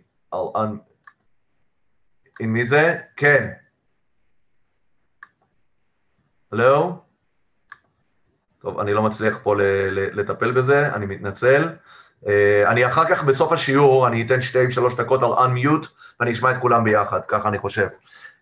עם 2.40 2.52
מי 2.52 2.66
זה? 2.66 2.96
כן. 3.16 3.50
הלו? 6.52 6.98
טוב, 8.58 8.78
אני 8.78 8.92
לא 8.92 9.02
מצליח 9.02 9.38
פה 9.42 9.54
לטפל 9.92 10.52
בזה, 10.52 10.94
אני 10.94 11.06
מתנצל. 11.06 11.68
אה, 12.26 12.70
אני 12.70 12.86
אחר 12.86 13.04
כך 13.04 13.24
בסוף 13.24 13.52
השיעור, 13.52 14.06
אני 14.06 14.22
אתן 14.22 14.42
שתיים 14.42 14.70
שלוש 14.70 14.94
דקות 14.94 15.22
על 15.22 15.32
unmute, 15.32 15.86
ואני 16.20 16.32
אשמע 16.32 16.50
את 16.50 16.56
כולם 16.60 16.84
ביחד, 16.84 17.20
ככה 17.28 17.48
אני 17.48 17.58
חושב. 17.58 17.86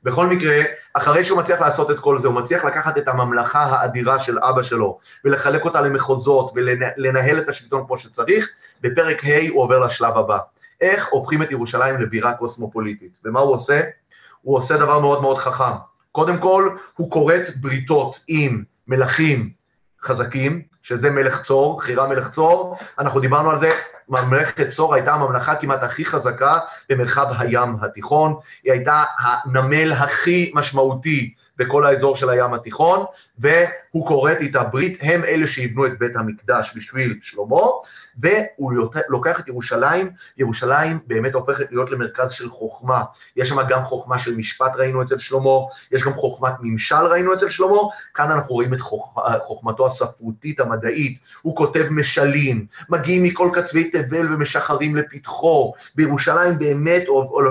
בכל 0.02 0.26
מקרה, 0.26 0.62
אחרי 0.94 1.24
שהוא 1.24 1.38
מצליח 1.38 1.60
לעשות 1.60 1.90
את 1.90 1.98
כל 1.98 2.20
זה, 2.20 2.28
הוא 2.28 2.36
מצליח 2.36 2.64
לקחת 2.64 2.98
את 2.98 3.08
הממלכה 3.08 3.62
האדירה 3.62 4.18
של 4.18 4.38
אבא 4.38 4.62
שלו, 4.62 4.98
ולחלק 5.24 5.64
אותה 5.64 5.80
למחוזות, 5.80 6.52
ולנהל 6.54 7.38
את 7.38 7.48
השלטון 7.48 7.84
כמו 7.86 7.98
שצריך, 7.98 8.48
בפרק 8.80 9.24
ה' 9.24 9.48
הוא 9.48 9.62
עובר 9.62 9.84
לשלב 9.86 10.16
הבא. 10.16 10.38
איך 10.80 11.08
הופכים 11.10 11.42
את 11.42 11.50
ירושלים 11.50 12.00
לבירה 12.00 12.34
קוסמופוליטית. 12.34 13.12
ומה 13.24 13.40
הוא 13.40 13.54
עושה? 13.54 13.80
הוא 14.42 14.58
עושה 14.58 14.76
דבר 14.76 14.98
מאוד 14.98 15.22
מאוד 15.22 15.38
חכם. 15.38 15.74
קודם 16.12 16.38
כל, 16.38 16.70
הוא 16.96 17.10
כורת 17.10 17.56
בריתות 17.56 18.20
עם 18.28 18.62
מלכים 18.88 19.50
חזקים, 20.02 20.62
שזה 20.86 21.10
מלך 21.10 21.42
צור, 21.42 21.82
חירה 21.82 22.06
מלך 22.06 22.30
צור, 22.30 22.76
אנחנו 22.98 23.20
דיברנו 23.20 23.50
על 23.50 23.60
זה, 23.60 23.72
ממלכת 24.08 24.68
צור 24.68 24.94
הייתה 24.94 25.14
הממלכה 25.14 25.56
כמעט 25.56 25.82
הכי 25.82 26.04
חזקה 26.04 26.58
במרחב 26.88 27.26
הים 27.38 27.76
התיכון, 27.82 28.34
היא 28.64 28.72
הייתה 28.72 29.02
הנמל 29.18 29.92
הכי 29.92 30.50
משמעותי 30.54 31.34
בכל 31.56 31.86
האזור 31.86 32.16
של 32.16 32.30
הים 32.30 32.54
התיכון, 32.54 33.04
והוא 33.96 34.06
כורת 34.06 34.36
איתה 34.40 34.64
ברית, 34.64 34.98
הם 35.02 35.24
אלה 35.24 35.46
שיבנו 35.46 35.86
את 35.86 35.98
בית 35.98 36.16
המקדש 36.16 36.72
בשביל 36.76 37.18
שלמה, 37.22 37.62
והוא 38.18 38.72
לוקח 39.08 39.40
את 39.40 39.48
ירושלים, 39.48 40.10
ירושלים 40.38 40.98
באמת 41.06 41.34
הופכת 41.34 41.66
להיות 41.70 41.90
למרכז 41.90 42.32
של 42.32 42.50
חוכמה, 42.50 43.02
יש 43.36 43.48
שם 43.48 43.56
גם 43.68 43.84
חוכמה 43.84 44.18
של 44.18 44.36
משפט 44.36 44.72
ראינו 44.76 45.02
אצל 45.02 45.18
שלמה, 45.18 45.50
יש 45.92 46.02
גם 46.02 46.14
חוכמת 46.14 46.52
ממשל 46.60 47.04
ראינו 47.10 47.34
אצל 47.34 47.48
שלמה, 47.48 47.78
כאן 48.14 48.30
אנחנו 48.30 48.54
רואים 48.54 48.74
את 48.74 48.80
חוכ... 48.80 49.18
חוכמתו 49.40 49.86
הספרותית 49.86 50.60
המדעית, 50.60 51.18
הוא 51.42 51.56
כותב 51.56 51.86
משלים, 51.90 52.66
מגיעים 52.88 53.22
מכל 53.22 53.50
קצווי 53.52 53.90
תבל 53.90 54.34
ומשחרים 54.34 54.96
לפתחו, 54.96 55.72
בירושלים 55.94 56.58
באמת 56.58 57.06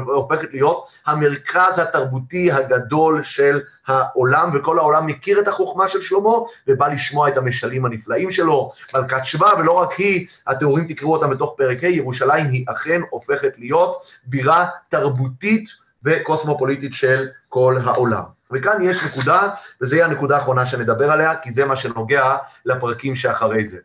הופכת 0.08 0.48
להיות 0.54 0.88
המרכז 1.06 1.80
התרבותי 1.80 2.52
הגדול 2.52 3.24
של 3.24 3.62
העולם, 3.88 4.50
וכל 4.54 4.80
העולם 4.80 5.08
מכיר 5.08 5.40
את 5.40 5.48
החוכמה 5.48 5.90
של 5.90 6.02
שלמה, 6.02 6.35
ובא 6.68 6.88
לשמוע 6.88 7.28
את 7.28 7.38
המשלים 7.38 7.86
הנפלאים 7.86 8.32
שלו, 8.32 8.72
מלכת 8.94 9.26
שבא, 9.26 9.54
ולא 9.60 9.72
רק 9.72 9.92
היא, 9.92 10.28
התיאורים 10.48 10.88
תקראו 10.88 11.14
אותם 11.14 11.30
בתוך 11.30 11.54
פרק 11.58 11.84
ה', 11.84 11.88
ירושלים 11.88 12.52
היא 12.52 12.66
אכן 12.68 13.02
הופכת 13.10 13.54
להיות 13.58 14.04
בירה 14.26 14.68
תרבותית 14.90 15.70
וקוסמופוליטית 16.04 16.94
של 16.94 17.28
כל 17.50 17.78
העולם. 17.86 18.24
וכאן 18.52 18.82
יש 18.82 19.04
נקודה, 19.04 19.50
וזו 19.82 19.96
יהיה 19.96 20.06
הנקודה 20.06 20.36
האחרונה 20.36 20.66
שנדבר 20.66 21.12
עליה, 21.12 21.36
כי 21.36 21.52
זה 21.52 21.66
מה 21.66 21.76
שנוגע 21.76 22.36
לפרקים 22.66 23.16
שאחרי 23.16 23.66
זה. 23.66 23.78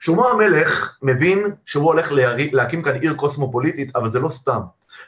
שלמה 0.00 0.28
המלך 0.28 0.96
מבין 1.02 1.44
שהוא 1.66 1.84
הולך 1.84 2.12
להקים 2.52 2.82
כאן 2.82 2.94
עיר 2.94 3.14
קוסמופוליטית, 3.14 3.96
אבל 3.96 4.10
זה 4.10 4.20
לא 4.20 4.28
סתם. 4.28 4.60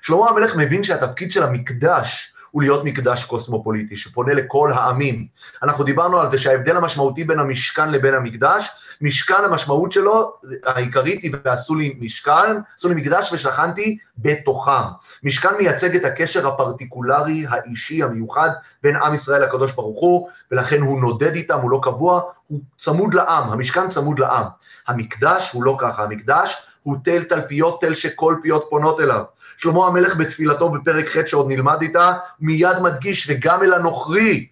שלמה 0.02 0.28
המלך 0.28 0.56
מבין 0.56 0.84
שהתפקיד 0.84 1.32
של 1.32 1.42
המקדש 1.42 2.32
הוא 2.52 2.62
להיות 2.62 2.84
מקדש 2.84 3.24
קוסמופוליטי, 3.24 3.96
שפונה 3.96 4.34
לכל 4.34 4.72
העמים. 4.74 5.26
אנחנו 5.62 5.84
דיברנו 5.84 6.20
על 6.20 6.30
זה 6.30 6.38
שההבדל 6.38 6.76
המשמעותי 6.76 7.24
בין 7.24 7.38
המשכן 7.38 7.90
לבין 7.90 8.14
המקדש, 8.14 8.68
משכן 9.00 9.44
המשמעות 9.44 9.92
שלו 9.92 10.32
העיקרית 10.64 11.22
היא 11.22 11.32
ועשו 11.44 11.74
לי 11.74 11.96
משכן, 12.00 12.56
עשו 12.78 12.88
לי 12.88 12.94
מקדש 12.94 13.32
ושכנתי 13.32 13.98
בתוכם. 14.18 14.82
משכן 15.22 15.48
מייצג 15.58 15.96
את 15.96 16.04
הקשר 16.04 16.48
הפרטיקולרי, 16.48 17.44
האישי, 17.48 18.02
המיוחד, 18.02 18.50
בין 18.82 18.96
עם 18.96 19.14
ישראל 19.14 19.42
לקדוש 19.42 19.72
ברוך 19.72 20.00
הוא, 20.00 20.28
ולכן 20.50 20.80
הוא 20.80 21.00
נודד 21.00 21.34
איתם, 21.34 21.58
הוא 21.58 21.70
לא 21.70 21.80
קבוע, 21.82 22.20
הוא 22.46 22.60
צמוד 22.78 23.14
לעם, 23.14 23.50
המשכן 23.50 23.88
צמוד 23.88 24.18
לעם. 24.18 24.44
המקדש 24.88 25.50
הוא 25.52 25.64
לא 25.64 25.76
ככה, 25.80 26.02
המקדש 26.02 26.62
הוא 26.82 26.96
תל 27.04 27.24
תלפיות, 27.24 27.80
תל 27.80 27.94
שכל 27.94 28.36
פיות 28.42 28.66
פונות 28.70 29.00
אליו. 29.00 29.22
שלמה 29.56 29.86
המלך 29.86 30.16
בתפילתו 30.16 30.68
בפרק 30.68 31.08
ח' 31.08 31.26
שעוד 31.26 31.48
נלמד 31.48 31.82
איתה, 31.82 32.12
מיד 32.40 32.78
מדגיש, 32.82 33.26
וגם 33.30 33.62
אל 33.62 33.72
הנוכרי 33.72 34.46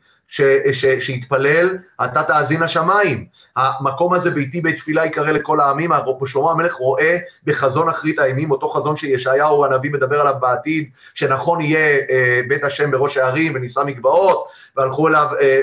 שהתפלל, 1.01 1.78
אתה 2.05 2.22
תאזין 2.22 2.62
השמיים. 2.62 3.26
המקום 3.61 4.14
הזה, 4.14 4.30
ביתי 4.30 4.61
בית 4.61 4.76
תפילה, 4.76 5.06
יקרא 5.06 5.30
לכל 5.30 5.61
העמים, 5.61 5.90
שלמה 6.26 6.50
המלך 6.50 6.74
רואה 6.74 7.18
בחזון 7.44 7.88
אחרית 7.88 8.18
הימים, 8.18 8.50
אותו 8.50 8.68
חזון 8.68 8.96
שישעיהו 8.96 9.64
הנביא 9.64 9.90
מדבר 9.90 10.20
עליו 10.20 10.34
בעתיד, 10.40 10.90
שנכון 11.14 11.61
יהיה 11.61 11.98
אה, 12.11 12.40
בית 12.48 12.64
השם 12.64 12.90
בראש 12.90 13.16
הערים 13.16 13.52
ונישא 13.54 13.80
מגבעות, 13.86 14.48
והלכו 14.76 15.08
אליו, 15.08 15.26
אה, 15.40 15.62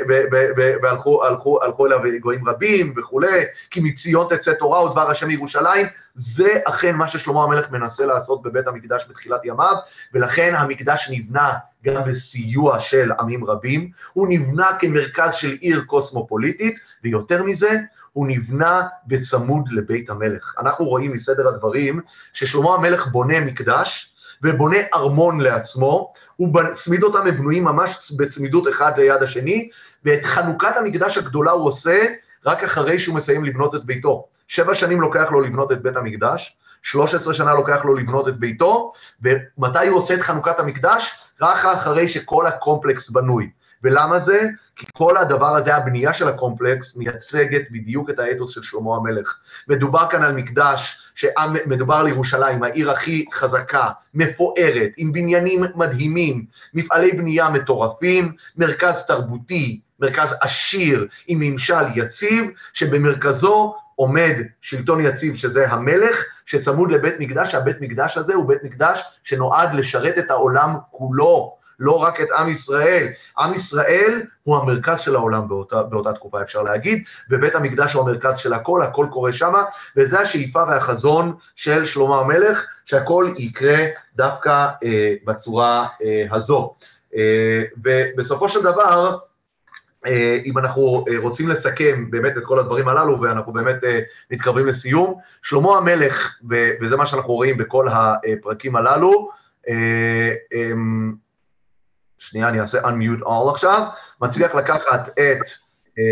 והלכו 0.82 1.26
הלכו, 1.26 1.64
הלכו 1.64 1.86
אליו 1.86 2.00
גויים 2.22 2.50
רבים 2.50 2.94
וכולי, 2.98 3.44
כי 3.72 3.80
מציון 3.80 4.28
תצא 4.30 4.54
תורה 4.54 4.86
ודבר 4.86 5.12
השם 5.12 5.28
מירושלים, 5.28 5.86
זה 6.16 6.60
אכן 6.66 6.96
מה 6.96 7.08
ששלמה 7.08 7.44
המלך 7.44 7.72
מנסה 7.72 8.06
לעשות 8.06 8.42
בבית 8.42 8.68
המקדש 8.68 9.06
בתחילת 9.10 9.46
ימיו, 9.46 9.76
ולכן 10.14 10.54
המקדש 10.58 11.10
נבנה 11.12 11.54
גם 11.86 12.04
בסיוע 12.04 12.80
של 12.80 13.12
עמים 13.20 13.46
רבים, 13.46 13.92
הוא 14.14 14.28
נבנה 14.30 14.68
כמרכז 14.80 15.34
של 15.34 15.52
עיר 15.62 15.82
קוסמופוליטית, 15.86 16.80
ויותר 17.04 17.44
מזה, 17.44 17.80
הוא 18.18 18.28
נבנה 18.28 18.84
בצמוד 19.08 19.70
לבית 19.72 20.10
המלך. 20.10 20.56
אנחנו 20.60 20.86
רואים 20.86 21.14
מסדר 21.14 21.48
הדברים 21.48 22.02
ששלמה 22.34 22.76
המלך 22.76 23.08
בונה 23.08 23.40
מקדש, 23.40 24.14
ובונה 24.44 24.78
ארמון 24.94 25.40
לעצמו, 25.40 26.14
אותם, 27.04 27.28
הם 27.28 27.38
בנויים 27.38 27.64
ממש 27.64 28.12
בצמידות 28.18 28.68
אחד 28.68 29.00
ליד 29.00 29.24
השני, 29.24 29.70
ואת 30.06 30.26
חנוכת 30.26 30.78
המקדש 30.78 31.18
הגדולה 31.18 31.52
הוא 31.52 31.68
עושה 31.68 32.06
רק 32.46 32.64
אחרי 32.64 33.00
שהוא 33.00 33.16
מסיים 33.16 33.46
לבנות 33.46 33.76
את 33.76 33.86
ביתו. 33.86 34.26
שבע 34.48 34.76
שנים 34.76 35.02
לוקח 35.02 35.32
לו 35.32 35.42
לבנות 35.42 35.72
את 35.72 35.82
בית 35.82 35.96
המקדש, 35.96 36.58
13 36.84 37.34
שנה 37.34 37.54
לוקח 37.54 37.86
לו 37.86 37.96
לבנות 37.96 38.28
את 38.28 38.40
ביתו, 38.40 38.94
ומתי 39.22 39.88
הוא 39.88 40.00
עושה 40.00 40.14
את 40.14 40.22
חנוכת 40.22 40.60
המקדש? 40.60 41.12
רק 41.42 41.66
אחרי 41.66 42.10
שכל 42.10 42.48
הקומפלקס 42.48 43.10
בנוי. 43.10 43.50
ולמה 43.88 44.20
זה? 44.20 44.48
כי 44.76 44.86
כל 44.94 45.18
הדבר 45.18 45.56
הזה, 45.56 45.76
הבנייה 45.76 46.14
של 46.14 46.28
הקומפלקס, 46.28 46.96
מייצגת 46.96 47.62
בדיוק 47.72 48.10
את 48.10 48.20
האתוס 48.20 48.54
של 48.54 48.64
שלמה 48.64 48.96
המלך. 48.96 49.38
מדובר 49.68 50.08
כאן 50.12 50.24
על 50.24 50.32
מקדש, 50.32 51.12
מדובר 51.66 51.96
על 51.96 52.08
ירושלים, 52.08 52.64
העיר 52.64 52.92
הכי 52.92 53.26
חזקה, 53.34 53.90
מפוארת, 54.14 54.92
עם 54.98 55.12
בניינים 55.12 55.64
מדהימים, 55.76 56.46
מפעלי 56.74 57.12
בנייה 57.12 57.50
מטורפים, 57.50 58.32
מרכז 58.58 58.96
תרבותי, 59.08 59.80
מרכז 60.00 60.36
עשיר, 60.42 61.08
עם 61.28 61.40
ממשל 61.40 61.84
יציב, 61.96 62.46
שבמרכזו 62.74 63.76
עומד 63.96 64.36
שלטון 64.62 65.02
יציב, 65.02 65.36
שזה 65.36 65.70
המלך, 65.70 66.26
שצמוד 66.46 66.92
לבית 66.92 67.20
מקדש, 67.20 67.52
שהבית 67.52 67.82
מקדש 67.82 68.18
הזה 68.18 68.34
הוא 68.34 68.48
בית 68.48 68.64
מקדש 68.64 69.04
שנועד 69.24 69.74
לשרת 69.74 70.18
את 70.18 70.32
העולם 70.32 70.76
כולו, 70.92 71.57
לא 71.80 72.02
רק 72.04 72.22
את 72.22 72.28
עם 72.32 72.50
ישראל. 72.50 73.08
עם 73.40 73.54
ישראל 73.54 74.22
הוא 74.44 74.58
המרכז 74.58 75.00
של 75.00 75.16
העולם 75.16 75.48
באותה, 75.48 75.84
באותה 75.84 76.14
תקופה, 76.14 76.42
אפשר 76.42 76.64
להגיד, 76.64 77.04
ובית 77.30 77.56
המקדש 77.56 77.94
הוא 77.94 78.02
המרכז 78.02 78.38
של 78.38 78.54
הכל, 78.54 78.84
הכל 78.84 79.08
קורה 79.12 79.34
שמה, 79.34 79.64
וזה 79.98 80.20
השאיפה 80.20 80.64
והחזון 80.68 81.36
של 81.56 81.86
שלמה 81.86 82.20
המלך, 82.20 82.66
שהכל 82.86 83.34
יקרה 83.38 83.86
דווקא 84.16 84.68
אה, 84.84 85.14
בצורה 85.26 85.88
אה, 86.04 86.26
הזו. 86.32 86.76
אה, 87.16 87.64
ובסופו 87.84 88.50
של 88.50 88.64
דבר, 88.64 89.18
אה, 90.06 90.40
אם 90.46 90.58
אנחנו 90.58 91.06
אה, 91.10 91.20
רוצים 91.20 91.48
לסכם 91.48 92.12
באמת 92.12 92.38
את 92.38 92.44
כל 92.44 92.60
הדברים 92.60 92.88
הללו, 92.88 93.22
ואנחנו 93.22 93.54
באמת 93.54 93.84
אה, 93.84 94.00
מתקרבים 94.32 94.66
לסיום, 94.66 95.16
שלמה 95.42 95.78
המלך, 95.78 96.36
וזה 96.82 96.98
מה 96.98 97.08
שאנחנו 97.08 97.34
רואים 97.34 97.58
בכל 97.58 97.88
הפרקים 97.88 98.76
הללו, 98.76 99.30
אמ, 100.54 101.14
שנייה, 102.20 102.50
אני 102.50 102.62
אעשה 102.62 102.82
unmute 102.82 103.24
all 103.24 103.52
עכשיו, 103.52 103.84
מצליח 104.22 104.56
לקחת 104.56 105.10
את 105.10 105.50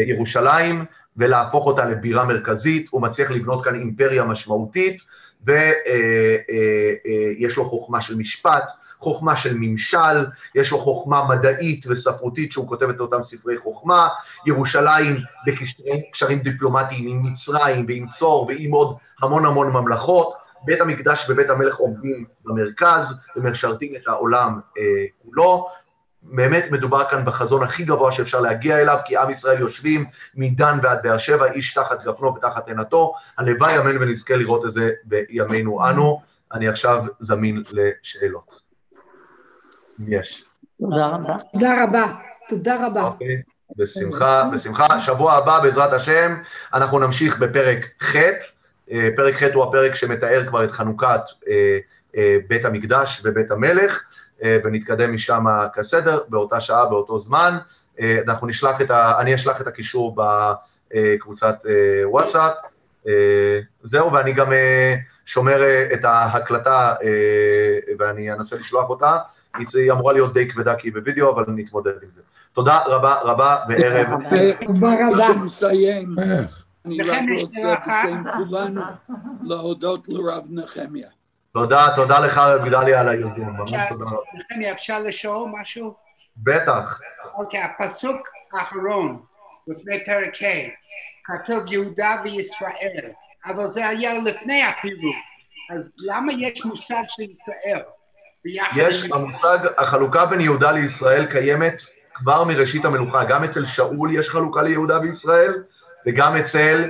ירושלים 0.08 0.86
ולהפוך 1.18 1.66
אותה 1.66 1.86
לבירה 1.86 2.26
מרכזית, 2.26 2.88
הוא 2.92 3.02
מצליח 3.02 3.32
לבנות 3.32 3.64
כאן 3.64 3.76
אימפריה 3.76 4.24
משמעותית, 4.24 5.02
ויש 5.46 5.58
לו 7.58 7.66
חוכמה 7.66 8.02
של 8.02 8.16
משפט, 8.16 8.72
חוכמה 9.00 9.36
של 9.36 9.54
ממשל, 9.60 10.26
יש 10.56 10.72
לו 10.72 10.80
חוכמה 10.80 11.28
מדעית 11.28 11.88
וספרותית 11.88 12.52
שהוא 12.52 12.68
כותב 12.68 12.90
את 12.90 13.00
אותם 13.00 13.24
ספרי 13.24 13.58
חוכמה, 13.58 14.10
ירושלים 14.46 15.16
בקשרים 15.48 16.40
דיפלומטיים 16.40 17.08
עם 17.08 17.24
מצרים 17.24 17.86
ועם 17.88 18.08
צור 18.08 18.46
ועם 18.48 18.72
עוד 18.72 18.96
המון 19.22 19.46
המון 19.46 19.72
ממלכות, 19.72 20.34
בית 20.66 20.82
המקדש 20.82 21.26
ובית 21.30 21.50
המלך 21.50 21.76
עומדים 21.76 22.26
במרכז 22.46 23.14
ומשרתים 23.36 23.96
את 23.96 24.08
העולם 24.08 24.60
אה, 24.78 24.84
כולו. 25.24 25.68
באמת 26.28 26.72
מדובר 26.72 27.04
כאן 27.10 27.26
בחזון 27.26 27.64
הכי 27.64 27.84
גבוה 27.84 28.12
שאפשר 28.12 28.42
להגיע 28.42 28.82
אליו, 28.82 29.00
כי 29.06 29.18
עם 29.18 29.30
ישראל 29.30 29.60
יושבים 29.60 30.06
מדן 30.36 30.78
ועד 30.84 31.00
באר 31.04 31.18
שבע, 31.18 31.52
איש 31.52 31.74
תחת 31.74 32.04
גפנו 32.04 32.36
ותחת 32.36 32.68
עינתו. 32.68 33.14
הלוואי 33.38 33.80
אמן 33.80 33.98
ונזכה 34.02 34.36
לראות 34.36 34.66
את 34.66 34.74
זה 34.74 34.92
בימינו 35.04 35.90
אנו. 35.90 36.22
אני 36.54 36.68
עכשיו 36.68 37.04
זמין 37.20 37.62
לשאלות. 37.72 38.60
אם 40.00 40.06
יש. 40.08 40.44
תודה 40.80 41.08
רבה. 41.08 41.36
תודה 41.54 41.84
רבה. 41.84 42.06
תודה 42.50 42.88
רבה. 42.88 43.02
אוקיי, 43.02 43.42
בשמחה, 43.78 44.50
בשמחה. 44.54 45.00
שבוע 45.00 45.34
הבא, 45.34 45.60
בעזרת 45.60 45.94
השם, 45.94 46.36
אנחנו 46.74 47.00
נמשיך 47.00 47.38
בפרק 47.38 47.86
ח'. 48.04 48.16
אה, 48.92 49.10
פרק 49.16 49.44
ח' 49.44 49.54
הוא 49.54 49.64
הפרק 49.64 49.96
שמתאר 49.96 50.46
כבר 50.48 50.64
את 50.64 50.72
חנוכת 50.72 51.22
אה, 51.48 51.78
אה, 52.18 52.38
בית 52.48 52.66
המקדש 52.66 53.22
ובית 53.24 53.52
המלך. 53.52 54.04
ונתקדם 54.44 55.14
משם 55.14 55.46
כסדר, 55.74 56.20
באותה 56.30 56.62
שעה, 56.62 56.86
באותו 56.86 57.20
זמן. 57.20 57.58
אנחנו 58.28 58.48
נשלח 58.48 58.82
את 58.82 58.92
ה... 58.92 59.22
אני 59.22 59.36
אשלח 59.36 59.62
את 59.62 59.68
הקישור 59.68 60.16
בקבוצת 60.18 61.56
וואטסאפ. 62.06 62.54
זהו, 63.84 64.14
ואני 64.14 64.34
גם 64.34 64.52
שומר 65.26 65.62
את 65.94 66.06
ההקלטה 66.06 66.94
ואני 68.00 68.34
אנסה 68.34 68.56
לשלוח 68.56 68.90
אותה. 68.90 69.18
היא 69.74 69.92
אמורה 69.92 70.14
להיות 70.14 70.34
די 70.34 70.50
כבדה 70.50 70.76
כי 70.76 70.88
היא 70.88 70.94
בווידאו, 70.94 71.32
אבל 71.34 71.44
נתמודד 71.48 72.04
עם 72.04 72.10
זה. 72.16 72.22
תודה 72.54 72.80
רבה 72.86 73.16
רבה 73.24 73.58
וערב. 73.70 74.08
תודה 74.30 74.96
רבה. 75.08 75.28
אני 76.86 77.02
רק 77.02 77.24
רוצה 77.42 77.76
בשם 77.88 78.24
כולנו 78.38 78.82
להודות 79.44 80.08
לרב 80.08 80.44
נחמיה. 80.50 81.08
תודה, 81.56 81.88
תודה 81.96 82.20
לך 82.20 82.42
גדליה 82.66 83.00
על 83.02 83.08
הארגון, 83.08 83.50
ממש 83.50 83.72
תודה 83.90 84.06
רבה. 84.06 84.18
נחמיה, 84.34 84.72
אפשר 84.72 85.00
לשאול 85.00 85.50
משהו? 85.62 85.96
בטח. 86.38 87.00
אוקיי, 87.34 87.62
הפסוק 87.62 88.18
האחרון 88.54 89.22
לפני 89.68 90.06
פרק 90.06 90.44
ה', 90.44 90.70
כתוב 91.24 91.72
יהודה 91.72 92.16
וישראל, 92.24 93.12
אבל 93.46 93.68
זה 93.68 93.88
היה 93.88 94.14
לפני 94.14 94.64
הפירוק, 94.64 95.16
אז 95.72 95.92
למה 95.98 96.34
יש 96.34 96.66
מושג 96.66 97.04
של 97.08 97.24
ישראל? 97.24 97.82
יש, 98.76 99.04
המושג, 99.12 99.58
החלוקה 99.78 100.26
בין 100.26 100.42
יהודה 100.42 100.72
לישראל 100.72 101.26
קיימת 101.26 101.82
כבר 102.14 102.44
מראשית 102.44 102.86
המלוכה, 102.86 103.24
גם 103.24 103.44
אצל 103.44 103.66
שאול 103.66 104.10
יש 104.16 104.30
חלוקה 104.30 104.62
ליהודה 104.62 105.00
וישראל, 105.00 105.64
וגם 106.08 106.36
אצל 106.36 106.90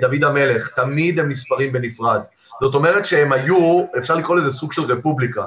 דוד 0.00 0.24
המלך, 0.24 0.68
תמיד 0.68 1.20
הם 1.20 1.28
נספרים 1.28 1.72
בנפרד. 1.72 2.20
זאת 2.62 2.74
אומרת 2.74 3.06
שהם 3.06 3.32
היו, 3.32 3.84
אפשר 3.98 4.14
לקרוא 4.14 4.36
לזה 4.36 4.52
סוג 4.52 4.72
של 4.72 4.82
רפובליקה, 4.82 5.46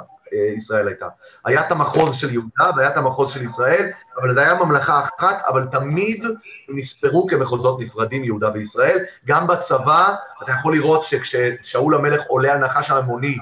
ישראל 0.58 0.88
הייתה. 0.88 1.08
היה 1.46 1.68
את 1.68 1.72
המחוז 1.72 2.16
של 2.16 2.32
יהודה 2.32 2.70
והיה 2.78 2.90
את 2.90 2.98
המחוז 2.98 3.32
של 3.32 3.44
ישראל, 3.44 3.90
אבל 4.22 4.34
זה 4.34 4.42
היה 4.42 4.56
ממלכה 4.56 5.00
אחת, 5.00 5.44
אבל 5.48 5.66
תמיד 5.72 6.26
נספרו 6.70 7.28
כמחוזות 7.28 7.80
נפרדים, 7.80 8.24
יהודה 8.24 8.50
וישראל. 8.54 9.00
גם 9.26 9.48
בצבא, 9.48 10.16
אתה 10.44 10.52
יכול 10.52 10.74
לראות 10.74 11.04
שכששאול 11.04 11.96
המלך 11.96 12.22
עולה 12.28 12.52
על 12.52 12.58
נחש 12.58 12.92
ההמוני 12.92 13.38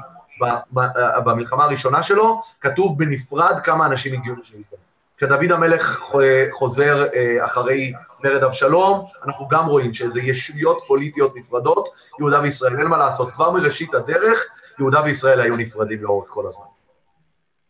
במלחמה 1.23 1.63
הראשונה 1.63 2.03
שלו, 2.03 2.41
כתוב 2.61 2.99
בנפרד 2.99 3.59
כמה 3.63 3.85
אנשים 3.85 4.13
הגיעו 4.13 4.35
לשלטון. 4.41 4.79
כשדוד 5.17 5.51
המלך 5.51 6.03
חוזר 6.51 7.05
אחרי 7.39 7.93
מרד 8.23 8.43
אבשלום, 8.43 9.05
אנחנו 9.25 9.47
גם 9.47 9.65
רואים 9.65 9.93
שזה 9.93 10.21
ישויות 10.21 10.83
פוליטיות 10.87 11.35
נפרדות, 11.35 11.89
יהודה 12.19 12.41
וישראל, 12.41 12.79
אין 12.79 12.87
מה 12.87 12.97
לעשות, 12.97 13.31
כבר 13.31 13.51
מראשית 13.51 13.93
הדרך, 13.93 14.45
יהודה 14.79 15.01
וישראל 15.03 15.39
היו 15.39 15.55
נפרדים 15.55 16.03
לאורך 16.03 16.29
כל 16.29 16.47
הזמן. 16.47 16.65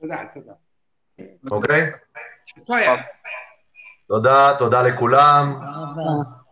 תודה, 0.01 0.17
תודה. 0.33 0.53
אוקיי? 1.51 1.91
תודה, 4.07 4.51
תודה 4.59 4.81
לכולם. 4.81 5.53
תודה 5.53 5.71
רבה. 5.75 6.43